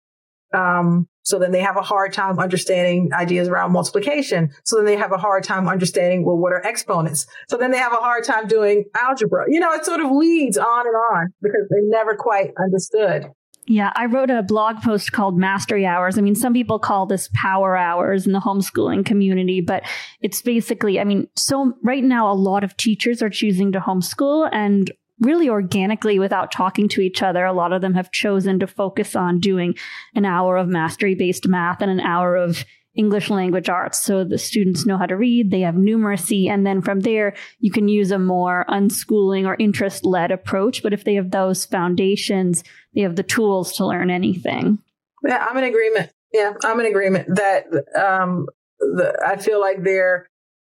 Um, 0.53 1.07
so 1.23 1.39
then 1.39 1.51
they 1.51 1.61
have 1.61 1.75
a 1.75 1.81
hard 1.81 2.13
time 2.13 2.37
understanding 2.37 3.09
ideas 3.11 3.47
around 3.47 3.71
multiplication. 3.71 4.51
So 4.63 4.75
then 4.77 4.85
they 4.85 4.95
have 4.95 5.11
a 5.11 5.17
hard 5.17 5.43
time 5.43 5.67
understanding, 5.67 6.23
well, 6.23 6.37
what 6.37 6.53
are 6.53 6.61
exponents? 6.61 7.25
So 7.49 7.57
then 7.57 7.71
they 7.71 7.79
have 7.79 7.93
a 7.93 7.97
hard 7.97 8.23
time 8.23 8.47
doing 8.47 8.85
algebra. 8.95 9.45
You 9.47 9.59
know, 9.59 9.73
it 9.73 9.85
sort 9.85 10.01
of 10.01 10.11
leads 10.11 10.57
on 10.57 10.87
and 10.87 10.95
on 10.95 11.33
because 11.41 11.67
they 11.71 11.81
never 11.81 12.15
quite 12.15 12.51
understood. 12.63 13.31
Yeah, 13.67 13.91
I 13.95 14.05
wrote 14.05 14.29
a 14.29 14.43
blog 14.43 14.81
post 14.83 15.11
called 15.11 15.39
Mastery 15.39 15.87
Hours. 15.87 16.17
I 16.17 16.21
mean, 16.21 16.35
some 16.35 16.53
people 16.53 16.77
call 16.77 17.07
this 17.07 17.29
power 17.33 17.75
hours 17.75 18.27
in 18.27 18.33
the 18.33 18.39
homeschooling 18.39 19.05
community, 19.05 19.59
but 19.59 19.83
it's 20.21 20.41
basically, 20.41 20.99
I 20.99 21.03
mean, 21.03 21.27
so 21.35 21.73
right 21.81 22.03
now, 22.03 22.31
a 22.31 22.33
lot 22.33 22.63
of 22.63 22.77
teachers 22.77 23.23
are 23.23 23.29
choosing 23.29 23.71
to 23.71 23.79
homeschool 23.79 24.49
and 24.51 24.91
really 25.19 25.49
organically 25.49 26.19
without 26.19 26.51
talking 26.51 26.87
to 26.89 27.01
each 27.01 27.23
other. 27.23 27.43
A 27.43 27.53
lot 27.53 27.73
of 27.73 27.81
them 27.81 27.95
have 27.95 28.11
chosen 28.11 28.59
to 28.59 28.67
focus 28.67 29.15
on 29.15 29.39
doing 29.39 29.75
an 30.13 30.25
hour 30.25 30.57
of 30.57 30.67
mastery 30.67 31.15
based 31.15 31.47
math 31.47 31.81
and 31.81 31.89
an 31.89 32.01
hour 32.01 32.35
of 32.35 32.65
English 32.95 33.29
language 33.29 33.69
arts. 33.69 34.01
So 34.01 34.23
the 34.23 34.37
students 34.37 34.85
know 34.85 34.97
how 34.97 35.05
to 35.05 35.17
read, 35.17 35.51
they 35.51 35.61
have 35.61 35.75
numeracy, 35.75 36.49
and 36.49 36.65
then 36.65 36.81
from 36.81 37.01
there, 37.01 37.35
you 37.59 37.71
can 37.71 37.87
use 37.87 38.11
a 38.11 38.19
more 38.19 38.65
unschooling 38.69 39.45
or 39.45 39.55
interest 39.59 40.05
led 40.05 40.31
approach. 40.31 40.81
But 40.81 40.93
if 40.93 41.03
they 41.03 41.15
have 41.15 41.31
those 41.31 41.65
foundations, 41.65 42.63
they 42.95 43.01
have 43.01 43.15
the 43.15 43.23
tools 43.23 43.73
to 43.73 43.85
learn 43.85 44.09
anything. 44.09 44.79
Yeah, 45.23 45.45
I'm 45.47 45.57
in 45.57 45.65
agreement. 45.65 46.11
Yeah, 46.33 46.53
I'm 46.63 46.79
in 46.79 46.85
agreement 46.85 47.35
that 47.35 47.65
um, 47.95 48.47
the, 48.79 49.17
I 49.25 49.37
feel 49.37 49.59
like 49.59 49.83
they're 49.83 50.27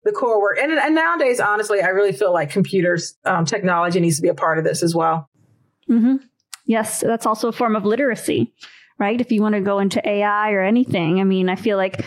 the 0.05 0.13
core 0.13 0.41
work. 0.41 0.59
And, 0.61 0.73
and 0.73 0.95
nowadays, 0.95 1.41
honestly, 1.41 1.81
I 1.81 1.89
really 1.89 2.13
feel 2.13 2.33
like 2.33 2.51
computers, 2.51 3.17
um, 3.25 3.45
technology 3.45 4.01
needs 4.01 4.17
to 4.17 4.23
be 4.23 4.29
a 4.29 4.35
part 4.35 4.59
of 4.59 4.65
this 4.65 4.83
as 4.83 4.95
well. 4.95 5.29
Mm-hmm. 5.89 6.17
Yes, 6.65 7.01
that's 7.01 7.27
also 7.27 7.49
a 7.49 7.53
form 7.53 7.77
of 7.77 7.85
literacy, 7.85 8.53
right? 8.99 9.21
If 9.21 9.31
you 9.33 9.43
want 9.43 9.55
to 9.55 9.61
go 9.61 9.79
into 9.79 10.07
AI 10.09 10.53
or 10.53 10.63
anything, 10.63 11.21
I 11.21 11.25
mean, 11.25 11.49
I 11.49 11.57
feel 11.57 11.77
like 11.77 12.05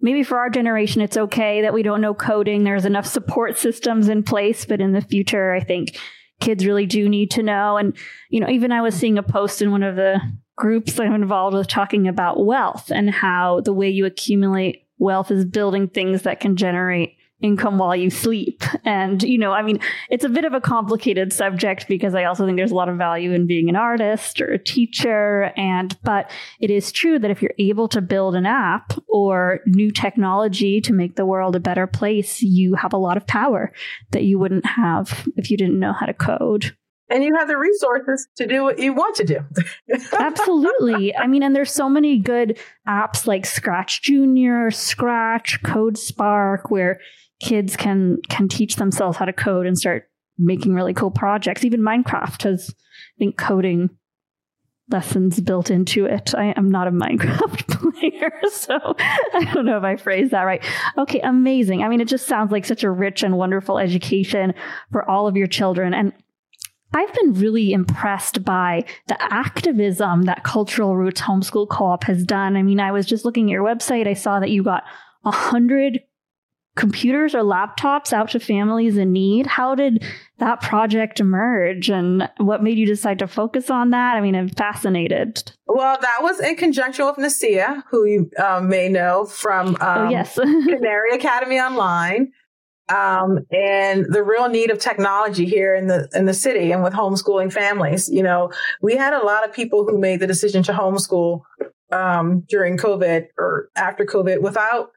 maybe 0.00 0.22
for 0.22 0.38
our 0.38 0.50
generation, 0.50 1.02
it's 1.02 1.16
okay 1.16 1.62
that 1.62 1.74
we 1.74 1.82
don't 1.82 2.00
know 2.00 2.14
coding. 2.14 2.64
There's 2.64 2.84
enough 2.84 3.06
support 3.06 3.58
systems 3.58 4.08
in 4.08 4.22
place, 4.22 4.64
but 4.64 4.80
in 4.80 4.92
the 4.92 5.00
future, 5.00 5.52
I 5.52 5.60
think 5.60 5.98
kids 6.40 6.66
really 6.66 6.86
do 6.86 7.08
need 7.08 7.30
to 7.32 7.42
know. 7.42 7.76
And, 7.76 7.96
you 8.28 8.40
know, 8.40 8.48
even 8.48 8.72
I 8.72 8.82
was 8.82 8.94
seeing 8.94 9.18
a 9.18 9.22
post 9.22 9.62
in 9.62 9.70
one 9.70 9.82
of 9.82 9.96
the 9.96 10.20
groups 10.56 10.98
I'm 11.00 11.14
involved 11.14 11.56
with 11.56 11.68
talking 11.68 12.06
about 12.06 12.44
wealth 12.44 12.90
and 12.90 13.10
how 13.10 13.60
the 13.60 13.72
way 13.72 13.88
you 13.88 14.06
accumulate 14.06 14.86
wealth 14.98 15.30
is 15.30 15.44
building 15.44 15.88
things 15.88 16.22
that 16.22 16.40
can 16.40 16.56
generate 16.56 17.13
income 17.40 17.78
while 17.78 17.94
you 17.94 18.10
sleep. 18.10 18.62
And, 18.84 19.22
you 19.22 19.38
know, 19.38 19.52
I 19.52 19.62
mean, 19.62 19.80
it's 20.10 20.24
a 20.24 20.28
bit 20.28 20.44
of 20.44 20.54
a 20.54 20.60
complicated 20.60 21.32
subject 21.32 21.86
because 21.88 22.14
I 22.14 22.24
also 22.24 22.46
think 22.46 22.56
there's 22.56 22.70
a 22.70 22.76
lot 22.76 22.88
of 22.88 22.96
value 22.96 23.32
in 23.32 23.46
being 23.46 23.68
an 23.68 23.76
artist 23.76 24.40
or 24.40 24.52
a 24.52 24.58
teacher. 24.58 25.52
And, 25.56 25.96
but 26.02 26.30
it 26.60 26.70
is 26.70 26.92
true 26.92 27.18
that 27.18 27.30
if 27.30 27.42
you're 27.42 27.54
able 27.58 27.88
to 27.88 28.00
build 28.00 28.34
an 28.34 28.46
app 28.46 28.92
or 29.08 29.60
new 29.66 29.90
technology 29.90 30.80
to 30.82 30.92
make 30.92 31.16
the 31.16 31.26
world 31.26 31.56
a 31.56 31.60
better 31.60 31.86
place, 31.86 32.40
you 32.40 32.74
have 32.74 32.92
a 32.92 32.98
lot 32.98 33.16
of 33.16 33.26
power 33.26 33.72
that 34.12 34.24
you 34.24 34.38
wouldn't 34.38 34.66
have 34.66 35.28
if 35.36 35.50
you 35.50 35.56
didn't 35.56 35.78
know 35.78 35.92
how 35.92 36.06
to 36.06 36.14
code 36.14 36.76
and 37.08 37.22
you 37.22 37.34
have 37.36 37.48
the 37.48 37.56
resources 37.56 38.28
to 38.36 38.46
do 38.46 38.62
what 38.62 38.78
you 38.78 38.92
want 38.92 39.16
to 39.16 39.24
do. 39.24 39.38
Absolutely. 40.18 41.14
I 41.14 41.26
mean, 41.26 41.42
and 41.42 41.54
there's 41.54 41.72
so 41.72 41.88
many 41.88 42.18
good 42.18 42.58
apps 42.88 43.26
like 43.26 43.46
Scratch 43.46 44.02
Junior, 44.02 44.70
Scratch, 44.70 45.62
CodeSpark, 45.62 46.70
where 46.70 47.00
kids 47.40 47.76
can 47.76 48.18
can 48.28 48.48
teach 48.48 48.76
themselves 48.76 49.18
how 49.18 49.24
to 49.24 49.32
code 49.32 49.66
and 49.66 49.78
start 49.78 50.08
making 50.38 50.74
really 50.74 50.94
cool 50.94 51.10
projects. 51.10 51.64
Even 51.64 51.80
Minecraft 51.80 52.42
has, 52.44 52.70
I 52.70 53.18
think, 53.18 53.36
coding 53.36 53.90
lessons 54.90 55.40
built 55.40 55.70
into 55.70 56.04
it. 56.06 56.34
I 56.34 56.52
am 56.56 56.70
not 56.70 56.88
a 56.88 56.90
Minecraft 56.90 57.68
player, 57.92 58.32
so 58.50 58.74
I 58.76 59.50
don't 59.52 59.64
know 59.64 59.78
if 59.78 59.84
I 59.84 59.96
phrased 59.96 60.32
that 60.32 60.42
right. 60.42 60.62
Okay, 60.98 61.20
amazing. 61.20 61.82
I 61.82 61.88
mean, 61.88 62.00
it 62.00 62.08
just 62.08 62.26
sounds 62.26 62.52
like 62.52 62.64
such 62.64 62.84
a 62.84 62.90
rich 62.90 63.22
and 63.22 63.36
wonderful 63.36 63.78
education 63.78 64.54
for 64.92 65.08
all 65.08 65.26
of 65.26 65.36
your 65.36 65.46
children. 65.46 65.94
And 65.94 66.12
I've 66.94 67.12
been 67.12 67.34
really 67.34 67.72
impressed 67.72 68.44
by 68.44 68.84
the 69.08 69.20
activism 69.20 70.22
that 70.22 70.44
Cultural 70.44 70.96
Roots 70.96 71.20
Homeschool 71.20 71.68
Co-op 71.68 72.04
has 72.04 72.24
done. 72.24 72.56
I 72.56 72.62
mean, 72.62 72.78
I 72.78 72.92
was 72.92 73.04
just 73.04 73.24
looking 73.24 73.48
at 73.48 73.52
your 73.52 73.64
website. 73.64 74.06
I 74.06 74.14
saw 74.14 74.38
that 74.38 74.50
you 74.50 74.62
got 74.62 74.84
a 75.24 75.32
hundred 75.32 76.00
computers 76.76 77.34
or 77.34 77.42
laptops 77.42 78.12
out 78.12 78.30
to 78.30 78.40
families 78.40 78.96
in 78.96 79.12
need. 79.12 79.46
How 79.46 79.74
did 79.74 80.04
that 80.38 80.60
project 80.60 81.20
emerge 81.20 81.88
and 81.88 82.28
what 82.38 82.62
made 82.62 82.78
you 82.78 82.86
decide 82.86 83.18
to 83.20 83.28
focus 83.28 83.70
on 83.70 83.90
that? 83.90 84.16
I 84.16 84.20
mean, 84.20 84.34
I'm 84.34 84.48
fascinated. 84.48 85.52
Well, 85.66 85.98
that 86.00 86.18
was 86.22 86.40
in 86.40 86.56
conjunction 86.56 87.06
with 87.06 87.16
Nasia, 87.16 87.82
who 87.90 88.04
you 88.06 88.30
um, 88.42 88.68
may 88.68 88.88
know 88.88 89.24
from 89.24 89.76
oh, 89.80 89.86
um, 89.86 90.06
oh, 90.06 90.10
yes. 90.10 90.34
Canary 90.34 91.14
Academy 91.14 91.58
Online. 91.58 92.32
Um, 92.88 93.46
and 93.50 94.04
the 94.12 94.22
real 94.22 94.48
need 94.48 94.70
of 94.70 94.78
technology 94.78 95.46
here 95.46 95.74
in 95.74 95.86
the 95.86 96.08
in 96.12 96.26
the 96.26 96.34
city 96.34 96.70
and 96.70 96.82
with 96.82 96.92
homeschooling 96.92 97.52
families. 97.52 98.10
You 98.10 98.22
know, 98.22 98.50
we 98.82 98.96
had 98.96 99.14
a 99.14 99.24
lot 99.24 99.48
of 99.48 99.54
people 99.54 99.84
who 99.84 99.98
made 99.98 100.20
the 100.20 100.26
decision 100.26 100.62
to 100.64 100.72
homeschool 100.72 101.42
um, 101.90 102.44
during 102.48 102.76
COVID 102.76 103.28
or 103.38 103.70
after 103.74 104.04
COVID 104.04 104.42
without 104.42 104.90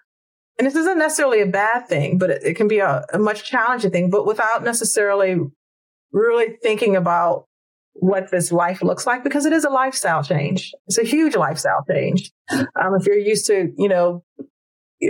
and 0.58 0.66
this 0.66 0.76
isn't 0.76 0.98
necessarily 0.98 1.42
a 1.42 1.48
bad 1.48 1.88
thing, 1.88 2.18
but 2.18 2.30
it, 2.30 2.44
it 2.44 2.54
can 2.56 2.68
be 2.68 2.80
a, 2.80 3.06
a, 3.14 3.20
much 3.20 3.44
challenging 3.44 3.92
thing, 3.92 4.10
but 4.10 4.26
without 4.26 4.64
necessarily 4.64 5.40
really 6.12 6.58
thinking 6.64 6.96
about 6.96 7.46
what 7.94 8.32
this 8.32 8.52
life 8.52 8.82
looks 8.82 9.06
like 9.06 9.24
because 9.24 9.46
it 9.46 9.54
is 9.54 9.66
a 9.66 9.70
lifestyle 9.70 10.24
change. 10.24 10.74
It's 10.88 10.98
a 10.98 11.04
huge 11.04 11.36
lifestyle 11.36 11.84
change. 11.90 12.32
Um, 12.50 12.96
if 13.00 13.06
you're 13.06 13.18
used 13.18 13.48
to, 13.48 13.74
you 13.78 13.90
know, 13.90 14.24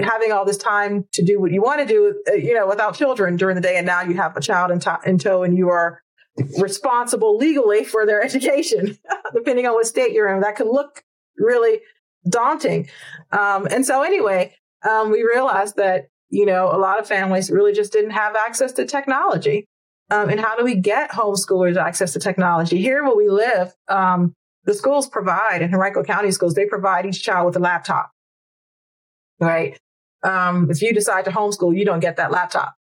having 0.03 0.31
all 0.31 0.45
this 0.45 0.57
time 0.57 1.05
to 1.13 1.23
do 1.23 1.39
what 1.39 1.51
you 1.51 1.61
want 1.61 1.79
to 1.79 1.85
do, 1.85 2.21
uh, 2.29 2.33
you 2.33 2.53
know, 2.53 2.67
without 2.67 2.95
children 2.95 3.37
during 3.37 3.55
the 3.55 3.61
day, 3.61 3.77
and 3.77 3.85
now 3.85 4.01
you 4.01 4.15
have 4.15 4.35
a 4.35 4.41
child 4.41 4.71
in, 4.71 4.79
to- 4.79 4.99
in 5.05 5.17
tow 5.17 5.43
and 5.43 5.57
you 5.57 5.69
are 5.69 6.01
responsible 6.59 7.37
legally 7.37 7.83
for 7.83 8.05
their 8.05 8.21
education, 8.23 8.97
depending 9.33 9.65
on 9.65 9.73
what 9.73 9.85
state 9.85 10.11
you're 10.11 10.33
in, 10.33 10.41
that 10.41 10.55
can 10.55 10.71
look 10.71 11.03
really 11.37 11.81
daunting. 12.29 12.89
Um, 13.31 13.67
and 13.67 13.85
so 13.85 14.03
anyway, 14.03 14.53
um, 14.87 15.11
we 15.11 15.23
realized 15.23 15.77
that, 15.77 16.07
you 16.29 16.45
know, 16.45 16.69
a 16.71 16.77
lot 16.77 16.99
of 16.99 17.07
families 17.07 17.49
really 17.49 17.73
just 17.73 17.93
didn't 17.93 18.11
have 18.11 18.35
access 18.35 18.73
to 18.73 18.85
technology. 18.85 19.65
Um, 20.09 20.29
and 20.29 20.39
how 20.39 20.55
do 20.55 20.63
we 20.63 20.75
get 20.75 21.11
homeschoolers 21.11 21.77
access 21.77 22.13
to 22.13 22.19
technology? 22.19 22.77
Here 22.77 23.03
where 23.03 23.15
we 23.15 23.29
live, 23.29 23.73
um, 23.89 24.33
the 24.63 24.73
schools 24.73 25.07
provide, 25.07 25.61
in 25.61 25.73
Henrico 25.73 26.03
County 26.03 26.31
schools, 26.31 26.53
they 26.53 26.65
provide 26.65 27.05
each 27.05 27.23
child 27.23 27.45
with 27.45 27.55
a 27.55 27.59
laptop, 27.59 28.11
right? 29.39 29.79
Um, 30.23 30.69
if 30.69 30.81
you 30.81 30.93
decide 30.93 31.25
to 31.25 31.31
homeschool, 31.31 31.77
you 31.77 31.85
don't 31.85 31.99
get 31.99 32.17
that 32.17 32.31
laptop. 32.31 32.73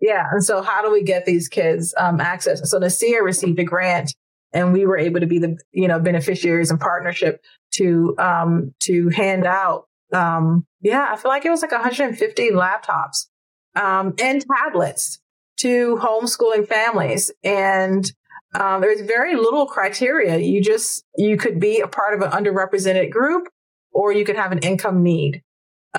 Yeah. 0.00 0.26
And 0.30 0.44
so 0.44 0.62
how 0.62 0.82
do 0.82 0.90
we 0.90 1.02
get 1.02 1.24
these 1.24 1.48
kids 1.48 1.94
um, 1.96 2.20
access? 2.20 2.68
So 2.68 2.80
Nasia 2.80 3.22
received 3.22 3.58
a 3.58 3.64
grant 3.64 4.14
and 4.52 4.72
we 4.72 4.84
were 4.84 4.98
able 4.98 5.20
to 5.20 5.26
be 5.26 5.38
the, 5.38 5.56
you 5.72 5.88
know, 5.88 5.98
beneficiaries 6.00 6.70
and 6.70 6.80
partnership 6.80 7.42
to, 7.74 8.14
um, 8.18 8.74
to 8.80 9.08
hand 9.10 9.46
out 9.46 9.86
um, 10.12 10.66
yeah, 10.80 11.08
I 11.10 11.16
feel 11.16 11.30
like 11.30 11.44
it 11.44 11.50
was 11.50 11.62
like 11.62 11.72
150 11.72 12.50
laptops 12.50 13.26
um, 13.74 14.14
and 14.20 14.44
tablets 14.46 15.18
to 15.58 15.96
homeschooling 16.00 16.68
families. 16.68 17.30
And 17.42 18.10
um, 18.54 18.80
there's 18.80 19.00
very 19.02 19.34
little 19.36 19.66
criteria. 19.66 20.38
You 20.38 20.62
just, 20.62 21.04
you 21.16 21.36
could 21.36 21.58
be 21.58 21.80
a 21.80 21.88
part 21.88 22.14
of 22.14 22.20
an 22.20 22.30
underrepresented 22.30 23.10
group 23.10 23.48
or 23.92 24.12
you 24.12 24.24
could 24.24 24.36
have 24.36 24.52
an 24.52 24.58
income 24.58 25.02
need 25.02 25.42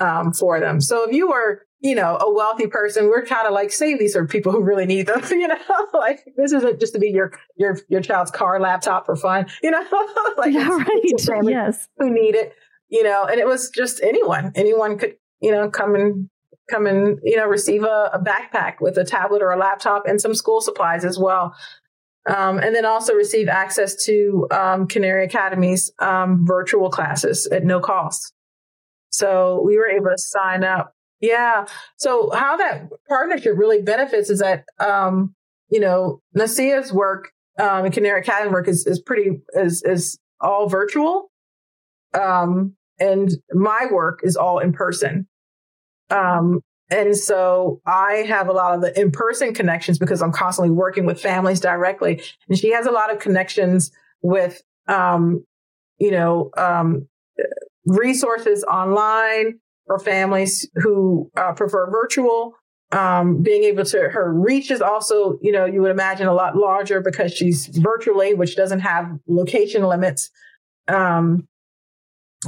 um, 0.00 0.32
for 0.32 0.60
them. 0.60 0.80
So 0.80 1.08
if 1.08 1.14
you 1.14 1.28
were, 1.28 1.62
you 1.80 1.94
know, 1.94 2.16
a 2.16 2.32
wealthy 2.32 2.66
person, 2.66 3.06
we're 3.06 3.24
kind 3.24 3.46
of 3.46 3.52
like 3.52 3.70
save 3.70 3.98
these 3.98 4.14
for 4.14 4.26
people 4.26 4.52
who 4.52 4.62
really 4.62 4.86
need 4.86 5.06
them. 5.06 5.22
You 5.30 5.48
know, 5.48 5.56
like 5.92 6.24
this 6.36 6.52
isn't 6.52 6.80
just 6.80 6.94
to 6.94 6.98
be 6.98 7.10
your 7.10 7.32
your 7.56 7.78
your 7.88 8.00
child's 8.00 8.30
car 8.30 8.58
laptop 8.60 9.06
for 9.06 9.16
fun. 9.16 9.46
You 9.62 9.70
know, 9.70 9.84
like 10.36 10.52
yeah, 10.52 10.68
right. 10.68 11.00
Yes, 11.50 11.88
who 11.98 12.10
need 12.10 12.34
it 12.34 12.54
you 12.94 13.02
know, 13.02 13.24
and 13.24 13.40
it 13.40 13.46
was 13.46 13.70
just 13.70 14.00
anyone, 14.02 14.52
anyone 14.54 14.98
could, 14.98 15.16
you 15.40 15.50
know, 15.50 15.68
come 15.68 15.96
and 15.96 16.28
come 16.70 16.86
and, 16.86 17.18
you 17.24 17.36
know, 17.36 17.46
receive 17.46 17.82
a, 17.82 18.10
a 18.12 18.20
backpack 18.20 18.74
with 18.80 18.96
a 18.96 19.04
tablet 19.04 19.42
or 19.42 19.50
a 19.50 19.58
laptop 19.58 20.06
and 20.06 20.20
some 20.20 20.34
school 20.34 20.60
supplies 20.60 21.04
as 21.04 21.18
well. 21.18 21.54
Um, 22.26 22.58
and 22.58 22.74
then 22.74 22.86
also 22.86 23.12
receive 23.12 23.48
access 23.48 24.02
to 24.06 24.46
um, 24.52 24.86
Canary 24.86 25.24
Academy's 25.24 25.90
um, 25.98 26.46
virtual 26.46 26.88
classes 26.88 27.46
at 27.48 27.64
no 27.64 27.80
cost. 27.80 28.32
So 29.14 29.62
we 29.64 29.76
were 29.76 29.88
able 29.88 30.06
to 30.06 30.18
sign 30.18 30.64
up. 30.64 30.92
Yeah. 31.20 31.66
So 31.96 32.30
how 32.34 32.56
that 32.56 32.88
partnership 33.08 33.54
really 33.56 33.80
benefits 33.80 34.28
is 34.28 34.40
that, 34.40 34.64
um, 34.78 35.34
you 35.70 35.80
know, 35.80 36.20
Nasia's 36.36 36.92
work 36.92 37.30
um, 37.58 37.84
and 37.84 37.94
Canary 37.94 38.20
Academy 38.20 38.50
work 38.50 38.68
is, 38.68 38.86
is 38.86 39.00
pretty, 39.00 39.40
is, 39.54 39.82
is 39.84 40.18
all 40.40 40.68
virtual. 40.68 41.30
Um, 42.12 42.74
and 42.98 43.30
my 43.52 43.86
work 43.90 44.20
is 44.22 44.36
all 44.36 44.58
in 44.58 44.72
person. 44.72 45.26
Um, 46.10 46.60
and 46.90 47.16
so 47.16 47.80
I 47.86 48.24
have 48.28 48.48
a 48.48 48.52
lot 48.52 48.74
of 48.74 48.82
the 48.82 49.00
in 49.00 49.10
person 49.10 49.54
connections 49.54 49.98
because 49.98 50.20
I'm 50.20 50.32
constantly 50.32 50.70
working 50.70 51.06
with 51.06 51.20
families 51.20 51.60
directly. 51.60 52.22
And 52.48 52.58
she 52.58 52.72
has 52.72 52.86
a 52.86 52.90
lot 52.90 53.12
of 53.12 53.20
connections 53.20 53.90
with, 54.20 54.62
um, 54.86 55.44
you 55.98 56.10
know, 56.10 56.50
um, 56.56 57.08
resources 57.86 58.64
online 58.64 59.58
for 59.86 59.98
families 59.98 60.68
who 60.76 61.30
uh, 61.36 61.52
prefer 61.52 61.90
virtual. 61.90 62.54
Um, 62.92 63.42
being 63.42 63.64
able 63.64 63.84
to, 63.86 64.08
her 64.08 64.32
reach 64.32 64.70
is 64.70 64.80
also, 64.80 65.38
you 65.42 65.50
know, 65.50 65.64
you 65.64 65.80
would 65.82 65.90
imagine 65.90 66.28
a 66.28 66.34
lot 66.34 66.56
larger 66.56 67.00
because 67.00 67.32
she's 67.32 67.66
virtually, 67.66 68.34
which 68.34 68.56
doesn't 68.56 68.80
have 68.80 69.10
location 69.26 69.82
limits. 69.82 70.30
Um, 70.86 71.48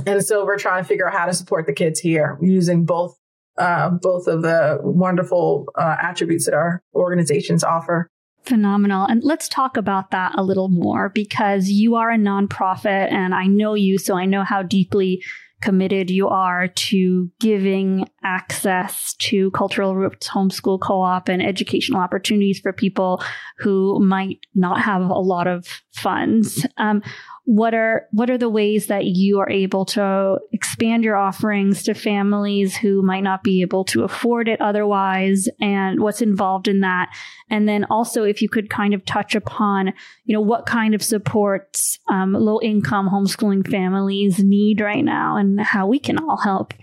and 0.07 0.24
so 0.24 0.45
we're 0.45 0.59
trying 0.59 0.82
to 0.82 0.89
figure 0.89 1.09
out 1.09 1.14
how 1.14 1.26
to 1.26 1.34
support 1.34 1.66
the 1.66 1.72
kids 1.72 1.99
here 1.99 2.39
using 2.41 2.84
both 2.84 3.16
uh, 3.59 3.89
both 3.89 4.26
of 4.26 4.43
the 4.43 4.78
wonderful 4.82 5.66
uh, 5.76 5.97
attributes 6.01 6.45
that 6.45 6.53
our 6.55 6.82
organizations 6.95 7.64
offer. 7.64 8.11
Phenomenal. 8.47 9.07
And 9.07 9.22
let's 9.24 9.49
talk 9.49 9.76
about 9.76 10.12
that 10.12 10.32
a 10.36 10.42
little 10.42 10.68
more 10.68 11.09
because 11.09 11.68
you 11.68 11.97
are 11.97 12.11
a 12.11 12.16
nonprofit 12.16 13.11
and 13.12 13.34
I 13.34 13.47
know 13.47 13.74
you, 13.74 13.99
so 13.99 14.16
I 14.16 14.24
know 14.24 14.44
how 14.44 14.62
deeply 14.62 15.22
committed 15.62 16.11
you 16.11 16.28
are 16.28 16.68
to 16.68 17.30
giving 17.40 18.07
access 18.22 19.14
to 19.14 19.51
cultural 19.53 19.97
roots 19.97 20.28
homeschool 20.28 20.80
co-op 20.80 21.28
and 21.28 21.42
educational 21.42 22.01
opportunities 22.01 22.61
for 22.61 22.72
people 22.72 23.22
who 23.59 23.99
might 24.01 24.38
not 24.55 24.80
have 24.80 25.03
a 25.03 25.18
lot 25.18 25.47
of 25.47 25.66
funds. 25.94 26.66
Um, 26.76 27.03
what 27.47 27.74
are 27.74 28.09
what 28.11 28.28
are 28.28 28.36
the 28.36 28.49
ways 28.49 28.88
that 28.88 29.05
you 29.05 29.38
are 29.38 29.49
able 29.49 29.84
to 29.84 30.36
expand 30.53 31.05
your 31.05 31.16
offerings 31.16 31.84
to 31.84 31.94
families 31.94 32.76
who 32.76 33.03
might 33.03 33.22
not 33.22 33.44
be 33.44 33.62
able 33.62 33.84
to 33.84 34.03
afford 34.03 34.49
it 34.49 34.61
otherwise 34.61 35.49
and 35.61 36.01
what's 36.01 36.20
involved 36.20 36.66
in 36.66 36.80
that 36.80 37.09
and 37.49 37.68
then 37.68 37.84
also 37.84 38.24
if 38.24 38.42
you 38.42 38.49
could 38.49 38.68
kind 38.68 38.92
of 38.92 39.05
touch 39.05 39.36
upon 39.36 39.92
you 40.24 40.34
know 40.34 40.40
what 40.40 40.66
kind 40.66 40.92
of 40.92 41.01
supports 41.01 42.01
um, 42.11 42.32
low 42.32 42.61
income 42.61 43.09
homeschooling 43.09 43.66
families 43.70 44.42
need 44.42 44.80
right 44.80 45.05
now 45.05 45.36
and 45.36 45.61
how 45.61 45.86
we 45.86 46.01
can 46.01 46.18
all 46.18 46.36
help 46.36 46.74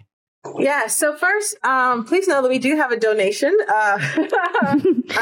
yeah. 0.59 0.87
So 0.87 1.15
first, 1.15 1.55
um, 1.63 2.03
please 2.03 2.27
know 2.27 2.41
that 2.41 2.49
we 2.49 2.59
do 2.59 2.75
have 2.75 2.91
a 2.91 2.99
donation 2.99 3.57
uh, 3.65 3.97
um, 4.67 4.81
link 4.81 4.99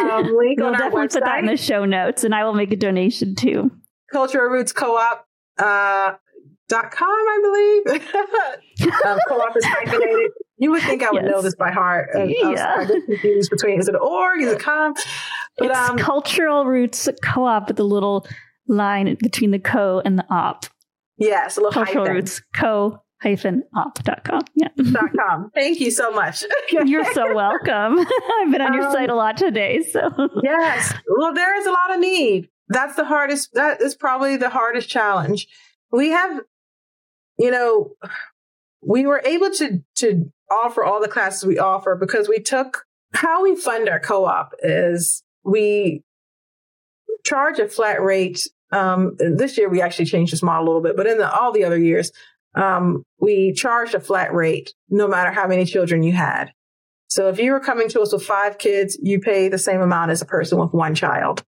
we'll 0.58 0.70
on 0.70 0.74
our 0.74 0.90
definitely 0.90 0.90
website. 0.90 1.14
put 1.14 1.24
that 1.26 1.40
in 1.42 1.46
the 1.46 1.58
show 1.58 1.86
notes, 1.86 2.24
and 2.24 2.34
I 2.34 2.44
will 2.44 2.56
make 2.56 2.72
a 2.72 2.76
donation 2.76 3.36
too. 3.36 3.70
Cultural 4.12 4.50
Roots 4.50 4.74
Co-op 4.74 5.28
uh, 5.58 6.14
dot 6.70 6.92
com, 6.92 7.08
I 7.10 7.82
believe. 7.88 8.02
um, 9.06 9.20
co-op 9.28 9.56
is 9.58 9.66
hyphenated. 9.66 10.32
You 10.58 10.72
would 10.72 10.84
think 10.84 11.02
I 11.04 11.10
would 11.12 11.24
Yes. 11.24 11.32
know 11.32 11.42
this 11.42 11.56
by 11.56 11.72
heart. 11.72 12.10
Yeah. 12.16 12.76
I 12.80 12.86
get 12.86 13.06
confused 13.06 13.50
between 13.50 13.80
is 13.80 13.88
it 13.88 13.96
org, 14.00 14.42
is 14.42 14.52
it 14.54 14.60
com? 14.60 14.94
But 15.58 15.72
it's 15.72 15.78
um, 15.90 15.98
cultural 15.98 16.66
roots 16.66 17.10
co-op 17.24 17.68
with 17.68 17.80
a 17.80 17.84
little 17.84 18.28
line 18.68 19.16
between 19.22 19.52
the 19.52 19.60
co 19.60 20.02
and 20.06 20.18
the 20.20 20.26
op. 20.30 20.66
yes, 21.18 21.58
a 21.58 21.62
little 21.62 21.72
Cultural 21.74 22.06
hyphen. 22.06 22.16
roots 22.16 22.42
co 22.56 23.02
hyphen 23.22 23.64
op.com. 23.76 24.42
Yeah. 24.56 24.68
Dot 24.78 25.10
com. 25.18 25.52
Thank 25.54 25.80
you 25.80 25.92
so 25.92 26.12
much. 26.12 26.44
You're 26.86 27.12
so 27.14 27.34
welcome. 27.36 28.00
I've 28.42 28.52
been 28.52 28.62
on 28.62 28.74
your 28.74 28.86
Um, 28.86 28.92
site 28.92 29.10
a 29.10 29.16
lot 29.16 29.38
today. 29.38 29.82
So 29.92 30.00
yes. 30.44 30.94
Well, 31.18 31.34
there 31.34 31.60
is 31.60 31.66
a 31.66 31.72
lot 31.72 31.94
of 31.94 32.00
need. 32.00 32.50
That's 32.72 32.96
the 32.96 33.04
hardest, 33.04 33.54
that 33.54 33.82
is 33.82 33.96
probably 33.96 34.38
the 34.38 34.50
hardest 34.50 34.88
challenge. 34.88 35.48
We 35.92 36.10
have, 36.10 36.40
you 37.38 37.52
know, 37.52 37.92
we 38.82 39.06
were 39.06 39.22
able 39.26 39.52
to, 39.52 39.84
to 39.96 40.32
offer 40.50 40.82
all 40.82 41.02
the 41.02 41.10
classes 41.10 41.46
we 41.46 41.60
offer 41.60 41.98
because 42.00 42.30
we 42.30 42.40
took 42.40 42.86
how 43.14 43.44
we 43.44 43.58
fund 43.58 43.90
our 43.90 44.00
co-op 44.00 44.54
is 44.64 45.22
we 45.44 46.02
charge 47.26 47.60
a 47.60 47.68
flat 47.68 48.02
rate. 48.02 48.48
Um, 48.72 49.18
this 49.18 49.58
year 49.58 49.68
we 49.68 49.82
actually 49.82 50.06
changed 50.06 50.32
this 50.32 50.42
model 50.42 50.64
a 50.64 50.68
little 50.68 50.82
bit, 50.82 50.96
but 50.96 51.08
in 51.08 51.18
the, 51.18 51.30
all 51.30 51.52
the 51.52 51.66
other 51.66 51.78
years, 51.78 52.14
um, 52.56 53.04
we 53.20 53.52
charged 53.52 53.96
a 53.96 54.00
flat 54.00 54.34
rate 54.34 54.74
no 54.90 55.10
matter 55.10 55.32
how 55.32 55.46
many 55.46 55.66
children 55.66 56.04
you 56.04 56.14
had. 56.14 56.54
So 57.10 57.28
if 57.28 57.38
you 57.38 57.52
were 57.52 57.60
coming 57.60 57.90
to 57.90 58.00
us 58.00 58.14
with 58.14 58.24
five 58.24 58.58
kids, 58.58 58.98
you 59.02 59.20
pay 59.20 59.50
the 59.50 59.58
same 59.58 59.82
amount 59.82 60.12
as 60.12 60.22
a 60.22 60.26
person 60.26 60.58
with 60.58 60.72
one 60.72 60.96
child. 60.96 61.44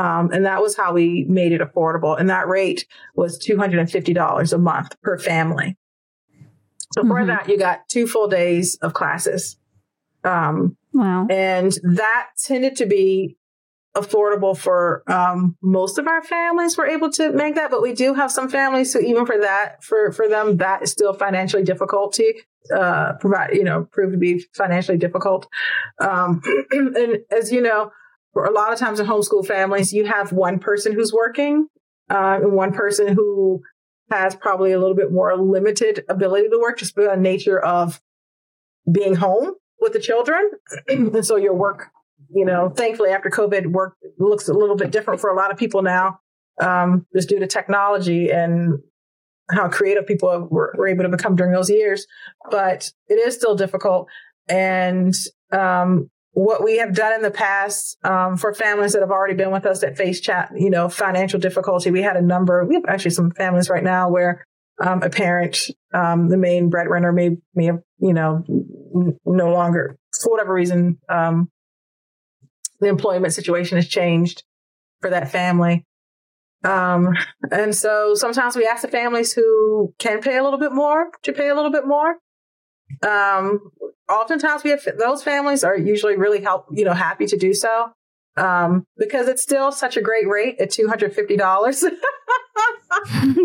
Um, 0.00 0.30
and 0.32 0.44
that 0.46 0.62
was 0.62 0.76
how 0.76 0.92
we 0.92 1.24
made 1.28 1.52
it 1.52 1.60
affordable. 1.60 2.18
And 2.18 2.30
that 2.30 2.48
rate 2.48 2.86
was 3.14 3.38
$250 3.38 4.52
a 4.52 4.58
month 4.58 5.00
per 5.02 5.18
family. 5.18 5.76
So 6.94 7.02
for 7.02 7.20
Mhm. 7.20 7.26
that, 7.26 7.48
you 7.48 7.58
got 7.58 7.88
two 7.88 8.06
full 8.06 8.28
days 8.28 8.76
of 8.82 8.94
classes. 8.94 9.56
Um, 10.22 10.76
wow. 10.92 11.26
and 11.30 11.72
that 11.82 12.26
tended 12.36 12.76
to 12.76 12.86
be 12.86 13.38
affordable 13.96 14.56
for 14.56 15.02
um, 15.10 15.56
most 15.62 15.98
of 15.98 16.06
our 16.06 16.22
families 16.22 16.76
were 16.76 16.86
able 16.86 17.10
to 17.10 17.32
make 17.32 17.54
that 17.56 17.70
but 17.70 17.80
we 17.82 17.92
do 17.92 18.12
have 18.14 18.30
some 18.30 18.48
families 18.48 18.92
who 18.92 19.00
even 19.00 19.24
for 19.26 19.38
that 19.38 19.82
for 19.82 20.12
for 20.12 20.28
them 20.28 20.58
that 20.58 20.82
is 20.82 20.92
still 20.92 21.12
financially 21.14 21.64
difficult 21.64 22.12
to 22.12 22.32
uh, 22.76 23.14
provide 23.14 23.54
you 23.54 23.64
know 23.64 23.88
prove 23.90 24.12
to 24.12 24.18
be 24.18 24.44
financially 24.54 24.98
difficult 24.98 25.48
um, 26.00 26.40
and 26.70 27.18
as 27.32 27.50
you 27.50 27.60
know 27.62 27.90
for 28.32 28.44
a 28.44 28.52
lot 28.52 28.72
of 28.72 28.78
times 28.78 29.00
in 29.00 29.06
homeschool 29.06 29.46
families 29.46 29.92
you 29.92 30.06
have 30.06 30.32
one 30.32 30.58
person 30.58 30.92
who's 30.92 31.12
working 31.12 31.66
uh, 32.10 32.38
and 32.42 32.52
one 32.52 32.72
person 32.72 33.14
who 33.14 33.62
has 34.10 34.34
probably 34.34 34.72
a 34.72 34.78
little 34.78 34.96
bit 34.96 35.12
more 35.12 35.36
limited 35.36 36.04
ability 36.08 36.48
to 36.48 36.58
work 36.58 36.78
just 36.78 36.94
by 36.94 37.04
the 37.04 37.16
nature 37.16 37.60
of 37.60 38.00
being 38.90 39.14
home 39.14 39.54
with 39.80 39.92
the 39.92 40.00
children. 40.00 40.50
and 40.88 41.24
so 41.24 41.36
your 41.36 41.54
work, 41.54 41.88
you 42.34 42.44
know, 42.44 42.70
thankfully 42.70 43.10
after 43.10 43.30
COVID, 43.30 43.66
work 43.66 43.96
looks 44.18 44.48
a 44.48 44.52
little 44.52 44.76
bit 44.76 44.90
different 44.90 45.20
for 45.20 45.30
a 45.30 45.36
lot 45.36 45.50
of 45.50 45.56
people 45.56 45.82
now, 45.82 46.20
um, 46.60 47.06
just 47.14 47.28
due 47.28 47.38
to 47.38 47.46
technology 47.46 48.30
and 48.30 48.78
how 49.50 49.68
creative 49.68 50.06
people 50.06 50.48
were, 50.50 50.74
were 50.76 50.86
able 50.86 51.04
to 51.04 51.08
become 51.08 51.36
during 51.36 51.52
those 51.52 51.70
years. 51.70 52.06
But 52.50 52.92
it 53.08 53.14
is 53.14 53.34
still 53.34 53.54
difficult. 53.54 54.08
And 54.48 55.14
um, 55.52 56.10
what 56.32 56.62
we 56.62 56.78
have 56.78 56.94
done 56.94 57.12
in 57.12 57.22
the 57.22 57.30
past 57.30 57.98
um, 58.04 58.36
for 58.36 58.54
families 58.54 58.92
that 58.92 59.00
have 59.00 59.10
already 59.10 59.34
been 59.34 59.50
with 59.50 59.66
us 59.66 59.80
that 59.80 59.96
face 59.96 60.20
chat, 60.20 60.50
you 60.56 60.70
know, 60.70 60.88
financial 60.88 61.40
difficulty, 61.40 61.90
we 61.90 62.02
had 62.02 62.16
a 62.16 62.22
number. 62.22 62.64
We 62.64 62.76
have 62.76 62.84
actually 62.86 63.10
some 63.12 63.32
families 63.32 63.68
right 63.68 63.82
now 63.82 64.08
where 64.08 64.46
um, 64.80 65.02
a 65.02 65.10
parent, 65.10 65.58
um, 65.92 66.28
the 66.28 66.38
main 66.38 66.70
breadwinner, 66.70 67.12
may 67.12 67.36
may 67.54 67.66
have, 67.66 67.80
you 67.98 68.14
know, 68.14 68.44
no 69.24 69.52
longer 69.52 69.98
for 70.22 70.30
whatever 70.30 70.52
reason, 70.52 70.98
um, 71.08 71.50
the 72.80 72.88
employment 72.88 73.32
situation 73.32 73.76
has 73.76 73.88
changed 73.88 74.44
for 75.00 75.10
that 75.10 75.30
family. 75.30 75.84
Um, 76.62 77.14
and 77.50 77.74
so 77.74 78.14
sometimes 78.14 78.56
we 78.56 78.66
ask 78.66 78.82
the 78.82 78.88
families 78.88 79.32
who 79.32 79.94
can 79.98 80.20
pay 80.20 80.36
a 80.36 80.44
little 80.44 80.58
bit 80.58 80.72
more 80.72 81.10
to 81.22 81.32
pay 81.32 81.48
a 81.48 81.54
little 81.54 81.70
bit 81.70 81.86
more. 81.86 82.16
Um, 83.06 83.70
oftentimes 84.08 84.64
we 84.64 84.70
have 84.70 84.86
those 84.98 85.22
families 85.22 85.64
are 85.64 85.76
usually 85.76 86.16
really 86.16 86.42
help, 86.42 86.66
you 86.72 86.84
know, 86.84 86.92
happy 86.92 87.26
to 87.26 87.36
do 87.36 87.54
so. 87.54 87.92
Um, 88.36 88.86
because 88.96 89.28
it's 89.28 89.42
still 89.42 89.72
such 89.72 89.96
a 89.96 90.00
great 90.00 90.28
rate 90.28 90.60
at 90.60 90.70
$250. 90.70 91.90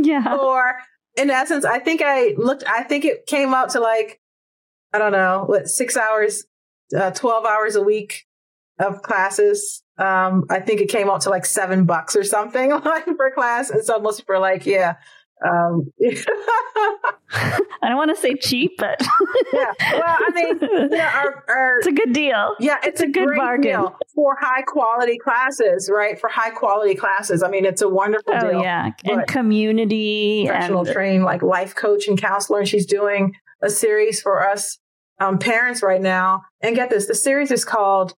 yeah. 0.03 0.35
or 0.35 0.77
in 1.17 1.29
essence, 1.29 1.65
I 1.65 1.79
think 1.79 2.01
I 2.03 2.33
looked, 2.37 2.63
I 2.67 2.83
think 2.83 3.03
it 3.03 3.25
came 3.25 3.53
out 3.53 3.71
to 3.71 3.79
like, 3.79 4.19
I 4.93 4.99
don't 4.99 5.11
know, 5.11 5.43
what, 5.45 5.67
six 5.67 5.97
hours, 5.97 6.45
uh, 6.95 7.11
12 7.11 7.45
hours 7.45 7.75
a 7.75 7.81
week 7.81 8.25
of 8.79 9.01
classes. 9.01 9.81
Um, 9.97 10.45
I 10.49 10.59
think 10.59 10.81
it 10.81 10.89
came 10.89 11.09
out 11.09 11.21
to 11.21 11.29
like 11.29 11.45
seven 11.45 11.85
bucks 11.85 12.15
or 12.15 12.23
something 12.23 12.69
like 12.85 13.05
per 13.05 13.31
class. 13.31 13.69
And 13.69 13.83
so 13.83 13.99
most 13.99 14.19
people 14.19 14.35
are 14.35 14.39
like, 14.39 14.65
yeah. 14.65 14.95
Um, 15.45 15.91
I 17.31 17.89
don't 17.89 17.97
want 17.97 18.15
to 18.15 18.21
say 18.21 18.35
cheap, 18.35 18.71
but 18.77 18.99
yeah. 19.53 19.71
Well, 19.91 20.03
I 20.05 20.31
mean, 20.33 20.57
you 20.61 20.87
know, 20.89 20.97
our, 20.99 21.43
our, 21.47 21.77
it's 21.79 21.87
a 21.87 21.91
good 21.91 22.13
deal. 22.13 22.55
yeah, 22.59 22.77
it's, 22.77 22.87
it's 22.87 23.01
a 23.01 23.07
good 23.07 23.27
great 23.27 23.37
bargain. 23.37 23.87
for 24.13 24.37
high 24.39 24.61
quality 24.63 25.17
classes, 25.17 25.89
right? 25.93 26.19
For 26.19 26.29
high 26.29 26.51
quality 26.51 26.95
classes. 26.95 27.43
I 27.43 27.49
mean, 27.49 27.65
it's 27.65 27.81
a 27.81 27.89
wonderful 27.89 28.33
Oh 28.35 28.51
deal. 28.51 28.61
yeah, 28.61 28.91
and 29.03 29.27
community 29.27 30.45
professional 30.47 30.81
and 30.85 30.89
trained 30.93 31.23
like 31.25 31.41
life 31.43 31.75
coach 31.75 32.07
and 32.07 32.19
counselor 32.19 32.59
and 32.59 32.67
she's 32.67 32.85
doing 32.85 33.33
a 33.61 33.69
series 33.69 34.21
for 34.21 34.47
us 34.47 34.77
um, 35.19 35.37
parents 35.39 35.81
right 35.81 36.01
now 36.01 36.41
and 36.61 36.75
get 36.75 36.89
this 36.89 37.07
the 37.07 37.15
series 37.15 37.51
is 37.51 37.63
called 37.65 38.13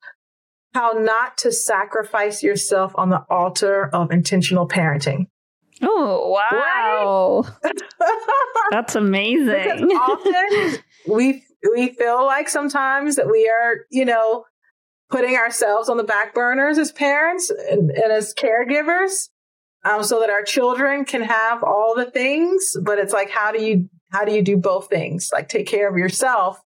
how 0.73 0.91
not 0.91 1.37
to 1.39 1.51
sacrifice 1.51 2.43
yourself 2.43 2.91
on 2.95 3.09
the 3.09 3.23
altar 3.29 3.89
of 3.93 4.11
intentional 4.11 4.67
parenting. 4.67 5.25
Oh, 5.81 6.29
wow. 6.29 7.43
That's 8.71 8.95
amazing. 8.95 9.89
often 9.91 10.79
we 11.07 11.43
we 11.73 11.89
feel 11.89 12.25
like 12.25 12.49
sometimes 12.49 13.15
that 13.15 13.29
we 13.29 13.49
are, 13.49 13.85
you 13.89 14.05
know, 14.05 14.45
putting 15.09 15.35
ourselves 15.35 15.89
on 15.89 15.97
the 15.97 16.03
back 16.03 16.33
burners 16.33 16.77
as 16.77 16.91
parents 16.91 17.49
and, 17.49 17.91
and 17.91 18.11
as 18.11 18.33
caregivers 18.33 19.29
um, 19.85 20.03
so 20.03 20.19
that 20.19 20.29
our 20.29 20.43
children 20.43 21.05
can 21.05 21.21
have 21.21 21.63
all 21.63 21.95
the 21.95 22.09
things 22.11 22.75
but 22.83 22.99
it's 22.99 23.13
like 23.13 23.29
how 23.29 23.51
do 23.51 23.63
you 23.63 23.89
how 24.11 24.25
do 24.25 24.33
you 24.33 24.41
do 24.41 24.57
both 24.57 24.89
things 24.89 25.29
like 25.31 25.47
take 25.47 25.67
care 25.67 25.89
of 25.89 25.97
yourself 25.97 26.59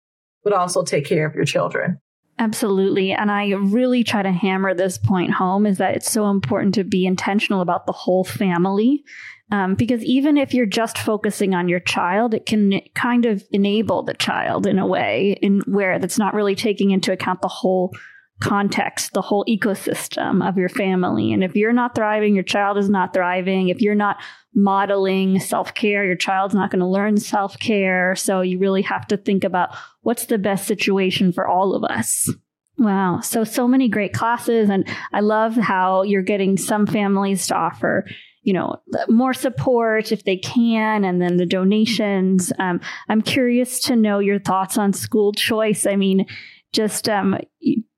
but 0.43 0.53
also 0.53 0.83
take 0.83 1.05
care 1.05 1.25
of 1.27 1.35
your 1.35 1.45
children 1.45 1.99
Absolutely. 2.41 3.11
And 3.11 3.29
I 3.29 3.51
really 3.51 4.03
try 4.03 4.23
to 4.23 4.31
hammer 4.31 4.73
this 4.73 4.97
point 4.97 5.31
home 5.31 5.67
is 5.67 5.77
that 5.77 5.95
it's 5.95 6.11
so 6.11 6.27
important 6.31 6.73
to 6.73 6.83
be 6.83 7.05
intentional 7.05 7.61
about 7.61 7.85
the 7.85 7.91
whole 7.91 8.23
family. 8.23 9.03
Um, 9.51 9.75
because 9.75 10.03
even 10.03 10.37
if 10.37 10.51
you're 10.51 10.65
just 10.65 10.97
focusing 10.97 11.53
on 11.53 11.69
your 11.69 11.81
child, 11.81 12.33
it 12.33 12.47
can 12.47 12.81
kind 12.95 13.27
of 13.27 13.43
enable 13.51 14.01
the 14.01 14.15
child 14.15 14.65
in 14.65 14.79
a 14.79 14.87
way 14.87 15.37
in 15.43 15.59
where 15.67 15.99
that's 15.99 16.17
not 16.17 16.33
really 16.33 16.55
taking 16.55 16.89
into 16.89 17.11
account 17.11 17.43
the 17.43 17.47
whole 17.47 17.93
context, 18.41 19.13
the 19.13 19.21
whole 19.21 19.45
ecosystem 19.47 20.47
of 20.47 20.57
your 20.57 20.69
family. 20.69 21.31
And 21.31 21.43
if 21.43 21.55
you're 21.55 21.73
not 21.73 21.95
thriving, 21.95 22.35
your 22.35 22.43
child 22.43 22.77
is 22.77 22.89
not 22.89 23.13
thriving. 23.13 23.69
If 23.69 23.81
you're 23.81 23.95
not 23.95 24.17
modeling 24.53 25.39
self 25.39 25.73
care, 25.73 26.05
your 26.05 26.15
child's 26.15 26.53
not 26.53 26.71
going 26.71 26.81
to 26.81 26.87
learn 26.87 27.17
self 27.17 27.57
care. 27.59 28.15
So 28.15 28.41
you 28.41 28.59
really 28.59 28.81
have 28.81 29.07
to 29.07 29.17
think 29.17 29.43
about 29.43 29.75
what's 30.01 30.25
the 30.25 30.37
best 30.37 30.67
situation 30.67 31.31
for 31.31 31.47
all 31.47 31.73
of 31.73 31.83
us. 31.83 32.29
Wow. 32.77 33.19
So, 33.19 33.43
so 33.43 33.67
many 33.67 33.87
great 33.87 34.13
classes. 34.13 34.69
And 34.69 34.87
I 35.13 35.19
love 35.19 35.55
how 35.55 36.03
you're 36.03 36.23
getting 36.23 36.57
some 36.57 36.87
families 36.87 37.47
to 37.47 37.55
offer 37.55 38.05
you 38.43 38.53
know 38.53 38.77
more 39.07 39.33
support 39.33 40.11
if 40.11 40.23
they 40.23 40.37
can 40.37 41.03
and 41.03 41.21
then 41.21 41.37
the 41.37 41.45
donations 41.45 42.51
um, 42.59 42.81
i'm 43.07 43.21
curious 43.21 43.79
to 43.79 43.95
know 43.95 44.19
your 44.19 44.39
thoughts 44.39 44.77
on 44.77 44.93
school 44.93 45.31
choice 45.31 45.85
i 45.85 45.95
mean 45.95 46.25
just 46.73 47.09
um, 47.09 47.37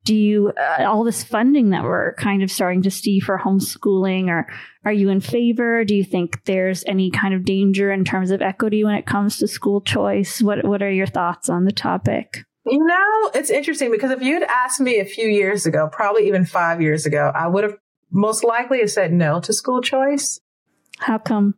do 0.04 0.14
you 0.14 0.52
uh, 0.58 0.84
all 0.84 1.04
this 1.04 1.24
funding 1.24 1.70
that 1.70 1.84
we're 1.84 2.14
kind 2.14 2.42
of 2.42 2.50
starting 2.50 2.82
to 2.82 2.90
see 2.90 3.20
for 3.20 3.38
homeschooling 3.38 4.28
or 4.28 4.46
are 4.84 4.92
you 4.92 5.08
in 5.08 5.20
favor? 5.20 5.84
Do 5.84 5.94
you 5.94 6.04
think 6.04 6.44
there's 6.44 6.84
any 6.86 7.10
kind 7.10 7.34
of 7.34 7.44
danger 7.44 7.90
in 7.92 8.04
terms 8.04 8.30
of 8.30 8.42
equity 8.42 8.84
when 8.84 8.94
it 8.94 9.06
comes 9.06 9.38
to 9.38 9.48
school 9.48 9.80
choice? 9.80 10.42
What 10.42 10.64
what 10.64 10.82
are 10.82 10.90
your 10.90 11.06
thoughts 11.06 11.48
on 11.48 11.64
the 11.64 11.72
topic? 11.72 12.44
You 12.66 12.84
know 12.84 13.30
it's 13.34 13.50
interesting 13.50 13.90
because 13.90 14.10
if 14.10 14.22
you'd 14.22 14.42
asked 14.42 14.80
me 14.80 14.98
a 14.98 15.04
few 15.04 15.28
years 15.28 15.66
ago 15.66 15.88
probably 15.92 16.26
even 16.26 16.46
5 16.46 16.80
years 16.80 17.04
ago 17.04 17.30
i 17.34 17.46
would 17.46 17.62
have 17.62 17.74
most 18.14 18.44
likely 18.44 18.78
have 18.78 18.90
said 18.90 19.12
no 19.12 19.40
to 19.40 19.52
school 19.52 19.82
choice. 19.82 20.40
How 20.98 21.18
come? 21.18 21.54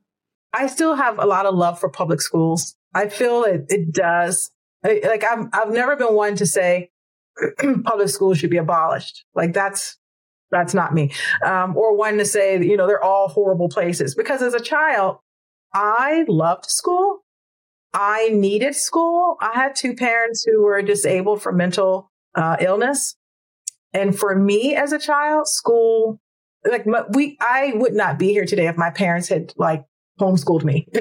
I 0.53 0.67
still 0.67 0.95
have 0.95 1.19
a 1.19 1.27
lot 1.27 1.47
of 1.47 1.55
love 1.55 1.79
for 1.79 1.91
public 1.91 2.23
schools. 2.23 2.77
I 2.95 3.09
feel 3.09 3.45
it, 3.45 3.67
it 3.69 3.93
does. 3.93 4.51
Like 4.83 5.23
I've, 5.23 5.47
I've 5.53 5.71
never 5.71 5.97
been 5.97 6.15
one 6.15 6.37
to 6.37 6.47
say 6.47 6.91
public 7.85 8.09
schools 8.09 8.39
should 8.39 8.51
be 8.51 8.57
abolished. 8.57 9.25
Like 9.35 9.53
that's 9.53 9.99
that's 10.51 10.75
not 10.75 10.95
me. 10.95 11.13
Um, 11.45 11.77
or 11.77 11.97
one 11.97 12.19
to 12.19 12.25
say, 12.25 12.63
you 12.63 12.77
know, 12.77 12.87
they're 12.87 13.03
all 13.03 13.29
horrible 13.29 13.69
places. 13.69 14.15
Because 14.15 14.43
as 14.43 14.55
a 14.55 14.61
child, 14.61 15.19
I 15.75 16.25
loved 16.29 16.67
school. 16.67 17.25
I 17.93 18.29
needed 18.29 18.75
school. 18.75 19.37
I 19.41 19.53
had 19.55 19.75
two 19.75 19.95
parents 19.95 20.45
who 20.45 20.63
were 20.63 20.83
disabled 20.83 21.43
from 21.43 21.57
mental 21.57 22.11
uh, 22.35 22.57
illness. 22.61 23.17
And 23.93 24.17
for 24.17 24.37
me 24.37 24.77
as 24.77 24.93
a 24.93 24.99
child, 24.99 25.49
school, 25.49 26.21
like 26.69 26.87
we, 27.11 27.37
I 27.41 27.73
would 27.75 27.95
not 27.95 28.19
be 28.19 28.29
here 28.29 28.45
today 28.45 28.67
if 28.69 28.77
my 28.77 28.91
parents 28.91 29.29
had 29.29 29.53
like 29.57 29.85
homeschooled 30.21 30.65
me. 30.65 30.87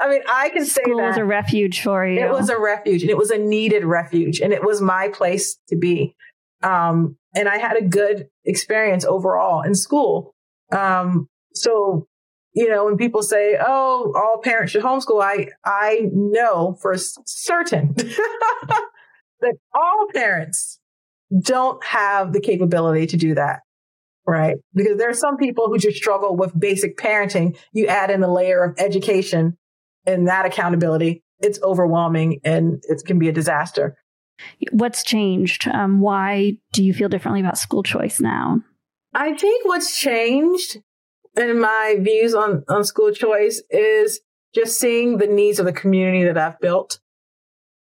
I 0.00 0.08
mean, 0.08 0.22
I 0.28 0.48
can 0.50 0.64
say 0.64 0.82
School 0.82 0.98
that. 0.98 1.08
was 1.08 1.16
a 1.16 1.24
refuge 1.24 1.82
for 1.82 2.06
you. 2.06 2.20
It 2.20 2.30
was 2.30 2.48
a 2.48 2.58
refuge 2.58 3.02
and 3.02 3.10
it 3.10 3.16
was 3.16 3.30
a 3.30 3.38
needed 3.38 3.84
refuge 3.84 4.40
and 4.40 4.52
it 4.52 4.64
was 4.64 4.80
my 4.80 5.08
place 5.08 5.58
to 5.68 5.76
be. 5.76 6.14
Um, 6.62 7.16
and 7.34 7.48
I 7.48 7.58
had 7.58 7.76
a 7.76 7.82
good 7.82 8.28
experience 8.44 9.04
overall 9.04 9.62
in 9.62 9.74
school. 9.74 10.34
Um, 10.72 11.28
so, 11.54 12.06
you 12.54 12.68
know, 12.68 12.84
when 12.84 12.96
people 12.96 13.22
say, 13.22 13.56
Oh, 13.60 14.12
all 14.16 14.40
parents 14.42 14.72
should 14.72 14.82
homeschool, 14.82 15.22
I, 15.22 15.48
I 15.64 16.08
know 16.12 16.76
for 16.80 16.94
certain 16.96 17.94
that 19.40 19.54
all 19.74 20.06
parents 20.14 20.80
don't 21.42 21.82
have 21.84 22.32
the 22.32 22.40
capability 22.40 23.06
to 23.08 23.16
do 23.16 23.34
that. 23.34 23.60
Right. 24.28 24.56
Because 24.74 24.98
there 24.98 25.08
are 25.08 25.14
some 25.14 25.38
people 25.38 25.68
who 25.68 25.78
just 25.78 25.96
struggle 25.96 26.36
with 26.36 26.58
basic 26.58 26.98
parenting. 26.98 27.56
You 27.72 27.86
add 27.86 28.10
in 28.10 28.20
the 28.20 28.28
layer 28.28 28.62
of 28.62 28.78
education 28.78 29.56
and 30.04 30.28
that 30.28 30.44
accountability. 30.44 31.22
It's 31.40 31.58
overwhelming 31.62 32.40
and 32.44 32.82
it 32.88 33.02
can 33.06 33.18
be 33.18 33.28
a 33.28 33.32
disaster. 33.32 33.96
What's 34.70 35.02
changed? 35.02 35.66
Um, 35.66 36.00
why 36.00 36.58
do 36.72 36.84
you 36.84 36.92
feel 36.92 37.08
differently 37.08 37.40
about 37.40 37.56
school 37.56 37.82
choice 37.82 38.20
now? 38.20 38.60
I 39.14 39.34
think 39.34 39.66
what's 39.66 39.98
changed 39.98 40.76
in 41.34 41.58
my 41.58 41.96
views 41.98 42.34
on, 42.34 42.64
on 42.68 42.84
school 42.84 43.12
choice 43.12 43.62
is 43.70 44.20
just 44.54 44.78
seeing 44.78 45.16
the 45.16 45.26
needs 45.26 45.58
of 45.58 45.64
the 45.64 45.72
community 45.72 46.24
that 46.24 46.36
I've 46.36 46.60
built 46.60 47.00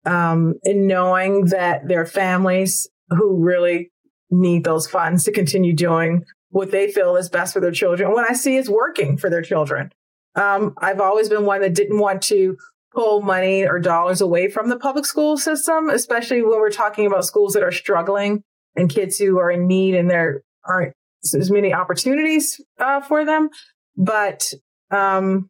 um, 0.05 0.55
and 0.63 0.87
knowing 0.87 1.47
that 1.47 1.89
there 1.89 2.01
are 2.01 2.07
families 2.07 2.89
who 3.11 3.45
really 3.45 3.91
need 4.31 4.65
those 4.65 4.87
funds 4.87 5.25
to 5.25 5.33
continue 5.33 5.75
doing 5.75 6.25
what 6.51 6.71
they 6.71 6.91
feel 6.91 7.17
is 7.17 7.29
best 7.29 7.53
for 7.53 7.61
their 7.61 7.73
children. 7.73 8.13
What 8.13 8.29
I 8.29 8.35
see 8.35 8.57
is 8.57 8.71
working 8.71 9.17
for 9.17 9.29
their 9.31 9.43
children. 9.43 9.91
Um, 10.35 10.75
I've 10.79 11.01
always 11.01 11.29
been 11.29 11.47
one 11.47 11.63
that 11.63 11.75
didn't 11.75 11.99
want 11.99 12.23
to 12.25 12.57
pull 12.95 13.23
money 13.23 13.67
or 13.67 13.79
dollars 13.79 14.21
away 14.21 14.49
from 14.49 14.69
the 14.69 14.79
public 14.79 15.05
school 15.05 15.37
system, 15.37 15.91
especially 15.91 16.43
when 16.43 16.59
we're 16.59 16.71
talking 16.71 17.07
about 17.07 17.25
schools 17.25 17.53
that 17.53 17.63
are 17.63 17.73
struggling 17.73 18.43
and 18.75 18.91
kids 18.91 19.19
who 19.19 19.39
are 19.39 19.51
in 19.51 19.67
need 19.67 19.95
and 19.95 20.11
there 20.11 20.43
aren't 20.65 20.95
as 21.23 21.51
many 21.51 21.75
opportunities 21.75 22.61
uh, 22.79 23.01
for 23.01 23.25
them. 23.25 23.49
But, 23.97 24.53
um, 24.91 25.49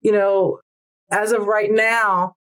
you 0.00 0.12
know, 0.12 0.60
as 1.10 1.32
of 1.32 1.46
right 1.46 1.70
now, 1.70 2.34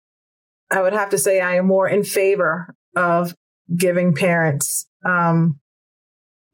I 0.71 0.83
would 0.83 0.93
have 0.93 1.11
to 1.11 1.19
say 1.19 1.41
I 1.41 1.57
am 1.57 1.67
more 1.67 1.89
in 1.89 2.05
favor 2.05 2.75
of 2.97 3.35
giving 3.77 4.15
parents 4.15 4.87
um, 5.05 5.59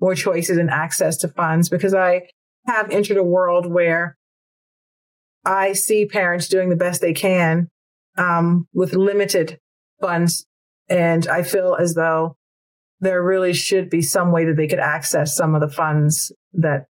more 0.00 0.14
choices 0.14 0.58
and 0.58 0.70
access 0.70 1.16
to 1.18 1.28
funds 1.28 1.68
because 1.68 1.94
I 1.94 2.28
have 2.66 2.90
entered 2.90 3.16
a 3.16 3.24
world 3.24 3.66
where 3.66 4.16
I 5.44 5.72
see 5.72 6.06
parents 6.06 6.48
doing 6.48 6.68
the 6.68 6.76
best 6.76 7.00
they 7.00 7.14
can 7.14 7.68
um, 8.16 8.68
with 8.72 8.94
limited 8.94 9.58
funds. 10.00 10.46
And 10.88 11.26
I 11.26 11.42
feel 11.42 11.76
as 11.78 11.94
though 11.94 12.36
there 13.00 13.22
really 13.22 13.52
should 13.52 13.90
be 13.90 14.02
some 14.02 14.32
way 14.32 14.44
that 14.44 14.56
they 14.56 14.66
could 14.66 14.78
access 14.78 15.36
some 15.36 15.54
of 15.54 15.60
the 15.60 15.68
funds 15.68 16.32
that, 16.54 16.86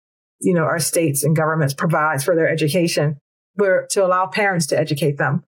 you 0.41 0.53
know, 0.53 0.63
our 0.63 0.79
states 0.79 1.23
and 1.23 1.35
governments 1.35 1.73
provides 1.73 2.23
for 2.23 2.35
their 2.35 2.49
education, 2.49 3.17
where 3.55 3.87
to 3.91 4.05
allow 4.05 4.27
parents 4.27 4.67
to 4.67 4.77
educate 4.77 5.17
them 5.17 5.43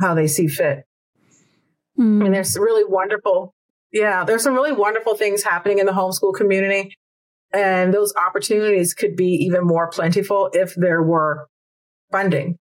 how 0.00 0.14
they 0.14 0.26
see 0.26 0.46
fit. 0.46 0.84
Mm. 1.98 2.24
And 2.24 2.34
there's 2.34 2.56
really 2.56 2.84
wonderful 2.84 3.54
yeah, 3.92 4.24
there's 4.24 4.42
some 4.42 4.54
really 4.54 4.72
wonderful 4.72 5.14
things 5.16 5.42
happening 5.42 5.78
in 5.78 5.86
the 5.86 5.92
homeschool 5.92 6.34
community. 6.34 6.96
And 7.52 7.92
those 7.92 8.14
opportunities 8.14 8.94
could 8.94 9.16
be 9.16 9.32
even 9.44 9.64
more 9.64 9.88
plentiful 9.88 10.50
if 10.52 10.74
there 10.76 11.02
were 11.02 11.48
funding 12.12 12.58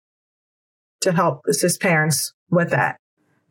to 1.02 1.12
help 1.12 1.42
assist 1.46 1.80
parents 1.80 2.32
with 2.50 2.70
that. 2.70 2.96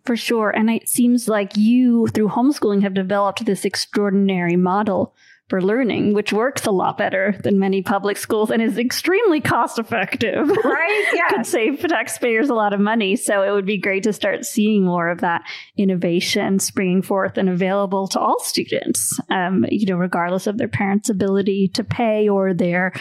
For 0.05 0.15
sure. 0.15 0.49
And 0.49 0.69
it 0.69 0.87
seems 0.87 1.27
like 1.27 1.57
you, 1.57 2.07
through 2.07 2.29
homeschooling, 2.29 2.81
have 2.81 2.93
developed 2.93 3.45
this 3.45 3.65
extraordinary 3.65 4.55
model 4.55 5.13
for 5.49 5.61
learning, 5.61 6.13
which 6.13 6.33
works 6.33 6.65
a 6.65 6.71
lot 6.71 6.97
better 6.97 7.35
than 7.43 7.57
many 7.57 7.81
public 7.81 8.17
schools 8.17 8.51
and 8.51 8.61
is 8.61 8.77
extremely 8.77 9.39
cost 9.39 9.79
effective. 9.79 10.49
Right? 10.67 11.11
Yeah. 11.13 11.29
Could 11.29 11.45
save 11.45 11.79
taxpayers 11.79 12.49
a 12.49 12.53
lot 12.53 12.73
of 12.73 12.79
money. 12.79 13.15
So 13.15 13.43
it 13.43 13.51
would 13.51 13.65
be 13.65 13.77
great 13.77 14.03
to 14.03 14.11
start 14.11 14.45
seeing 14.45 14.83
more 14.83 15.07
of 15.09 15.21
that 15.21 15.43
innovation 15.77 16.59
springing 16.59 17.01
forth 17.01 17.37
and 17.37 17.47
available 17.47 18.07
to 18.09 18.19
all 18.19 18.39
students, 18.39 19.17
um, 19.29 19.65
you 19.69 19.85
know, 19.85 19.95
regardless 19.95 20.45
of 20.45 20.57
their 20.57 20.67
parents' 20.67 21.09
ability 21.09 21.69
to 21.69 21.83
pay 21.83 22.27
or 22.27 22.53
their 22.53 22.91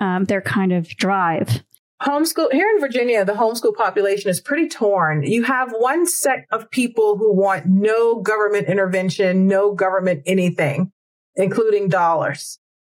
um, 0.00 0.24
their 0.26 0.40
kind 0.40 0.72
of 0.72 0.88
drive. 0.90 1.64
Homeschool 2.02 2.52
here 2.52 2.68
in 2.72 2.80
Virginia, 2.80 3.24
the 3.24 3.32
homeschool 3.32 3.74
population 3.74 4.30
is 4.30 4.40
pretty 4.40 4.68
torn. 4.68 5.24
You 5.24 5.42
have 5.44 5.72
one 5.72 6.06
set 6.06 6.46
of 6.52 6.70
people 6.70 7.16
who 7.18 7.34
want 7.34 7.66
no 7.66 8.20
government 8.20 8.68
intervention, 8.68 9.48
no 9.48 9.74
government 9.74 10.22
anything 10.24 10.92
including 11.38 11.88
dollars, 11.88 12.58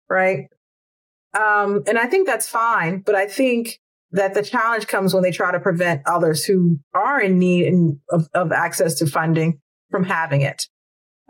right? 0.09 0.47
Um, 1.35 1.83
and 1.87 1.99
I 1.99 2.07
think 2.07 2.25
that's 2.25 2.47
fine, 2.47 3.01
but 3.01 3.13
I 3.13 3.27
think 3.27 3.79
that 4.11 4.33
the 4.33 4.41
challenge 4.41 4.87
comes 4.87 5.13
when 5.13 5.21
they 5.21 5.29
try 5.29 5.51
to 5.51 5.59
prevent 5.59 6.01
others 6.07 6.43
who 6.43 6.79
are 6.95 7.21
in 7.21 7.37
need 7.37 7.67
in, 7.67 7.99
of, 8.09 8.27
of, 8.33 8.51
access 8.51 8.95
to 8.95 9.05
funding 9.05 9.59
from 9.91 10.03
having 10.03 10.41
it. 10.41 10.63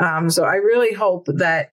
Um, 0.02 0.30
so 0.30 0.46
I 0.46 0.56
really 0.56 0.94
hope 0.94 1.26
that 1.28 1.72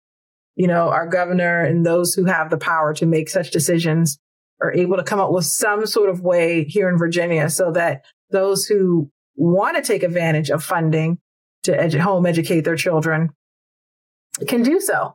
you 0.56 0.68
know, 0.68 0.90
our 0.90 1.08
governor 1.08 1.64
and 1.64 1.86
those 1.86 2.14
who 2.14 2.26
have 2.26 2.50
the 2.50 2.58
power 2.58 2.94
to 2.96 3.06
make 3.06 3.30
such 3.30 3.52
decisions 3.52 4.18
are 4.62 4.74
able 4.74 4.96
to 4.96 5.04
come 5.04 5.20
up 5.20 5.32
with 5.32 5.46
some 5.46 5.86
sort 5.86 6.10
of 6.10 6.22
way 6.22 6.64
here 6.64 6.90
in 6.90 6.98
Virginia 6.98 7.50
so 7.50 7.72
that 7.72 8.06
those 8.32 8.66
who 8.66 9.12
want 9.36 9.76
to 9.76 9.84
take 9.84 10.02
advantage 10.02 10.50
of 10.50 10.64
funding 10.64 11.18
to 11.64 11.74
edu- 11.74 12.00
home 12.00 12.26
educate 12.26 12.62
their 12.62 12.78
children 12.78 13.30
can 14.48 14.64
do 14.64 14.80
so, 14.80 15.14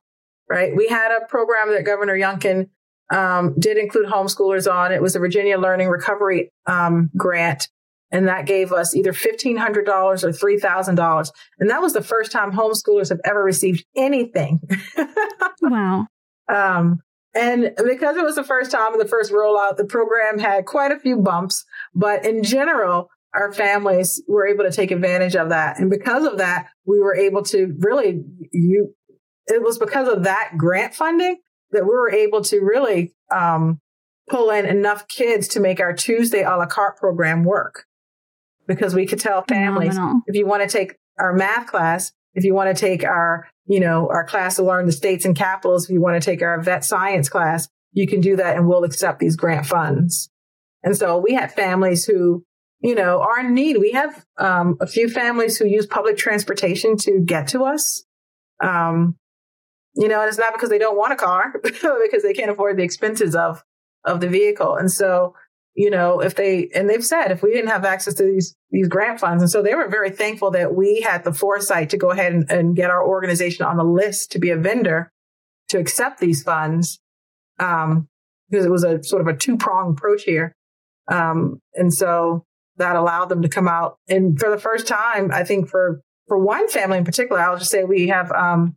right? 0.51 0.74
We 0.76 0.88
had 0.88 1.16
a 1.16 1.24
program 1.26 1.70
that 1.70 1.84
Governor 1.84 2.16
Youngkin 2.16 2.68
um, 3.11 3.55
did 3.59 3.78
include 3.78 4.07
homeschoolers 4.07 4.70
on. 4.70 4.92
It 4.92 5.01
was 5.01 5.14
the 5.14 5.20
Virginia 5.20 5.59
Learning 5.59 5.88
Recovery 5.88 6.51
um, 6.66 7.11
Grant. 7.16 7.68
And 8.12 8.26
that 8.26 8.46
gave 8.46 8.72
us 8.72 8.94
either 8.96 9.12
$1,500 9.12 9.86
or 9.88 10.28
$3,000. 10.32 11.30
And 11.61 11.70
that 11.70 11.80
was 11.80 11.92
the 11.92 12.03
first 12.03 12.32
time 12.32 12.51
homeschoolers 12.51 13.09
have 13.09 13.20
ever 13.24 13.42
received 13.42 13.84
anything. 13.96 14.61
wow. 15.62 16.07
Um, 16.53 17.01
and 17.32 17.72
because 17.86 18.16
it 18.16 18.24
was 18.24 18.34
the 18.34 18.42
first 18.42 18.72
time 18.72 18.92
and 18.92 19.01
the 19.01 19.07
first 19.07 19.30
rollout, 19.30 19.76
the 19.76 19.84
program 19.84 20.40
had 20.40 20.66
quite 20.66 20.90
a 20.90 20.98
few 20.98 21.18
bumps. 21.18 21.64
But 21.94 22.26
in 22.26 22.42
general, 22.42 23.09
our 23.32 23.53
families 23.53 24.20
were 24.26 24.48
able 24.48 24.64
to 24.64 24.72
take 24.72 24.90
advantage 24.90 25.36
of 25.36 25.51
that. 25.51 25.78
And 25.78 25.88
because 25.88 26.24
of 26.24 26.38
that, 26.38 26.66
we 26.84 26.98
were 26.98 27.14
able 27.14 27.44
to 27.44 27.76
really, 27.78 28.24
you, 28.51 28.92
it 29.51 29.62
was 29.62 29.78
because 29.78 30.09
of 30.09 30.24
that 30.24 30.53
grant 30.57 30.94
funding 30.94 31.38
that 31.72 31.84
we 31.84 31.90
were 31.90 32.11
able 32.11 32.42
to 32.42 32.61
really 32.61 33.14
um, 33.30 33.80
pull 34.28 34.51
in 34.51 34.66
enough 34.66 35.09
kids 35.09 35.48
to 35.48 35.61
make 35.61 35.80
our 35.80 35.92
Tuesday 35.92 36.42
a 36.42 36.57
la 36.57 36.66
carte 36.66 36.96
program 36.96 37.44
work. 37.44 37.84
Because 38.66 38.94
we 38.94 39.07
could 39.07 39.18
tell 39.18 39.44
families 39.48 39.94
Phenomenal. 39.94 40.22
if 40.26 40.36
you 40.36 40.46
want 40.46 40.62
to 40.62 40.68
take 40.68 40.96
our 41.18 41.32
math 41.32 41.66
class, 41.66 42.12
if 42.34 42.44
you 42.44 42.55
want 42.55 42.74
to 42.74 42.80
take 42.80 43.05
our, 43.05 43.48
you 43.66 43.80
know, 43.80 44.09
our 44.09 44.24
class 44.24 44.57
to 44.57 44.62
learn 44.62 44.86
the 44.86 44.92
states 44.92 45.24
and 45.24 45.36
capitals, 45.36 45.84
if 45.84 45.90
you 45.90 46.01
want 46.01 46.20
to 46.20 46.24
take 46.24 46.42
our 46.42 46.61
vet 46.62 46.84
science 46.84 47.28
class, 47.28 47.68
you 47.92 48.07
can 48.07 48.20
do 48.20 48.36
that 48.36 48.57
and 48.57 48.68
we'll 48.68 48.84
accept 48.84 49.18
these 49.18 49.36
grant 49.36 49.66
funds. 49.66 50.30
And 50.82 50.96
so 50.96 51.18
we 51.18 51.34
had 51.34 51.53
families 51.53 52.07
who, 52.07 52.44
you 52.80 52.94
know, 52.94 53.20
are 53.20 53.40
in 53.40 53.55
need. 53.55 53.78
We 53.78 53.92
have 53.92 54.24
um, 54.38 54.76
a 54.80 54.86
few 54.86 55.09
families 55.09 55.59
who 55.59 55.66
use 55.66 55.86
public 55.86 56.16
transportation 56.16 56.96
to 56.98 57.20
get 57.20 57.48
to 57.48 57.64
us. 57.64 58.05
Um, 58.62 59.16
you 60.01 60.09
know, 60.09 60.20
and 60.20 60.28
it's 60.28 60.38
not 60.38 60.55
because 60.55 60.70
they 60.70 60.78
don't 60.78 60.96
want 60.96 61.12
a 61.12 61.16
car, 61.16 61.53
because 61.62 62.22
they 62.22 62.32
can't 62.32 62.51
afford 62.51 62.78
the 62.78 62.82
expenses 62.82 63.36
of 63.36 63.62
of 64.07 64.20
the 64.20 64.28
vehicle. 64.28 64.74
And 64.74 64.90
so, 64.90 65.34
you 65.74 65.90
know, 65.90 66.20
if 66.20 66.34
they 66.34 66.70
and 66.74 66.88
they've 66.88 67.05
said 67.05 67.30
if 67.30 67.42
we 67.42 67.53
didn't 67.53 67.68
have 67.68 67.84
access 67.84 68.14
to 68.14 68.22
these 68.22 68.57
these 68.70 68.88
grant 68.88 69.20
funds, 69.20 69.42
and 69.42 69.51
so 69.51 69.62
they 69.62 69.74
were 69.74 69.88
very 69.88 70.11
thankful 70.11 70.53
that 70.53 70.74
we 70.74 71.03
had 71.03 71.22
the 71.22 71.34
foresight 71.34 71.90
to 71.90 71.98
go 71.98 72.11
ahead 72.11 72.32
and, 72.32 72.51
and 72.51 72.76
get 72.76 72.90
our 72.90 73.07
organization 73.07 73.66
on 73.66 73.76
the 73.76 73.84
list 73.84 74.32
to 74.32 74.38
be 74.38 74.48
a 74.48 74.57
vendor 74.57 75.12
to 75.68 75.78
accept 75.78 76.18
these 76.18 76.42
funds, 76.42 76.98
um, 77.59 78.09
because 78.48 78.64
it 78.64 78.70
was 78.70 78.84
a 78.84 79.03
sort 79.03 79.20
of 79.20 79.28
a 79.28 79.36
two 79.36 79.59
prong 79.59 79.90
approach 79.90 80.22
here, 80.22 80.55
um, 81.09 81.61
and 81.74 81.92
so 81.92 82.46
that 82.78 82.96
allowed 82.96 83.28
them 83.28 83.42
to 83.42 83.48
come 83.51 83.68
out 83.68 83.98
and 84.09 84.40
for 84.40 84.48
the 84.48 84.57
first 84.57 84.86
time, 84.86 85.30
I 85.30 85.44
think 85.44 85.68
for 85.68 86.01
for 86.26 86.38
one 86.38 86.68
family 86.68 86.96
in 86.96 87.05
particular, 87.05 87.42
I'll 87.42 87.59
just 87.59 87.70
say 87.70 87.84
we 87.84 88.09
have 88.09 88.32
um, 88.32 88.76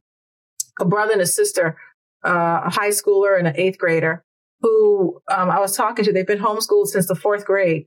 a 0.79 0.85
brother 0.85 1.13
and 1.13 1.21
a 1.21 1.27
sister, 1.27 1.77
uh, 2.25 2.61
a 2.65 2.69
high 2.69 2.89
schooler 2.89 3.37
and 3.37 3.47
an 3.47 3.57
eighth 3.57 3.77
grader 3.77 4.23
who 4.61 5.21
um, 5.29 5.49
I 5.49 5.59
was 5.59 5.75
talking 5.75 6.05
to. 6.05 6.13
They've 6.13 6.25
been 6.25 6.39
homeschooled 6.39 6.87
since 6.87 7.07
the 7.07 7.15
fourth 7.15 7.45
grade. 7.45 7.85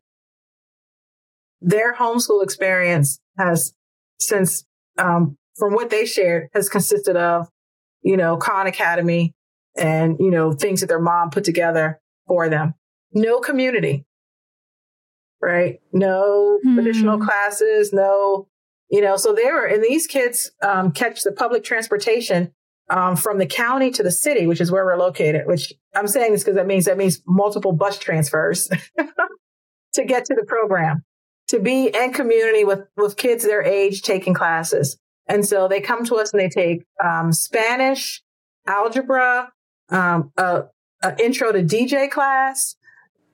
Their 1.60 1.94
homeschool 1.94 2.42
experience 2.42 3.18
has, 3.38 3.72
since 4.20 4.64
um, 4.98 5.36
from 5.56 5.72
what 5.72 5.90
they 5.90 6.04
shared, 6.04 6.48
has 6.54 6.68
consisted 6.68 7.16
of, 7.16 7.48
you 8.02 8.16
know, 8.16 8.36
Khan 8.36 8.66
Academy 8.66 9.34
and 9.76 10.16
you 10.18 10.30
know 10.30 10.52
things 10.52 10.80
that 10.80 10.86
their 10.86 11.00
mom 11.00 11.30
put 11.30 11.44
together 11.44 12.00
for 12.26 12.48
them. 12.48 12.74
No 13.12 13.40
community, 13.40 14.04
right? 15.40 15.80
No 15.92 16.58
hmm. 16.62 16.78
additional 16.78 17.18
classes. 17.18 17.92
No, 17.92 18.48
you 18.90 19.00
know. 19.00 19.16
So 19.16 19.32
they 19.32 19.50
were, 19.50 19.64
and 19.64 19.82
these 19.82 20.06
kids 20.06 20.50
um, 20.62 20.92
catch 20.92 21.22
the 21.22 21.32
public 21.32 21.64
transportation 21.64 22.52
um, 22.88 23.16
from 23.16 23.38
the 23.38 23.46
county 23.46 23.90
to 23.90 24.02
the 24.02 24.10
city, 24.10 24.46
which 24.46 24.60
is 24.60 24.70
where 24.70 24.84
we're 24.84 24.98
located, 24.98 25.46
which 25.46 25.72
I'm 25.94 26.06
saying 26.06 26.32
this 26.32 26.42
because 26.42 26.56
that 26.56 26.66
means 26.66 26.84
that 26.84 26.96
means 26.96 27.20
multiple 27.26 27.72
bus 27.72 27.98
transfers 27.98 28.68
to 29.94 30.04
get 30.04 30.24
to 30.26 30.34
the 30.34 30.44
program, 30.46 31.04
to 31.48 31.58
be 31.58 31.88
in 31.88 32.12
community 32.12 32.64
with, 32.64 32.80
with 32.96 33.16
kids 33.16 33.44
their 33.44 33.62
age 33.62 34.02
taking 34.02 34.34
classes. 34.34 34.98
And 35.26 35.44
so 35.44 35.66
they 35.66 35.80
come 35.80 36.04
to 36.04 36.16
us 36.16 36.32
and 36.32 36.40
they 36.40 36.48
take 36.48 36.84
um, 37.02 37.32
Spanish, 37.32 38.22
algebra, 38.66 39.50
um, 39.88 40.30
a, 40.36 40.64
a, 41.02 41.24
intro 41.24 41.50
to 41.50 41.62
DJ 41.62 42.10
class. 42.10 42.76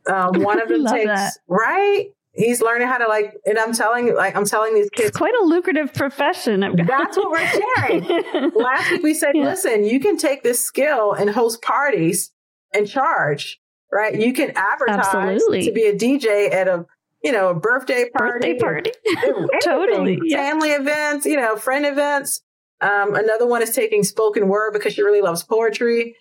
Um, 0.07 0.31
one 0.43 0.61
of 0.61 0.69
them 0.69 0.87
takes, 0.87 1.07
that. 1.07 1.33
right? 1.47 2.07
He's 2.35 2.61
learning 2.63 2.89
how 2.89 2.99
to 2.99 3.07
like 3.07 3.35
and 3.47 3.59
i'm 3.59 3.73
telling 3.73 4.15
like 4.15 4.35
i'm 4.37 4.45
telling 4.45 4.75
these 4.75 4.89
kids 4.91 5.09
it's 5.09 5.17
quite 5.17 5.35
a 5.35 5.45
lucrative 5.45 5.93
profession. 5.95 6.61
That's 6.87 7.17
what 7.17 7.31
we're 7.31 7.47
sharing. 7.47 8.51
Last 8.55 8.91
week 8.91 9.03
we 9.03 9.15
said 9.15 9.33
yeah. 9.35 9.45
listen 9.45 9.85
you 9.85 10.01
can 10.01 10.17
take 10.17 10.43
this 10.43 10.65
skill 10.65 11.13
and 11.13 11.31
host 11.31 11.63
parties 11.63 12.33
and 12.73 12.89
charge 12.89 13.59
right? 13.93 14.19
You 14.19 14.33
can 14.33 14.53
advertise 14.57 15.15
Absolutely. 15.15 15.67
to 15.67 15.73
be 15.73 15.85
a 15.85 15.95
dj 15.95 16.53
at 16.53 16.69
a 16.69 16.87
you 17.23 17.33
know 17.33 17.51
a 17.51 17.55
birthday 17.55 18.09
party 18.17 18.55
birthday 18.55 18.59
party. 18.59 18.93
totally 19.63 20.19
yeah. 20.25 20.37
family 20.39 20.71
events 20.71 21.27
you 21.27 21.37
know 21.37 21.57
friend 21.57 21.87
events. 21.87 22.43
Um, 22.81 23.15
another 23.15 23.47
one 23.47 23.63
is 23.63 23.75
taking 23.75 24.03
spoken 24.03 24.49
word 24.49 24.73
because 24.73 24.95
she 24.95 25.03
really 25.03 25.21
loves 25.21 25.45
poetry. 25.45 26.17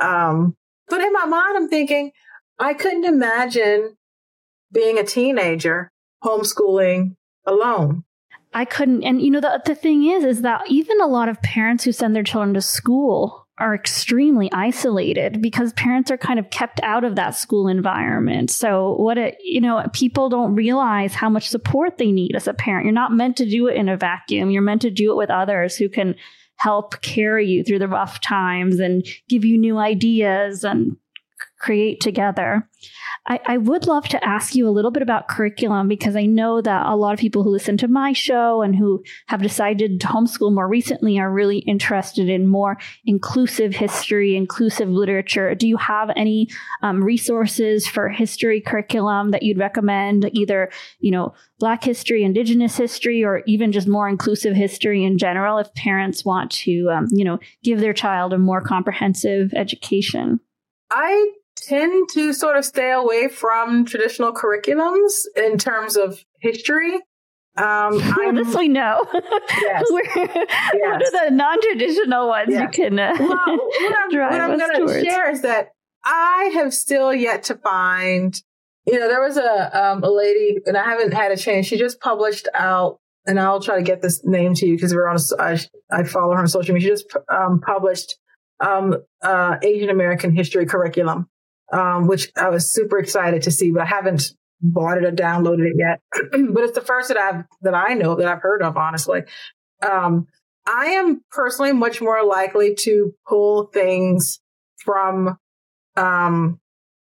Um, 0.00 0.56
but 0.88 1.00
in 1.00 1.12
my 1.12 1.24
mind 1.26 1.56
i'm 1.56 1.68
thinking 1.68 2.12
i 2.58 2.74
couldn't 2.74 3.04
imagine 3.04 3.96
being 4.72 4.98
a 4.98 5.04
teenager, 5.04 5.90
homeschooling 6.24 7.16
alone. 7.46 8.04
I 8.52 8.64
couldn't. 8.64 9.04
And 9.04 9.20
you 9.20 9.30
know, 9.30 9.40
the, 9.40 9.60
the 9.64 9.74
thing 9.74 10.06
is, 10.06 10.24
is 10.24 10.42
that 10.42 10.62
even 10.68 11.00
a 11.00 11.06
lot 11.06 11.28
of 11.28 11.42
parents 11.42 11.84
who 11.84 11.92
send 11.92 12.16
their 12.16 12.22
children 12.22 12.54
to 12.54 12.62
school 12.62 13.46
are 13.58 13.74
extremely 13.74 14.50
isolated 14.52 15.40
because 15.40 15.72
parents 15.74 16.10
are 16.10 16.18
kind 16.18 16.38
of 16.38 16.50
kept 16.50 16.78
out 16.82 17.04
of 17.04 17.16
that 17.16 17.34
school 17.34 17.68
environment. 17.68 18.50
So 18.50 18.96
what 18.96 19.16
it, 19.16 19.38
you 19.42 19.62
know, 19.62 19.82
people 19.94 20.28
don't 20.28 20.54
realize 20.54 21.14
how 21.14 21.30
much 21.30 21.48
support 21.48 21.96
they 21.96 22.12
need 22.12 22.36
as 22.36 22.46
a 22.46 22.54
parent. 22.54 22.84
You're 22.84 22.92
not 22.92 23.12
meant 23.12 23.36
to 23.38 23.48
do 23.48 23.66
it 23.66 23.76
in 23.76 23.88
a 23.88 23.96
vacuum. 23.96 24.50
You're 24.50 24.62
meant 24.62 24.82
to 24.82 24.90
do 24.90 25.10
it 25.10 25.16
with 25.16 25.30
others 25.30 25.76
who 25.76 25.88
can 25.88 26.16
help 26.56 27.00
carry 27.00 27.46
you 27.46 27.64
through 27.64 27.78
the 27.78 27.88
rough 27.88 28.20
times 28.20 28.78
and 28.78 29.06
give 29.28 29.44
you 29.44 29.56
new 29.56 29.78
ideas 29.78 30.64
and 30.64 30.96
create 31.58 32.00
together. 32.00 32.68
I, 33.26 33.40
I, 33.46 33.56
would 33.56 33.86
love 33.86 34.06
to 34.08 34.24
ask 34.24 34.54
you 34.54 34.68
a 34.68 34.70
little 34.70 34.90
bit 34.90 35.02
about 35.02 35.26
curriculum 35.26 35.88
because 35.88 36.14
I 36.14 36.26
know 36.26 36.60
that 36.60 36.86
a 36.86 36.94
lot 36.94 37.14
of 37.14 37.18
people 37.18 37.42
who 37.42 37.50
listen 37.50 37.76
to 37.78 37.88
my 37.88 38.12
show 38.12 38.62
and 38.62 38.76
who 38.76 39.02
have 39.26 39.42
decided 39.42 40.00
to 40.00 40.06
homeschool 40.06 40.54
more 40.54 40.68
recently 40.68 41.18
are 41.18 41.32
really 41.32 41.58
interested 41.60 42.28
in 42.28 42.46
more 42.46 42.76
inclusive 43.04 43.74
history, 43.74 44.36
inclusive 44.36 44.88
literature. 44.88 45.54
Do 45.54 45.66
you 45.66 45.76
have 45.78 46.10
any 46.14 46.48
um, 46.82 47.02
resources 47.02 47.86
for 47.86 48.10
history 48.10 48.60
curriculum 48.60 49.30
that 49.30 49.42
you'd 49.42 49.58
recommend, 49.58 50.30
either, 50.32 50.70
you 51.00 51.10
know, 51.10 51.34
Black 51.58 51.82
history, 51.82 52.22
Indigenous 52.22 52.76
history, 52.76 53.24
or 53.24 53.42
even 53.46 53.72
just 53.72 53.88
more 53.88 54.08
inclusive 54.08 54.54
history 54.54 55.04
in 55.04 55.16
general 55.16 55.58
if 55.58 55.72
parents 55.74 56.22
want 56.22 56.50
to, 56.50 56.90
um, 56.90 57.08
you 57.10 57.24
know, 57.24 57.38
give 57.64 57.80
their 57.80 57.94
child 57.94 58.34
a 58.34 58.38
more 58.38 58.60
comprehensive 58.60 59.52
education? 59.54 60.38
I 60.90 61.32
tend 61.66 62.08
to 62.10 62.32
sort 62.32 62.56
of 62.56 62.64
stay 62.64 62.92
away 62.92 63.28
from 63.28 63.84
traditional 63.84 64.32
curriculums 64.32 65.12
in 65.36 65.58
terms 65.58 65.96
of 65.96 66.24
history. 66.40 66.94
Um, 67.56 67.96
well, 68.16 68.32
this 68.34 68.54
we 68.54 68.68
know. 68.68 69.04
Yes. 69.14 69.22
yes. 69.60 69.84
What 69.90 71.02
are 71.02 71.28
the 71.28 71.30
non-traditional 71.30 72.28
ones 72.28 72.54
you 72.54 72.68
can 72.68 72.98
uh, 72.98 73.14
well, 73.18 73.28
what 73.28 73.98
I'm, 73.98 74.10
drive 74.10 74.30
what 74.32 74.40
I'm 74.40 74.58
going 74.58 74.86
to 74.86 75.04
share 75.04 75.30
is 75.30 75.42
that 75.42 75.70
I 76.04 76.50
have 76.54 76.72
still 76.72 77.12
yet 77.14 77.44
to 77.44 77.56
find. 77.56 78.40
You 78.86 79.00
know, 79.00 79.08
there 79.08 79.20
was 79.20 79.36
a 79.36 79.84
um, 79.84 80.04
a 80.04 80.10
lady, 80.10 80.58
and 80.64 80.76
I 80.76 80.84
haven't 80.84 81.12
had 81.12 81.32
a 81.32 81.36
chance. 81.36 81.66
She 81.66 81.76
just 81.76 81.98
published 81.98 82.46
out, 82.54 83.00
and 83.26 83.40
I'll 83.40 83.60
try 83.60 83.76
to 83.76 83.82
get 83.82 84.00
this 84.00 84.24
name 84.24 84.54
to 84.54 84.66
you 84.66 84.76
because 84.76 84.94
we're 84.94 85.08
on. 85.08 85.16
A, 85.16 85.42
I, 85.42 85.58
I 85.90 86.04
follow 86.04 86.34
her 86.34 86.38
on 86.38 86.46
social 86.46 86.72
media. 86.72 86.90
She 86.90 86.92
just 86.92 87.16
um, 87.28 87.60
published 87.60 88.16
um, 88.60 88.94
uh, 89.22 89.56
Asian 89.62 89.90
American 89.90 90.30
history 90.30 90.66
curriculum, 90.66 91.28
um, 91.72 92.06
which 92.06 92.30
I 92.36 92.48
was 92.48 92.72
super 92.72 92.98
excited 92.98 93.42
to 93.42 93.50
see, 93.50 93.70
but 93.70 93.82
I 93.82 93.86
haven't 93.86 94.32
bought 94.60 94.98
it 94.98 95.04
or 95.04 95.12
downloaded 95.12 95.66
it 95.66 95.76
yet. 95.76 96.00
but 96.52 96.64
it's 96.64 96.74
the 96.74 96.80
first 96.80 97.08
that 97.08 97.18
I've 97.18 97.44
that 97.62 97.74
I 97.74 97.94
know 97.94 98.16
that 98.16 98.26
I've 98.26 98.42
heard 98.42 98.62
of, 98.62 98.76
honestly. 98.76 99.22
Um, 99.82 100.26
I 100.66 100.86
am 100.86 101.22
personally 101.30 101.72
much 101.72 102.00
more 102.00 102.24
likely 102.24 102.74
to 102.80 103.14
pull 103.28 103.66
things 103.66 104.40
from 104.84 105.38
um, 105.96 106.60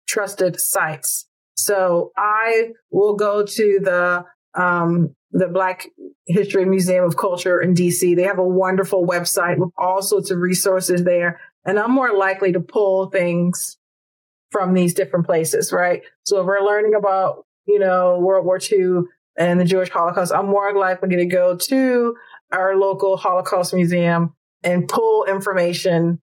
trusted 0.07 0.59
sites. 0.59 1.27
So 1.55 2.11
I 2.17 2.69
will 2.89 3.15
go 3.15 3.45
to 3.45 3.79
the 3.81 4.25
um, 4.53 5.15
the 5.31 5.47
Black 5.47 5.87
History 6.27 6.65
Museum 6.65 7.05
of 7.05 7.17
Culture 7.17 7.61
in 7.61 7.73
DC. 7.73 8.15
They 8.15 8.23
have 8.23 8.39
a 8.39 8.47
wonderful 8.47 9.05
website 9.05 9.57
with 9.57 9.69
all 9.77 10.01
sorts 10.01 10.31
of 10.31 10.39
resources 10.39 11.03
there 11.03 11.39
And 11.63 11.79
I'm 11.79 11.91
more 11.91 12.17
likely 12.17 12.51
to 12.53 12.59
pull 12.59 13.09
things 13.09 13.77
from 14.51 14.73
these 14.73 14.93
different 14.93 15.25
places, 15.25 15.71
right? 15.71 16.03
So 16.23 16.41
if 16.41 16.45
we're 16.45 16.63
learning 16.63 16.93
about, 16.93 17.45
you 17.65 17.79
know, 17.79 18.19
World 18.19 18.45
War 18.45 18.59
II 18.59 19.03
and 19.37 19.59
the 19.59 19.65
Jewish 19.65 19.89
Holocaust, 19.89 20.33
I'm 20.33 20.47
more 20.47 20.77
likely 20.77 21.15
to 21.15 21.25
go 21.25 21.55
to 21.55 22.15
our 22.51 22.75
local 22.75 23.17
Holocaust 23.17 23.73
museum 23.73 24.35
and 24.63 24.87
pull 24.87 25.25
information 25.25 26.21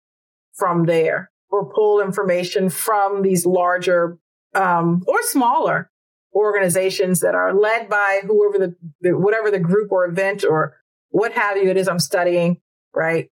from 0.53 0.85
there 0.85 1.29
or 1.49 1.71
pull 1.71 2.01
information 2.01 2.69
from 2.69 3.21
these 3.21 3.45
larger 3.45 4.17
um, 4.55 5.03
or 5.07 5.17
smaller 5.23 5.91
organizations 6.33 7.19
that 7.19 7.35
are 7.35 7.53
led 7.53 7.89
by 7.89 8.21
whoever 8.25 8.57
the, 8.57 8.75
the, 9.01 9.17
whatever 9.17 9.51
the 9.51 9.59
group 9.59 9.91
or 9.91 10.05
event 10.05 10.43
or 10.43 10.77
what 11.09 11.33
have 11.33 11.57
you 11.57 11.69
it 11.69 11.77
is 11.77 11.87
I'm 11.87 11.99
studying, 11.99 12.59
right? 12.93 13.29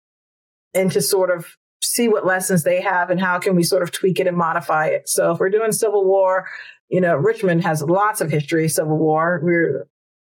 And 0.74 0.92
to 0.92 1.00
sort 1.00 1.30
of 1.30 1.46
see 1.90 2.06
what 2.06 2.24
lessons 2.24 2.62
they 2.62 2.80
have 2.80 3.10
and 3.10 3.20
how 3.20 3.40
can 3.40 3.56
we 3.56 3.64
sort 3.64 3.82
of 3.82 3.90
tweak 3.90 4.20
it 4.20 4.28
and 4.28 4.36
modify 4.36 4.86
it. 4.86 5.08
So 5.08 5.32
if 5.32 5.40
we're 5.40 5.50
doing 5.50 5.72
Civil 5.72 6.04
War, 6.04 6.48
you 6.88 7.00
know, 7.00 7.16
Richmond 7.16 7.64
has 7.64 7.82
lots 7.82 8.20
of 8.20 8.30
history, 8.30 8.68
Civil 8.68 8.96
War. 8.96 9.40
We're 9.42 9.88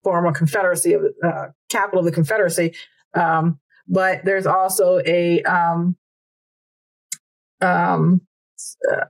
former 0.04 0.32
Confederacy 0.32 0.92
of 0.92 1.02
uh, 1.24 1.46
capital 1.70 2.00
of 2.00 2.04
the 2.04 2.12
Confederacy. 2.12 2.74
Um, 3.14 3.58
but 3.88 4.22
there's 4.24 4.46
also 4.46 5.00
a 5.06 5.42
um, 5.44 5.96
um, 7.62 8.20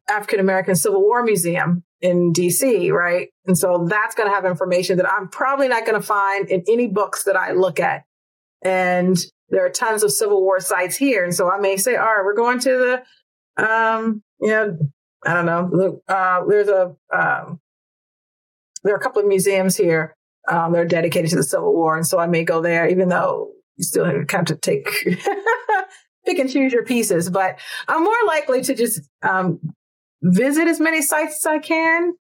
African 0.09 0.39
American 0.39 0.77
Civil 0.77 1.03
War 1.03 1.25
Museum 1.25 1.83
in 2.01 2.33
DC, 2.33 2.93
right? 2.93 3.29
And 3.47 3.59
so 3.59 3.87
that's 3.89 4.15
going 4.15 4.29
to 4.29 4.35
have 4.35 4.45
information 4.45 4.99
that 4.99 5.11
I'm 5.11 5.29
probably 5.29 5.67
not 5.67 5.85
going 5.85 6.01
to 6.01 6.07
find 6.07 6.49
in 6.49 6.63
any 6.69 6.87
books 6.87 7.25
that 7.25 7.37
I 7.37 7.53
look 7.53 7.81
at. 7.81 8.05
And 8.63 9.17
there 9.51 9.65
are 9.65 9.71
tons 9.71 10.03
of 10.03 10.13
Civil 10.13 10.43
War 10.43 10.61
sites 10.61 10.97
here. 10.97 11.25
And 11.25 11.35
so 11.35 11.51
I 11.51 11.59
may 11.59 11.77
say, 11.77 11.97
all 11.97 12.05
right, 12.05 12.25
we're 12.25 12.35
going 12.35 12.59
to 12.61 13.03
the, 13.57 13.65
um, 13.65 14.23
you 14.41 14.49
know, 14.49 14.79
I 15.25 15.35
don't 15.35 15.47
know. 15.47 16.01
Uh, 16.09 16.45
there's 16.49 16.69
a, 16.69 16.97
um, 17.13 17.61
there 18.83 18.95
are 18.95 18.99
a 18.99 19.01
couple 19.01 19.23
of 19.23 19.29
museums 19.29 19.77
here 19.77 20.15
um, 20.49 20.73
that 20.73 20.79
are 20.79 20.87
dedicated 20.87 21.31
to 21.31 21.37
the 21.37 21.43
Civil 21.43 21.73
War. 21.73 21.97
And 21.97 22.07
so 22.07 22.19
I 22.19 22.27
may 22.27 22.45
go 22.45 22.61
there, 22.61 22.89
even 22.89 23.09
though 23.09 23.51
you 23.77 23.85
still 23.85 24.05
have 24.05 24.45
to 24.47 24.57
take, 24.57 24.87
pick 26.27 26.39
and 26.39 26.51
choose 26.51 26.73
your 26.73 26.85
pieces. 26.85 27.31
But 27.31 27.59
I'm 27.89 28.05
more 28.05 28.15
likely 28.27 28.63
to 28.63 28.75
just 28.75 29.01
um, 29.23 29.61
visit 30.23 30.69
as 30.69 30.81
many 30.81 31.03
sites 31.03 31.45
as 31.45 31.47
I 31.47 31.59
can. 31.59 32.15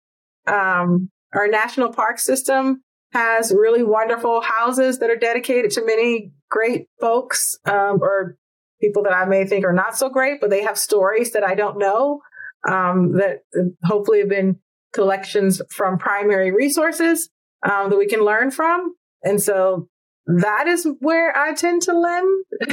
Um, 0.47 1.11
our 1.35 1.49
national 1.49 1.93
park 1.93 2.19
system 2.19 2.83
has 3.15 3.53
really 3.57 3.85
wonderful 3.85 4.41
houses 4.41 4.99
that 4.99 5.09
are 5.09 5.17
dedicated 5.17 5.71
to 5.71 5.87
many 5.87 6.33
great 6.51 6.89
folks 7.01 7.57
um, 7.65 8.01
or 8.03 8.37
people 8.81 9.05
that 9.05 9.15
I 9.15 9.25
may 9.25 9.47
think 9.47 9.65
are 9.65 9.73
not 9.73 9.97
so 9.97 10.09
great, 10.09 10.41
but 10.41 10.51
they 10.51 10.65
have 10.65 10.77
stories 10.77 11.31
that 11.33 11.45
I 11.45 11.55
don't 11.55 11.79
know 11.79 12.21
um, 12.69 13.13
that 13.13 13.43
hopefully 13.85 14.19
have 14.19 14.29
been 14.29 14.59
collections 14.93 15.63
from 15.71 15.99
primary 15.99 16.51
resources 16.51 17.31
um, 17.63 17.91
that 17.91 17.97
we 17.97 18.07
can 18.07 18.21
learn 18.21 18.51
from. 18.51 18.95
And 19.23 19.41
so 19.41 19.89
that 20.27 20.67
is 20.67 20.89
where 21.01 21.37
I 21.37 21.53
tend 21.53 21.83
to 21.83 21.99
lend. 21.99 22.45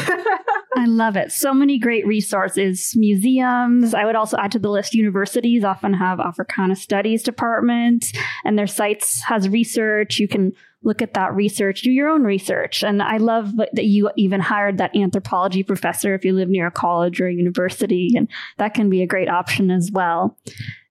I 0.77 0.85
love 0.85 1.17
it. 1.17 1.31
So 1.31 1.53
many 1.53 1.77
great 1.77 2.07
resources, 2.07 2.93
museums. 2.95 3.93
I 3.93 4.05
would 4.05 4.15
also 4.15 4.37
add 4.37 4.53
to 4.53 4.59
the 4.59 4.69
list 4.69 4.93
universities 4.93 5.63
often 5.63 5.93
have 5.93 6.19
Africana 6.19 6.75
studies 6.75 7.23
departments 7.23 8.13
and 8.45 8.57
their 8.57 8.67
sites 8.67 9.21
has 9.23 9.49
research. 9.49 10.17
You 10.17 10.29
can 10.29 10.53
look 10.83 11.01
at 11.01 11.13
that 11.13 11.35
research, 11.35 11.81
do 11.81 11.91
your 11.91 12.09
own 12.09 12.23
research. 12.23 12.83
And 12.83 13.03
I 13.03 13.17
love 13.17 13.55
that 13.57 13.85
you 13.85 14.09
even 14.15 14.39
hired 14.39 14.77
that 14.77 14.95
anthropology 14.95 15.61
professor 15.61 16.15
if 16.15 16.25
you 16.25 16.33
live 16.33 16.49
near 16.49 16.67
a 16.67 16.71
college 16.71 17.19
or 17.21 17.27
a 17.27 17.33
university. 17.33 18.13
And 18.15 18.27
that 18.57 18.73
can 18.73 18.89
be 18.89 19.03
a 19.03 19.07
great 19.07 19.29
option 19.29 19.69
as 19.69 19.91
well 19.93 20.37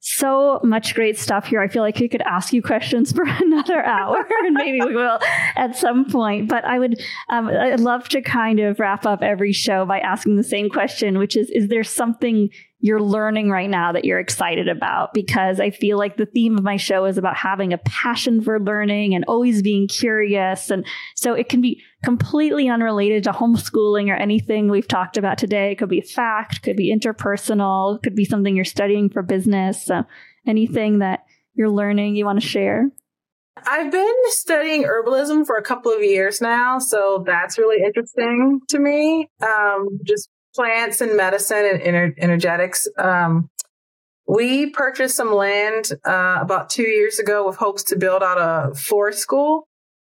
so 0.00 0.60
much 0.64 0.94
great 0.94 1.18
stuff 1.18 1.46
here. 1.46 1.60
I 1.60 1.68
feel 1.68 1.82
like 1.82 1.98
we 1.98 2.08
could 2.08 2.22
ask 2.22 2.52
you 2.52 2.62
questions 2.62 3.12
for 3.16 3.24
another 3.24 3.84
hour, 3.84 4.26
and 4.44 4.54
maybe 4.54 4.80
we 4.84 4.94
will 4.94 5.18
at 5.56 5.76
some 5.76 6.10
point. 6.10 6.48
But 6.48 6.64
I 6.64 6.78
would, 6.78 7.00
um, 7.28 7.48
I'd 7.48 7.80
love 7.80 8.08
to 8.10 8.22
kind 8.22 8.60
of 8.60 8.80
wrap 8.80 9.06
up 9.06 9.22
every 9.22 9.52
show 9.52 9.84
by 9.86 10.00
asking 10.00 10.36
the 10.36 10.44
same 10.44 10.68
question, 10.70 11.18
which 11.18 11.36
is: 11.36 11.50
Is 11.50 11.68
there 11.68 11.84
something 11.84 12.48
you're 12.80 13.00
learning 13.00 13.50
right 13.50 13.68
now 13.68 13.92
that 13.92 14.06
you're 14.06 14.18
excited 14.18 14.66
about 14.66 15.12
because 15.12 15.60
I 15.60 15.70
feel 15.70 15.98
like 15.98 16.16
the 16.16 16.26
theme 16.26 16.56
of 16.56 16.64
my 16.64 16.78
show 16.78 17.04
is 17.04 17.18
about 17.18 17.36
having 17.36 17.72
a 17.72 17.78
passion 17.78 18.40
for 18.40 18.58
learning 18.58 19.14
and 19.14 19.24
always 19.28 19.62
being 19.62 19.86
curious. 19.86 20.70
And 20.70 20.86
so 21.14 21.34
it 21.34 21.50
can 21.50 21.60
be 21.60 21.82
completely 22.02 22.68
unrelated 22.68 23.24
to 23.24 23.32
homeschooling 23.32 24.08
or 24.08 24.14
anything 24.14 24.70
we've 24.70 24.88
talked 24.88 25.18
about 25.18 25.36
today. 25.36 25.72
It 25.72 25.76
could 25.76 25.90
be 25.90 25.98
a 25.98 26.02
fact, 26.02 26.62
could 26.62 26.76
be 26.76 26.94
interpersonal, 26.94 28.02
could 28.02 28.14
be 28.14 28.24
something 28.24 28.56
you're 28.56 28.64
studying 28.64 29.10
for 29.10 29.22
business. 29.22 29.84
So 29.84 30.04
anything 30.46 31.00
that 31.00 31.24
you're 31.54 31.70
learning 31.70 32.16
you 32.16 32.24
want 32.24 32.40
to 32.40 32.46
share? 32.46 32.90
I've 33.66 33.92
been 33.92 34.14
studying 34.28 34.84
herbalism 34.84 35.44
for 35.44 35.56
a 35.56 35.62
couple 35.62 35.92
of 35.92 36.02
years 36.02 36.40
now, 36.40 36.78
so 36.78 37.22
that's 37.26 37.58
really 37.58 37.84
interesting 37.84 38.60
to 38.68 38.78
me. 38.78 39.28
Um, 39.42 39.98
just 40.02 40.30
plants 40.54 41.00
and 41.00 41.16
medicine 41.16 41.64
and 41.72 41.80
ener- 41.80 42.14
energetics. 42.18 42.88
Um, 42.98 43.48
we 44.26 44.70
purchased 44.70 45.16
some 45.16 45.34
land 45.34 45.90
uh, 46.04 46.38
about 46.40 46.70
two 46.70 46.86
years 46.86 47.18
ago 47.18 47.46
with 47.46 47.56
hopes 47.56 47.84
to 47.84 47.96
build 47.96 48.22
out 48.22 48.38
a 48.38 48.74
forest 48.74 49.18
school 49.18 49.66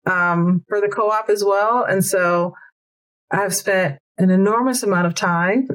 um, 0.06 0.64
for 0.68 0.80
the 0.80 0.88
co-op 0.88 1.28
as 1.28 1.44
well. 1.44 1.84
And 1.84 2.04
so 2.04 2.54
I've 3.30 3.54
spent 3.54 3.98
an 4.16 4.30
enormous 4.30 4.82
amount 4.82 5.06
of 5.06 5.14
time 5.14 5.68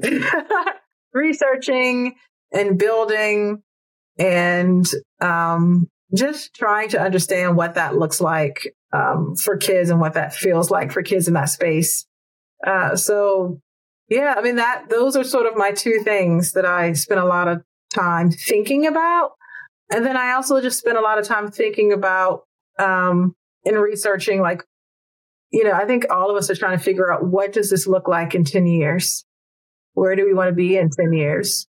researching 1.13 2.15
and 2.51 2.77
building 2.77 3.63
and 4.17 4.85
um, 5.21 5.87
just 6.13 6.53
trying 6.53 6.89
to 6.89 7.01
understand 7.01 7.55
what 7.55 7.75
that 7.75 7.95
looks 7.95 8.19
like 8.21 8.75
um, 8.91 9.35
for 9.35 9.57
kids 9.57 9.89
and 9.89 9.99
what 9.99 10.13
that 10.13 10.33
feels 10.33 10.69
like 10.69 10.91
for 10.91 11.01
kids 11.01 11.27
in 11.27 11.33
that 11.33 11.49
space. 11.49 12.05
Uh, 12.65 12.95
so 12.95 13.59
yeah, 14.09 14.35
I 14.37 14.41
mean 14.41 14.57
that 14.57 14.89
those 14.89 15.15
are 15.15 15.23
sort 15.23 15.45
of 15.45 15.55
my 15.55 15.71
two 15.71 16.01
things 16.03 16.53
that 16.53 16.65
I 16.65 16.93
spend 16.93 17.19
a 17.19 17.25
lot 17.25 17.47
of 17.47 17.63
time 17.93 18.31
thinking 18.31 18.85
about. 18.85 19.31
And 19.91 20.05
then 20.05 20.17
I 20.17 20.33
also 20.33 20.61
just 20.61 20.79
spend 20.79 20.97
a 20.97 21.01
lot 21.01 21.19
of 21.19 21.27
time 21.27 21.51
thinking 21.51 21.93
about 21.93 22.43
um 22.79 23.35
and 23.65 23.77
researching 23.77 24.41
like 24.41 24.63
you 25.51 25.63
know, 25.63 25.71
I 25.71 25.85
think 25.85 26.07
all 26.09 26.31
of 26.31 26.35
us 26.35 26.49
are 26.49 26.55
trying 26.55 26.77
to 26.77 26.83
figure 26.83 27.13
out 27.13 27.27
what 27.27 27.53
does 27.53 27.69
this 27.69 27.85
look 27.85 28.07
like 28.07 28.33
in 28.33 28.43
10 28.43 28.65
years? 28.65 29.23
Where 29.93 30.15
do 30.15 30.25
we 30.25 30.33
want 30.33 30.49
to 30.49 30.55
be 30.55 30.77
in 30.77 30.89
10 30.89 31.13
years? 31.13 31.67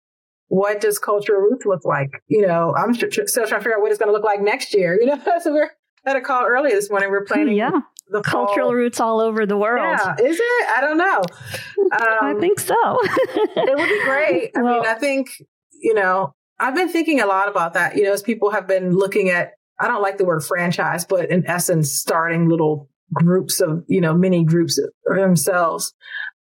What 0.46 0.80
does 0.80 1.00
cultural 1.00 1.40
roots 1.40 1.66
look 1.66 1.84
like? 1.84 2.22
You 2.28 2.46
know, 2.46 2.72
I'm 2.76 2.94
still 2.94 3.10
trying 3.10 3.48
to 3.48 3.56
figure 3.56 3.74
out 3.74 3.82
what 3.82 3.90
it's 3.90 3.98
going 3.98 4.08
to 4.08 4.12
look 4.12 4.22
like 4.22 4.40
next 4.40 4.72
year. 4.72 4.96
You 5.00 5.06
know, 5.06 5.20
so 5.42 5.52
we're 5.52 5.70
at 6.06 6.14
a 6.14 6.20
call 6.20 6.44
earlier 6.46 6.74
this 6.74 6.90
morning. 6.90 7.10
We're 7.10 7.24
planning 7.24 7.56
yeah 7.56 7.80
the 8.08 8.22
cultural 8.22 8.68
fall. 8.68 8.74
roots 8.74 9.00
all 9.00 9.20
over 9.20 9.46
the 9.46 9.56
world. 9.56 9.98
Yeah, 9.98 10.14
is 10.24 10.38
it? 10.38 10.68
I 10.76 10.80
don't 10.80 10.98
know. 10.98 11.22
Um, 11.92 12.18
I 12.22 12.34
think 12.40 12.60
so. 12.60 12.74
it 13.02 13.76
would 13.76 13.88
be 13.88 14.04
great. 14.04 14.50
I 14.56 14.62
well, 14.62 14.80
mean, 14.80 14.86
I 14.86 14.94
think 14.94 15.28
you 15.82 15.94
know, 15.94 16.34
I've 16.58 16.74
been 16.74 16.88
thinking 16.88 17.20
a 17.20 17.26
lot 17.26 17.48
about 17.48 17.74
that. 17.74 17.96
You 17.96 18.04
know, 18.04 18.12
as 18.12 18.22
people 18.22 18.50
have 18.50 18.66
been 18.66 18.92
looking 18.94 19.30
at, 19.30 19.52
I 19.80 19.88
don't 19.88 20.02
like 20.02 20.18
the 20.18 20.24
word 20.24 20.44
franchise, 20.44 21.04
but 21.04 21.30
in 21.30 21.46
essence, 21.46 21.92
starting 21.92 22.48
little 22.48 22.88
groups 23.12 23.60
of 23.60 23.84
you 23.88 24.00
know 24.00 24.14
mini 24.14 24.44
groups 24.44 24.80
themselves, 25.04 25.92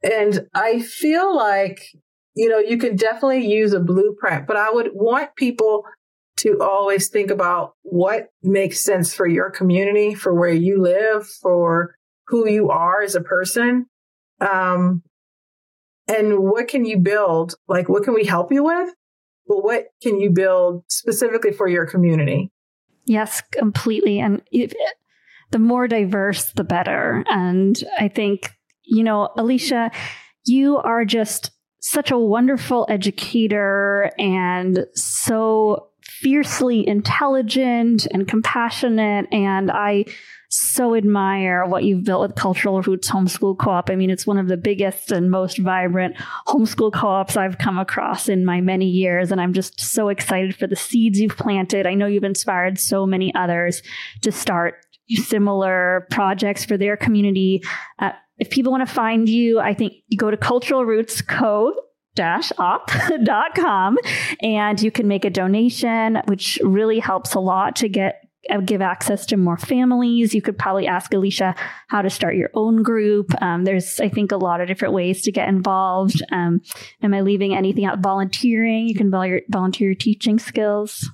and 0.04 0.48
I 0.54 0.80
feel 0.80 1.36
like 1.36 1.82
you 2.36 2.50
know 2.50 2.60
you 2.60 2.78
can 2.78 2.96
definitely 2.96 3.46
use 3.46 3.74
a 3.74 3.80
blueprint, 3.80 4.48
but 4.48 4.58
I 4.58 4.70
would 4.72 4.92
want 4.94 5.36
people 5.36 5.84
to 6.38 6.60
always 6.62 7.10
think 7.10 7.30
about 7.30 7.74
what 7.84 8.30
makes 8.42 8.84
sense 8.84 9.14
for 9.14 9.28
your 9.28 9.50
community, 9.50 10.16
for 10.16 10.34
where 10.34 10.54
you 10.54 10.82
live, 10.82 11.28
for 11.28 11.96
who 12.28 12.50
you 12.50 12.70
are 12.70 13.02
as 13.02 13.16
a 13.16 13.22
person. 13.22 13.86
Um, 14.40 15.04
and 16.08 16.40
what 16.40 16.68
can 16.68 16.86
you 16.86 16.98
build? 16.98 17.56
Like, 17.68 17.90
what 17.90 18.04
can 18.04 18.14
we 18.14 18.26
help 18.26 18.52
you 18.52 18.64
with? 18.64 18.90
But 19.48 19.64
what 19.64 19.88
can 20.02 20.20
you 20.20 20.30
build 20.30 20.84
specifically 20.88 21.52
for 21.52 21.68
your 21.68 21.86
community? 21.86 22.52
Yes, 23.06 23.42
completely. 23.52 24.20
And 24.20 24.42
if, 24.52 24.74
the 25.52 25.60
more 25.60 25.88
diverse, 25.88 26.52
the 26.54 26.64
better. 26.64 27.24
And 27.30 27.78
I 28.00 28.08
think, 28.08 28.52
you 28.84 29.04
know, 29.04 29.30
Alycia, 29.38 29.92
you 30.46 30.78
are 30.78 31.06
just 31.06 31.52
such 31.82 32.12
a 32.12 32.18
wonderful 32.18 32.86
educator 32.90 34.12
and 34.18 34.86
so 34.94 35.91
fiercely 36.22 36.88
intelligent 36.88 38.06
and 38.12 38.28
compassionate. 38.28 39.28
And 39.32 39.72
I 39.72 40.06
so 40.50 40.96
admire 40.96 41.66
what 41.66 41.84
you've 41.84 42.04
built 42.04 42.22
with 42.22 42.36
Cultural 42.36 42.82
Roots 42.82 43.10
Homeschool 43.10 43.58
Co-op. 43.58 43.90
I 43.90 43.96
mean, 43.96 44.10
it's 44.10 44.28
one 44.28 44.38
of 44.38 44.48
the 44.48 44.58
biggest 44.58 45.12
and 45.12 45.32
most 45.32 45.58
vibrant 45.58 46.18
homeschool 46.48 46.94
co-ops 46.94 47.38
I've 47.38 47.58
come 47.58 47.80
across 47.80 48.28
in 48.28 48.46
my 48.46 48.60
many 48.60 48.86
years. 48.86 49.32
And 49.32 49.40
I'm 49.40 49.54
just 49.54 49.80
so 49.80 50.10
excited 50.10 50.56
for 50.56 50.68
the 50.68 50.76
seeds 50.76 51.20
you've 51.20 51.38
planted. 51.38 51.88
I 51.88 51.94
know 51.94 52.06
you've 52.06 52.24
inspired 52.24 52.78
so 52.78 53.06
many 53.06 53.34
others 53.34 53.82
to 54.22 54.32
start 54.32 54.76
similar 55.10 56.06
projects 56.12 56.66
for 56.66 56.78
their 56.78 56.98
community. 56.98 57.64
Uh, 57.98 58.12
if 58.38 58.50
people 58.50 58.72
want 58.72 58.88
to 58.88 58.94
find 58.94 59.30
you, 59.30 59.60
I 59.60 59.74
think 59.74 59.94
you 60.08 60.18
go 60.18 60.32
to 60.32 60.38
Cultural 60.38 60.86
Roots 60.86 61.22
Co 61.22 61.74
op.com 62.20 63.98
and 64.42 64.82
you 64.82 64.92
can 64.92 65.08
make 65.08 65.26
a 65.26 65.30
donation, 65.30 66.22
which 66.26 66.60
really 66.64 67.00
helps 67.00 67.34
a 67.34 67.40
lot 67.40 67.76
to 67.78 67.90
get 67.90 68.22
uh, 68.50 68.60
give 68.60 68.82
access 68.82 69.26
to 69.28 69.38
more 69.38 69.58
families. 69.58 70.34
You 70.34 70.42
could 70.42 70.58
probably 70.58 70.88
ask 70.88 71.12
Alycia 71.12 71.56
how 71.88 72.02
to 72.02 72.10
start 72.10 72.36
your 72.36 72.50
own 72.56 72.82
group. 72.82 73.32
Um, 73.42 73.66
there's, 73.66 74.00
I 74.00 74.10
think, 74.10 74.32
a 74.32 74.38
lot 74.38 74.62
of 74.62 74.68
different 74.68 74.96
ways 74.96 75.22
to 75.24 75.32
get 75.32 75.48
involved. 75.48 76.22
Um, 76.32 76.62
am 77.04 77.14
I 77.14 77.22
leaving 77.22 77.56
anything 77.56 77.86
out? 77.86 78.00
Volunteering. 78.00 78.88
You 78.88 78.96
can 78.96 79.12
volunteer, 79.12 79.44
volunteer 79.50 79.94
teaching 79.94 80.40
skills. 80.40 81.08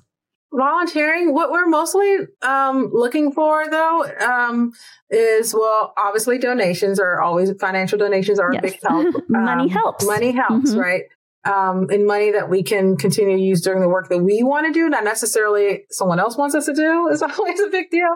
Volunteering. 0.52 1.34
What 1.34 1.50
we're 1.50 1.66
mostly 1.66 2.18
um, 2.42 2.90
looking 2.92 3.32
for, 3.32 3.68
though, 3.70 4.04
um, 4.20 4.72
is 5.10 5.54
well, 5.54 5.92
obviously, 5.96 6.38
donations 6.38 6.98
are 6.98 7.20
always 7.20 7.52
financial 7.60 7.98
donations 7.98 8.38
are 8.38 8.52
yes. 8.52 8.60
a 8.60 8.62
big 8.62 8.80
help. 8.82 9.14
money 9.28 9.64
um, 9.64 9.68
helps. 9.68 10.06
Money 10.06 10.32
helps, 10.32 10.70
mm-hmm. 10.70 10.80
right? 10.80 11.02
um, 11.44 11.86
and 11.90 12.06
money 12.06 12.30
that 12.32 12.50
we 12.50 12.62
can 12.62 12.96
continue 12.96 13.36
to 13.36 13.42
use 13.42 13.62
during 13.62 13.80
the 13.80 13.88
work 13.88 14.08
that 14.08 14.22
we 14.22 14.42
want 14.42 14.66
to 14.66 14.72
do, 14.72 14.88
not 14.88 15.04
necessarily 15.04 15.84
someone 15.90 16.18
else 16.18 16.36
wants 16.36 16.54
us 16.54 16.66
to 16.66 16.74
do, 16.74 17.08
is 17.12 17.22
always 17.22 17.60
a 17.60 17.68
big 17.68 17.90
deal. 17.90 18.14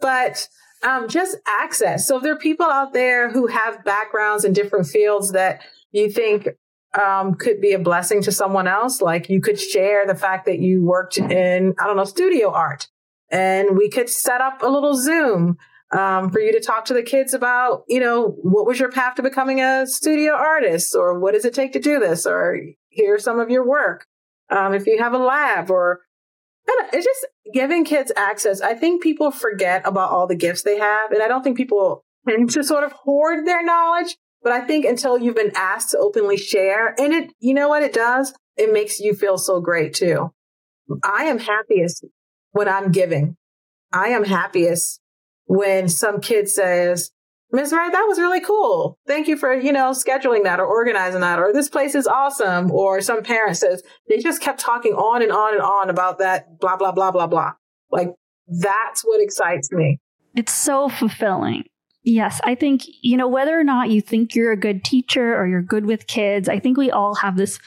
But 0.00 0.48
um, 0.82 1.08
just 1.08 1.36
access. 1.60 2.06
So 2.06 2.18
if 2.18 2.22
there 2.22 2.32
are 2.32 2.38
people 2.38 2.66
out 2.66 2.92
there 2.92 3.30
who 3.30 3.48
have 3.48 3.84
backgrounds 3.84 4.44
in 4.44 4.52
different 4.52 4.86
fields 4.86 5.32
that 5.32 5.62
you 5.90 6.10
think 6.10 6.48
um, 6.94 7.34
could 7.34 7.60
be 7.60 7.72
a 7.72 7.78
blessing 7.78 8.22
to 8.22 8.32
someone 8.32 8.66
else, 8.66 9.00
like 9.00 9.28
you 9.28 9.40
could 9.40 9.60
share 9.60 10.06
the 10.06 10.14
fact 10.14 10.46
that 10.46 10.58
you 10.58 10.84
worked 10.84 11.18
in, 11.18 11.74
I 11.78 11.86
don't 11.86 11.96
know, 11.96 12.04
studio 12.04 12.50
art, 12.50 12.88
and 13.30 13.76
we 13.76 13.90
could 13.90 14.08
set 14.08 14.40
up 14.40 14.62
a 14.62 14.68
little 14.68 14.94
Zoom 14.94 15.58
um, 15.90 16.30
for 16.30 16.40
you 16.40 16.52
to 16.52 16.60
talk 16.60 16.84
to 16.86 16.94
the 16.94 17.02
kids 17.02 17.34
about, 17.34 17.84
you 17.88 18.00
know, 18.00 18.36
what 18.42 18.66
was 18.66 18.78
your 18.78 18.90
path 18.90 19.14
to 19.16 19.22
becoming 19.22 19.60
a 19.60 19.86
studio 19.86 20.32
artist 20.32 20.94
or 20.94 21.18
what 21.18 21.34
does 21.34 21.44
it 21.44 21.54
take 21.54 21.72
to 21.72 21.78
do 21.78 21.98
this 21.98 22.26
or 22.26 22.58
here's 22.90 23.24
some 23.24 23.40
of 23.40 23.50
your 23.50 23.66
work. 23.66 24.06
Um, 24.50 24.74
if 24.74 24.86
you 24.86 24.98
have 24.98 25.14
a 25.14 25.18
lab 25.18 25.70
or 25.70 26.00
it's 26.92 27.04
just 27.04 27.26
giving 27.52 27.84
kids 27.84 28.12
access. 28.16 28.60
I 28.60 28.74
think 28.74 29.02
people 29.02 29.30
forget 29.30 29.82
about 29.86 30.10
all 30.10 30.26
the 30.26 30.36
gifts 30.36 30.62
they 30.62 30.78
have. 30.78 31.12
And 31.12 31.22
I 31.22 31.28
don't 31.28 31.42
think 31.42 31.56
people 31.56 32.04
tend 32.28 32.50
to 32.50 32.64
sort 32.64 32.84
of 32.84 32.92
hoard 32.92 33.46
their 33.46 33.64
knowledge. 33.64 34.16
But 34.42 34.52
I 34.52 34.60
think 34.60 34.84
until 34.84 35.18
you've 35.18 35.34
been 35.34 35.52
asked 35.56 35.90
to 35.90 35.98
openly 35.98 36.36
share 36.36 36.94
and 36.98 37.12
it, 37.12 37.32
you 37.40 37.54
know 37.54 37.68
what 37.68 37.82
it 37.82 37.92
does? 37.92 38.32
It 38.56 38.72
makes 38.72 39.00
you 39.00 39.14
feel 39.14 39.38
so 39.38 39.60
great 39.60 39.94
too. 39.94 40.32
I 41.04 41.24
am 41.24 41.38
happiest 41.38 42.04
when 42.52 42.68
I'm 42.68 42.92
giving. 42.92 43.36
I 43.92 44.08
am 44.08 44.24
happiest 44.24 45.00
when 45.46 45.88
some 45.88 46.20
kid 46.20 46.48
says, 46.48 47.10
Ms. 47.50 47.72
Wright, 47.72 47.90
that 47.90 48.04
was 48.06 48.18
really 48.18 48.40
cool. 48.40 48.98
Thank 49.06 49.26
you 49.26 49.36
for, 49.36 49.54
you 49.54 49.72
know, 49.72 49.92
scheduling 49.92 50.44
that 50.44 50.60
or 50.60 50.66
organizing 50.66 51.22
that, 51.22 51.38
or 51.38 51.52
this 51.52 51.70
place 51.70 51.94
is 51.94 52.06
awesome. 52.06 52.70
Or 52.70 53.00
some 53.00 53.22
parent 53.22 53.56
says, 53.56 53.82
they 54.08 54.18
just 54.18 54.42
kept 54.42 54.60
talking 54.60 54.92
on 54.92 55.22
and 55.22 55.32
on 55.32 55.54
and 55.54 55.62
on 55.62 55.88
about 55.88 56.18
that, 56.18 56.60
blah, 56.60 56.76
blah, 56.76 56.92
blah, 56.92 57.10
blah, 57.10 57.26
blah. 57.26 57.52
Like, 57.90 58.10
that's 58.46 59.02
what 59.02 59.22
excites 59.22 59.72
me. 59.72 59.98
It's 60.36 60.52
so 60.52 60.90
fulfilling. 60.90 61.64
Yes, 62.08 62.40
I 62.42 62.54
think, 62.54 62.84
you 63.02 63.18
know, 63.18 63.28
whether 63.28 63.60
or 63.60 63.64
not 63.64 63.90
you 63.90 64.00
think 64.00 64.34
you're 64.34 64.50
a 64.50 64.56
good 64.56 64.82
teacher 64.82 65.36
or 65.36 65.46
you're 65.46 65.60
good 65.60 65.84
with 65.84 66.06
kids, 66.06 66.48
I 66.48 66.58
think 66.58 66.78
we 66.78 66.90
all 66.90 67.14
have 67.16 67.36
this 67.36 67.58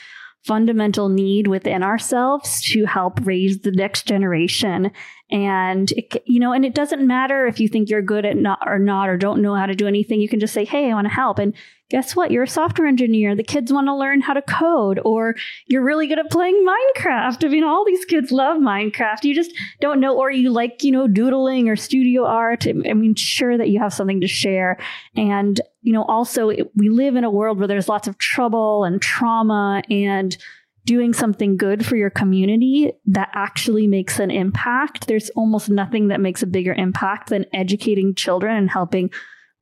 fundamental 0.43 1.09
need 1.09 1.45
within 1.45 1.83
ourselves 1.83 2.59
to 2.71 2.85
help 2.85 3.19
raise 3.23 3.59
the 3.59 3.71
next 3.71 4.07
generation. 4.07 4.89
And, 5.31 5.91
it, 5.91 6.23
you 6.25 6.39
know, 6.39 6.51
and 6.51 6.65
it 6.65 6.75
doesn't 6.75 7.05
matter 7.05 7.47
if 7.47 7.59
you 7.59 7.67
think 7.67 7.89
you're 7.89 8.01
good 8.01 8.25
at 8.25 8.35
not 8.35 8.59
or 8.65 8.79
not 8.79 9.07
or 9.07 9.17
don't 9.17 9.41
know 9.41 9.55
how 9.55 9.65
to 9.65 9.75
do 9.75 9.87
anything. 9.87 10.19
You 10.19 10.27
can 10.27 10.39
just 10.39 10.53
say, 10.53 10.65
Hey, 10.65 10.91
I 10.91 10.93
want 10.93 11.05
to 11.05 11.13
help. 11.13 11.39
And 11.39 11.53
guess 11.91 12.15
what? 12.15 12.31
You're 12.31 12.43
a 12.43 12.47
software 12.47 12.87
engineer. 12.87 13.35
The 13.35 13.43
kids 13.43 13.71
want 13.71 13.87
to 13.87 13.95
learn 13.95 14.21
how 14.21 14.33
to 14.33 14.41
code, 14.41 14.99
or 15.03 15.35
you're 15.67 15.83
really 15.83 16.07
good 16.07 16.19
at 16.19 16.31
playing 16.31 16.65
Minecraft. 16.65 17.45
I 17.45 17.49
mean, 17.49 17.65
all 17.65 17.83
these 17.85 18.05
kids 18.05 18.31
love 18.31 18.57
Minecraft. 18.57 19.25
You 19.25 19.35
just 19.35 19.51
don't 19.81 19.99
know, 19.99 20.17
or 20.17 20.31
you 20.31 20.51
like, 20.51 20.83
you 20.83 20.91
know, 20.91 21.07
doodling 21.07 21.67
or 21.67 21.75
studio 21.75 22.25
art. 22.25 22.65
I 22.65 22.93
mean, 22.93 23.15
sure 23.15 23.57
that 23.57 23.69
you 23.69 23.79
have 23.79 23.93
something 23.93 24.21
to 24.21 24.27
share. 24.27 24.79
And, 25.17 25.59
you 25.81 25.91
know, 25.91 26.03
also 26.03 26.47
we 26.75 26.89
live 26.89 27.17
in 27.17 27.25
a 27.25 27.29
world 27.29 27.57
where 27.59 27.67
there's 27.67 27.89
lots 27.89 28.07
of 28.07 28.17
trouble 28.17 28.85
and 28.85 29.01
trauma 29.01 29.83
and 29.89 30.37
doing 30.85 31.13
something 31.13 31.57
good 31.57 31.85
for 31.85 31.95
your 31.95 32.09
community 32.09 32.91
that 33.05 33.29
actually 33.33 33.87
makes 33.87 34.19
an 34.19 34.31
impact. 34.31 35.07
There's 35.07 35.29
almost 35.31 35.69
nothing 35.69 36.07
that 36.07 36.21
makes 36.21 36.41
a 36.41 36.47
bigger 36.47 36.73
impact 36.73 37.29
than 37.29 37.45
educating 37.53 38.15
children 38.15 38.57
and 38.57 38.69
helping 38.69 39.09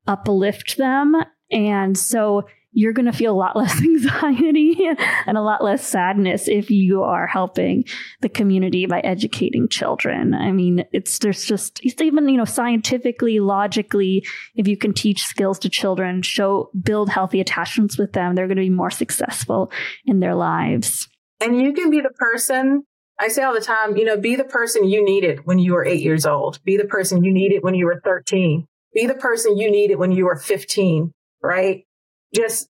uplift 0.07 0.77
them 0.77 1.15
and 1.51 1.97
so 1.97 2.45
you're 2.71 2.93
going 2.93 3.05
to 3.05 3.13
feel 3.13 3.33
a 3.33 3.35
lot 3.35 3.55
less 3.55 3.81
anxiety 3.81 4.87
and 5.25 5.37
a 5.37 5.41
lot 5.41 5.63
less 5.63 5.85
sadness 5.85 6.47
if 6.47 6.69
you 6.69 7.03
are 7.03 7.27
helping 7.27 7.83
the 8.21 8.29
community 8.29 8.85
by 8.85 8.99
educating 9.01 9.67
children. 9.67 10.33
I 10.33 10.51
mean, 10.51 10.85
it's 10.91 11.19
there's 11.19 11.45
just 11.45 11.79
it's 11.83 12.01
even 12.01 12.27
you 12.29 12.37
know 12.37 12.45
scientifically, 12.45 13.39
logically, 13.39 14.25
if 14.55 14.67
you 14.67 14.77
can 14.77 14.93
teach 14.93 15.23
skills 15.23 15.59
to 15.59 15.69
children, 15.69 16.21
show 16.21 16.69
build 16.81 17.09
healthy 17.09 17.41
attachments 17.41 17.97
with 17.97 18.13
them, 18.13 18.35
they're 18.35 18.47
going 18.47 18.57
to 18.57 18.63
be 18.63 18.69
more 18.69 18.91
successful 18.91 19.71
in 20.05 20.19
their 20.19 20.35
lives. 20.35 21.07
And 21.41 21.61
you 21.61 21.73
can 21.73 21.89
be 21.89 22.01
the 22.01 22.09
person. 22.09 22.83
I 23.21 23.27
say 23.27 23.43
all 23.43 23.53
the 23.53 23.59
time, 23.59 23.97
you 23.97 24.05
know, 24.05 24.17
be 24.17 24.37
the 24.37 24.45
person 24.45 24.85
you 24.85 25.03
needed 25.03 25.45
when 25.45 25.59
you 25.59 25.73
were 25.73 25.85
eight 25.85 26.01
years 26.01 26.25
old. 26.25 26.63
Be 26.63 26.77
the 26.77 26.85
person 26.85 27.23
you 27.23 27.33
needed 27.33 27.63
when 27.63 27.75
you 27.75 27.85
were 27.85 27.99
13. 28.01 28.65
Be 28.93 29.07
the 29.07 29.13
person 29.13 29.57
you 29.57 29.69
needed 29.69 29.97
when 29.97 30.13
you 30.13 30.25
were 30.25 30.37
15 30.37 31.11
right? 31.41 31.85
Just 32.33 32.69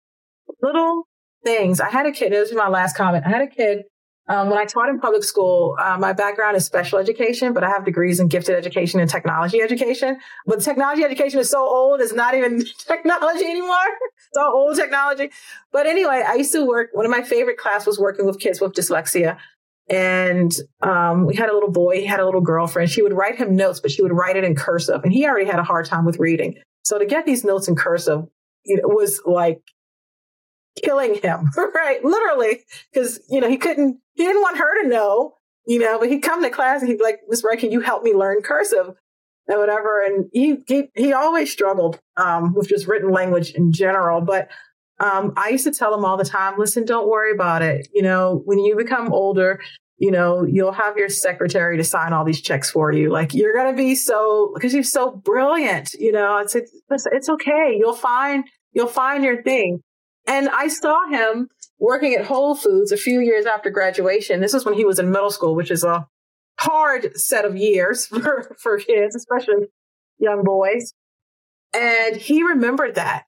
little 0.62 1.08
things. 1.44 1.80
I 1.80 1.90
had 1.90 2.06
a 2.06 2.12
kid, 2.12 2.32
this 2.32 2.50
is 2.50 2.56
my 2.56 2.68
last 2.68 2.96
comment. 2.96 3.26
I 3.26 3.30
had 3.30 3.42
a 3.42 3.48
kid 3.48 3.84
um, 4.30 4.50
when 4.50 4.58
I 4.58 4.66
taught 4.66 4.90
in 4.90 5.00
public 5.00 5.24
school, 5.24 5.78
uh, 5.80 5.98
my 5.98 6.12
background 6.12 6.58
is 6.58 6.66
special 6.66 7.00
education, 7.00 7.54
but 7.54 7.64
I 7.64 7.70
have 7.70 7.86
degrees 7.86 8.20
in 8.20 8.28
gifted 8.28 8.56
education 8.56 9.00
and 9.00 9.10
technology 9.10 9.62
education. 9.62 10.18
But 10.46 10.60
technology 10.60 11.04
education 11.04 11.40
is 11.40 11.50
so 11.50 11.60
old, 11.60 12.02
it's 12.02 12.14
not 12.14 12.34
even 12.34 12.62
technology 12.88 13.46
anymore. 13.46 13.78
It's 14.28 14.38
all 14.38 14.54
old 14.54 14.76
technology. 14.76 15.32
But 15.72 15.88
anyway, 15.88 16.24
I 16.28 16.36
used 16.36 16.52
to 16.54 16.66
work, 16.66 16.90
one 16.92 17.06
of 17.06 17.12
my 17.12 17.22
favorite 17.22 17.58
class 17.58 17.86
was 17.86 17.98
working 17.98 18.26
with 18.26 18.40
kids 18.40 18.60
with 18.60 18.74
dyslexia. 18.74 19.38
And 19.90 20.54
um, 20.82 21.26
we 21.26 21.36
had 21.36 21.48
a 21.48 21.54
little 21.54 21.72
boy, 21.72 22.02
he 22.02 22.06
had 22.06 22.20
a 22.20 22.26
little 22.26 22.42
girlfriend. 22.42 22.90
She 22.90 23.02
would 23.02 23.14
write 23.14 23.38
him 23.38 23.56
notes, 23.56 23.80
but 23.80 23.92
she 23.92 24.02
would 24.02 24.12
write 24.12 24.36
it 24.36 24.44
in 24.44 24.56
cursive. 24.56 25.02
And 25.06 25.14
he 25.14 25.26
already 25.26 25.46
had 25.50 25.60
a 25.60 25.64
hard 25.64 25.86
time 25.86 26.04
with 26.04 26.20
reading. 26.20 26.56
So 26.84 27.00
to 27.00 27.06
get 27.06 27.26
these 27.26 27.46
notes 27.46 27.70
in 27.70 27.78
cursive 27.78 28.26
was 28.84 29.22
like 29.26 29.62
killing 30.84 31.16
him, 31.16 31.50
right? 31.76 32.04
Literally, 32.04 32.60
because 32.92 33.20
you 33.30 33.42
know 33.42 33.50
he 33.50 33.58
couldn't, 33.58 34.00
he 34.14 34.24
didn't 34.24 34.42
want 34.42 34.58
her 34.58 34.84
to 34.84 34.90
know, 34.90 35.36
you 35.66 35.80
know. 35.80 36.00
But 36.00 36.10
he'd 36.10 36.22
come 36.22 36.44
to 36.44 36.50
class 36.50 36.82
and 36.82 36.90
he'd 36.90 36.98
be 36.98 37.04
like, 37.04 37.20
"Miss 37.28 37.44
Wright, 37.44 37.60
can 37.60 37.72
you 37.72 37.82
help 37.82 38.04
me 38.04 38.14
learn 38.14 38.42
cursive?" 38.42 38.96
and 39.48 39.60
whatever. 39.60 40.02
And 40.02 40.30
he 40.32 40.58
he 40.68 40.90
he 40.96 41.14
always 41.14 41.52
struggled 41.52 42.00
um, 42.18 42.54
with 42.54 42.70
just 42.70 42.88
written 42.88 43.12
language 43.12 43.52
in 43.52 43.72
general. 43.72 44.22
But 44.22 44.50
um, 45.00 45.34
I 45.38 45.50
used 45.50 45.66
to 45.66 45.72
tell 45.72 45.94
him 45.94 46.06
all 46.06 46.18
the 46.18 46.26
time, 46.26 46.58
"Listen, 46.58 46.86
don't 46.86 47.10
worry 47.10 47.32
about 47.32 47.62
it. 47.62 47.88
You 47.94 48.02
know, 48.02 48.42
when 48.46 48.60
you 48.60 48.76
become 48.76 49.14
older." 49.14 49.62
You 50.00 50.12
know, 50.12 50.44
you'll 50.44 50.74
have 50.74 50.96
your 50.96 51.10
secretary 51.10 51.76
to 51.78 51.84
sign 51.84 52.14
all 52.14 52.24
these 52.24 52.40
checks 52.40 52.70
for 52.70 52.92
you. 52.92 53.10
Like 53.10 53.34
you're 53.34 53.56
going 53.56 53.76
to 53.76 53.76
be 53.76 53.96
so, 53.96 54.52
because 54.54 54.72
you're 54.72 54.84
so 54.84 55.10
brilliant, 55.10 55.94
you 55.94 56.12
know, 56.12 56.38
it's, 56.38 56.54
it's, 56.54 56.72
it's 57.12 57.28
okay. 57.28 57.76
You'll 57.76 57.96
find, 57.96 58.44
You'll 58.78 58.86
find 58.86 59.24
your 59.24 59.42
thing. 59.42 59.82
And 60.28 60.50
I 60.50 60.68
saw 60.68 61.08
him 61.08 61.50
working 61.80 62.14
at 62.14 62.28
Whole 62.28 62.54
Foods 62.54 62.92
a 62.92 62.98
few 62.98 63.22
years 63.22 63.48
after 63.48 63.72
graduation. 63.72 64.40
This 64.40 64.54
is 64.54 64.66
when 64.66 64.76
he 64.76 64.86
was 64.86 65.00
in 65.00 65.10
middle 65.10 65.32
school, 65.32 65.56
which 65.56 65.72
is 65.72 65.84
a 65.84 66.06
hard 66.60 67.18
set 67.18 67.44
of 67.44 67.58
years 67.58 68.06
for, 68.06 68.56
for 68.62 68.78
kids, 68.78 69.16
especially 69.16 69.66
young 70.20 70.44
boys. 70.44 70.94
And 71.76 72.18
he 72.18 72.44
remembered 72.44 72.94
that. 72.94 73.24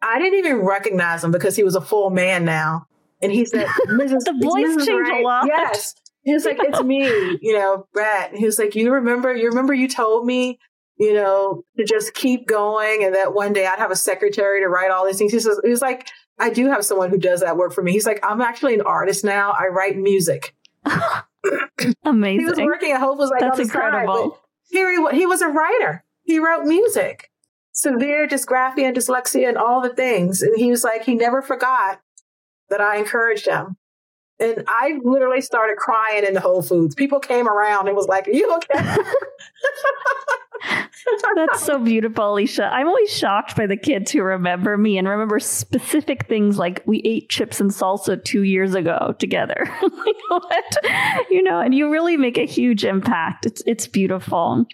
I 0.00 0.18
didn't 0.18 0.38
even 0.38 0.60
recognize 0.60 1.22
him 1.22 1.32
because 1.32 1.54
he 1.54 1.64
was 1.64 1.76
a 1.76 1.82
full 1.82 2.08
man 2.08 2.46
now. 2.46 2.86
And 3.20 3.30
he 3.30 3.44
said, 3.44 3.66
Mrs. 3.86 4.24
the 4.24 4.38
voice 4.40 4.86
changed 4.86 5.10
a 5.10 5.20
lot. 5.20 5.48
Yes. 5.48 5.94
He 6.22 6.32
was 6.32 6.46
like, 6.46 6.56
it's 6.60 6.82
me, 6.82 7.04
you 7.42 7.52
know, 7.52 7.86
Brett. 7.92 8.34
He 8.34 8.46
was 8.46 8.58
like, 8.58 8.74
you 8.74 8.90
remember, 8.90 9.34
you 9.34 9.50
remember 9.50 9.74
you 9.74 9.86
told 9.86 10.24
me 10.24 10.58
you 10.96 11.12
know, 11.12 11.64
to 11.76 11.84
just 11.84 12.14
keep 12.14 12.46
going 12.46 13.02
and 13.04 13.14
that 13.14 13.34
one 13.34 13.52
day 13.52 13.66
I'd 13.66 13.78
have 13.78 13.90
a 13.90 13.96
secretary 13.96 14.60
to 14.60 14.68
write 14.68 14.90
all 14.90 15.06
these 15.06 15.18
things. 15.18 15.32
He 15.32 15.40
says, 15.40 15.60
he's 15.64 15.82
like, 15.82 16.08
I 16.38 16.50
do 16.50 16.66
have 16.66 16.84
someone 16.84 17.10
who 17.10 17.18
does 17.18 17.40
that 17.40 17.56
work 17.56 17.72
for 17.72 17.82
me. 17.82 17.92
He's 17.92 18.06
like, 18.06 18.20
I'm 18.22 18.40
actually 18.40 18.74
an 18.74 18.82
artist 18.82 19.24
now. 19.24 19.52
I 19.52 19.66
write 19.68 19.96
music. 19.96 20.54
Amazing. 22.04 22.40
He 22.40 22.46
was 22.46 22.58
working 22.58 22.92
at 22.92 23.00
Hope 23.00 23.18
was 23.18 23.30
like, 23.30 23.40
that's 23.40 23.58
incredible. 23.58 24.30
Side, 24.30 24.40
here 24.70 24.90
he, 24.90 25.18
he 25.18 25.26
was 25.26 25.42
a 25.42 25.48
writer. 25.48 26.04
He 26.22 26.38
wrote 26.38 26.64
music, 26.64 27.30
severe 27.72 28.26
dysgraphia 28.26 28.88
and 28.88 28.96
dyslexia 28.96 29.48
and 29.48 29.58
all 29.58 29.82
the 29.82 29.94
things. 29.94 30.40
And 30.42 30.56
he 30.56 30.70
was 30.70 30.84
like, 30.84 31.04
he 31.04 31.14
never 31.14 31.42
forgot 31.42 32.00
that 32.70 32.80
I 32.80 32.96
encouraged 32.96 33.46
him. 33.46 33.76
And 34.40 34.64
I 34.66 34.98
literally 35.02 35.40
started 35.40 35.76
crying 35.76 36.24
in 36.24 36.34
the 36.34 36.40
Whole 36.40 36.62
Foods. 36.62 36.94
People 36.94 37.20
came 37.20 37.46
around 37.46 37.86
and 37.86 37.96
was 37.96 38.08
like, 38.08 38.26
Are 38.26 38.32
you 38.32 38.52
okay? 38.56 38.84
That's 41.36 41.62
so 41.62 41.78
beautiful, 41.78 42.24
Alycia. 42.24 42.70
I'm 42.70 42.88
always 42.88 43.14
shocked 43.16 43.56
by 43.56 43.66
the 43.66 43.76
kids 43.76 44.10
who 44.10 44.22
remember 44.22 44.76
me 44.76 44.98
and 44.98 45.06
remember 45.08 45.38
specific 45.38 46.26
things 46.26 46.58
like 46.58 46.82
we 46.86 47.00
ate 47.04 47.28
chips 47.28 47.60
and 47.60 47.70
salsa 47.70 48.22
two 48.22 48.42
years 48.42 48.74
ago 48.74 49.14
together. 49.18 49.68
what? 50.28 50.76
You 51.30 51.42
know, 51.42 51.60
and 51.60 51.74
you 51.74 51.90
really 51.90 52.16
make 52.16 52.38
a 52.38 52.46
huge 52.46 52.84
impact. 52.84 53.46
It's 53.46 53.62
it's 53.66 53.86
beautiful. 53.86 54.66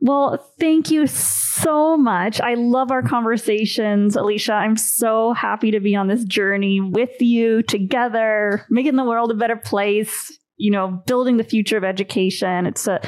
Well, 0.00 0.52
thank 0.60 0.90
you 0.90 1.06
so 1.08 1.96
much. 1.96 2.40
I 2.40 2.54
love 2.54 2.92
our 2.92 3.02
conversations, 3.02 4.16
Alycia. 4.16 4.54
I'm 4.54 4.76
so 4.76 5.32
happy 5.32 5.72
to 5.72 5.80
be 5.80 5.96
on 5.96 6.06
this 6.06 6.24
journey 6.24 6.80
with 6.80 7.20
you 7.20 7.62
together, 7.62 8.64
making 8.70 8.96
the 8.96 9.04
world 9.04 9.32
a 9.32 9.34
better 9.34 9.56
place, 9.56 10.36
you 10.56 10.70
know, 10.70 11.02
building 11.06 11.36
the 11.36 11.44
future 11.44 11.76
of 11.76 11.84
education. 11.84 12.66
It's 12.66 12.86
a 12.86 13.00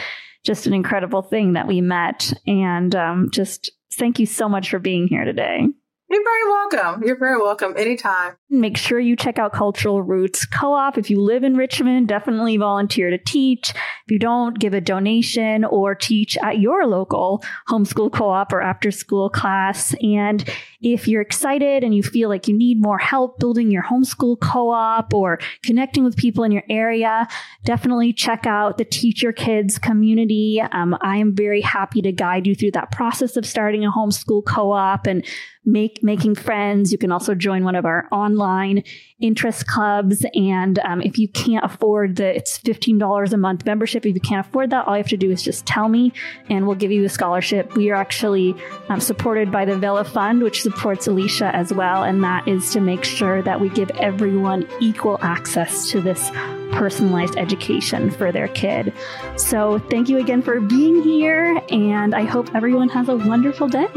just 0.44 0.66
an 0.66 0.74
incredible 0.74 1.22
thing 1.22 1.52
that 1.52 1.68
we 1.68 1.80
met. 1.80 2.32
And 2.46 2.94
um, 2.96 3.28
just 3.30 3.70
thank 3.94 4.18
you 4.18 4.26
so 4.26 4.48
much 4.48 4.70
for 4.70 4.78
being 4.78 5.06
here 5.06 5.24
today. 5.24 5.66
You're 6.08 6.24
very 6.24 6.50
welcome. 6.50 7.02
You're 7.04 7.18
very 7.18 7.38
welcome 7.38 7.74
anytime. 7.76 8.36
Make 8.52 8.76
sure 8.76 8.98
you 8.98 9.14
check 9.14 9.38
out 9.38 9.52
Cultural 9.52 10.02
Roots 10.02 10.44
Co 10.44 10.72
op. 10.72 10.98
If 10.98 11.08
you 11.08 11.20
live 11.20 11.44
in 11.44 11.56
Richmond, 11.56 12.08
definitely 12.08 12.56
volunteer 12.56 13.08
to 13.08 13.16
teach. 13.16 13.70
If 13.70 14.10
you 14.10 14.18
don't, 14.18 14.58
give 14.58 14.74
a 14.74 14.80
donation 14.80 15.64
or 15.64 15.94
teach 15.94 16.36
at 16.38 16.58
your 16.58 16.84
local 16.84 17.44
homeschool 17.68 18.12
co 18.12 18.28
op 18.28 18.52
or 18.52 18.60
after 18.60 18.90
school 18.90 19.30
class. 19.30 19.94
And 20.02 20.44
if 20.80 21.06
you're 21.06 21.22
excited 21.22 21.84
and 21.84 21.94
you 21.94 22.02
feel 22.02 22.28
like 22.28 22.48
you 22.48 22.56
need 22.56 22.82
more 22.82 22.98
help 22.98 23.38
building 23.38 23.70
your 23.70 23.84
homeschool 23.84 24.40
co 24.40 24.70
op 24.70 25.14
or 25.14 25.38
connecting 25.62 26.02
with 26.02 26.16
people 26.16 26.42
in 26.42 26.50
your 26.50 26.64
area, 26.68 27.28
definitely 27.64 28.12
check 28.12 28.46
out 28.46 28.78
the 28.78 28.84
Teach 28.84 29.22
Your 29.22 29.32
Kids 29.32 29.78
community. 29.78 30.60
Um, 30.72 30.98
I 31.00 31.18
am 31.18 31.36
very 31.36 31.60
happy 31.60 32.02
to 32.02 32.10
guide 32.10 32.48
you 32.48 32.56
through 32.56 32.72
that 32.72 32.90
process 32.90 33.36
of 33.36 33.46
starting 33.46 33.84
a 33.84 33.92
homeschool 33.92 34.44
co 34.44 34.72
op 34.72 35.06
and 35.06 35.24
make 35.64 36.02
making 36.02 36.34
friends. 36.34 36.90
You 36.90 36.98
can 36.98 37.12
also 37.12 37.34
join 37.34 37.64
one 37.64 37.76
of 37.76 37.84
our 37.84 38.08
online 38.40 38.82
interest 39.20 39.66
clubs. 39.66 40.24
And 40.34 40.78
um, 40.80 41.02
if 41.02 41.18
you 41.18 41.28
can't 41.28 41.64
afford 41.64 42.16
the, 42.16 42.36
it's 42.36 42.58
$15 42.58 43.32
a 43.32 43.36
month 43.36 43.66
membership. 43.66 44.06
If 44.06 44.14
you 44.14 44.20
can't 44.20 44.46
afford 44.46 44.70
that, 44.70 44.86
all 44.86 44.94
you 44.96 45.02
have 45.02 45.10
to 45.10 45.16
do 45.16 45.30
is 45.30 45.42
just 45.42 45.66
tell 45.66 45.88
me 45.88 46.12
and 46.48 46.66
we'll 46.66 46.76
give 46.76 46.90
you 46.90 47.04
a 47.04 47.08
scholarship. 47.08 47.76
We 47.76 47.90
are 47.90 47.96
actually 47.96 48.54
um, 48.88 49.00
supported 49.00 49.52
by 49.52 49.64
the 49.64 49.76
Vela 49.76 50.04
Fund, 50.04 50.42
which 50.42 50.62
supports 50.62 51.06
Alycia 51.06 51.52
as 51.52 51.72
well. 51.72 52.02
And 52.02 52.24
that 52.24 52.48
is 52.48 52.70
to 52.72 52.80
make 52.80 53.04
sure 53.04 53.42
that 53.42 53.60
we 53.60 53.68
give 53.68 53.90
everyone 53.90 54.66
equal 54.80 55.18
access 55.20 55.90
to 55.90 56.00
this 56.00 56.30
personalized 56.72 57.36
education 57.36 58.10
for 58.10 58.32
their 58.32 58.48
kid. 58.48 58.92
So 59.36 59.78
thank 59.90 60.08
you 60.08 60.18
again 60.18 60.40
for 60.40 60.60
being 60.60 61.02
here. 61.02 61.60
And 61.70 62.14
I 62.14 62.24
hope 62.24 62.54
everyone 62.54 62.88
has 62.90 63.08
a 63.08 63.16
wonderful 63.16 63.68
day. 63.68 63.88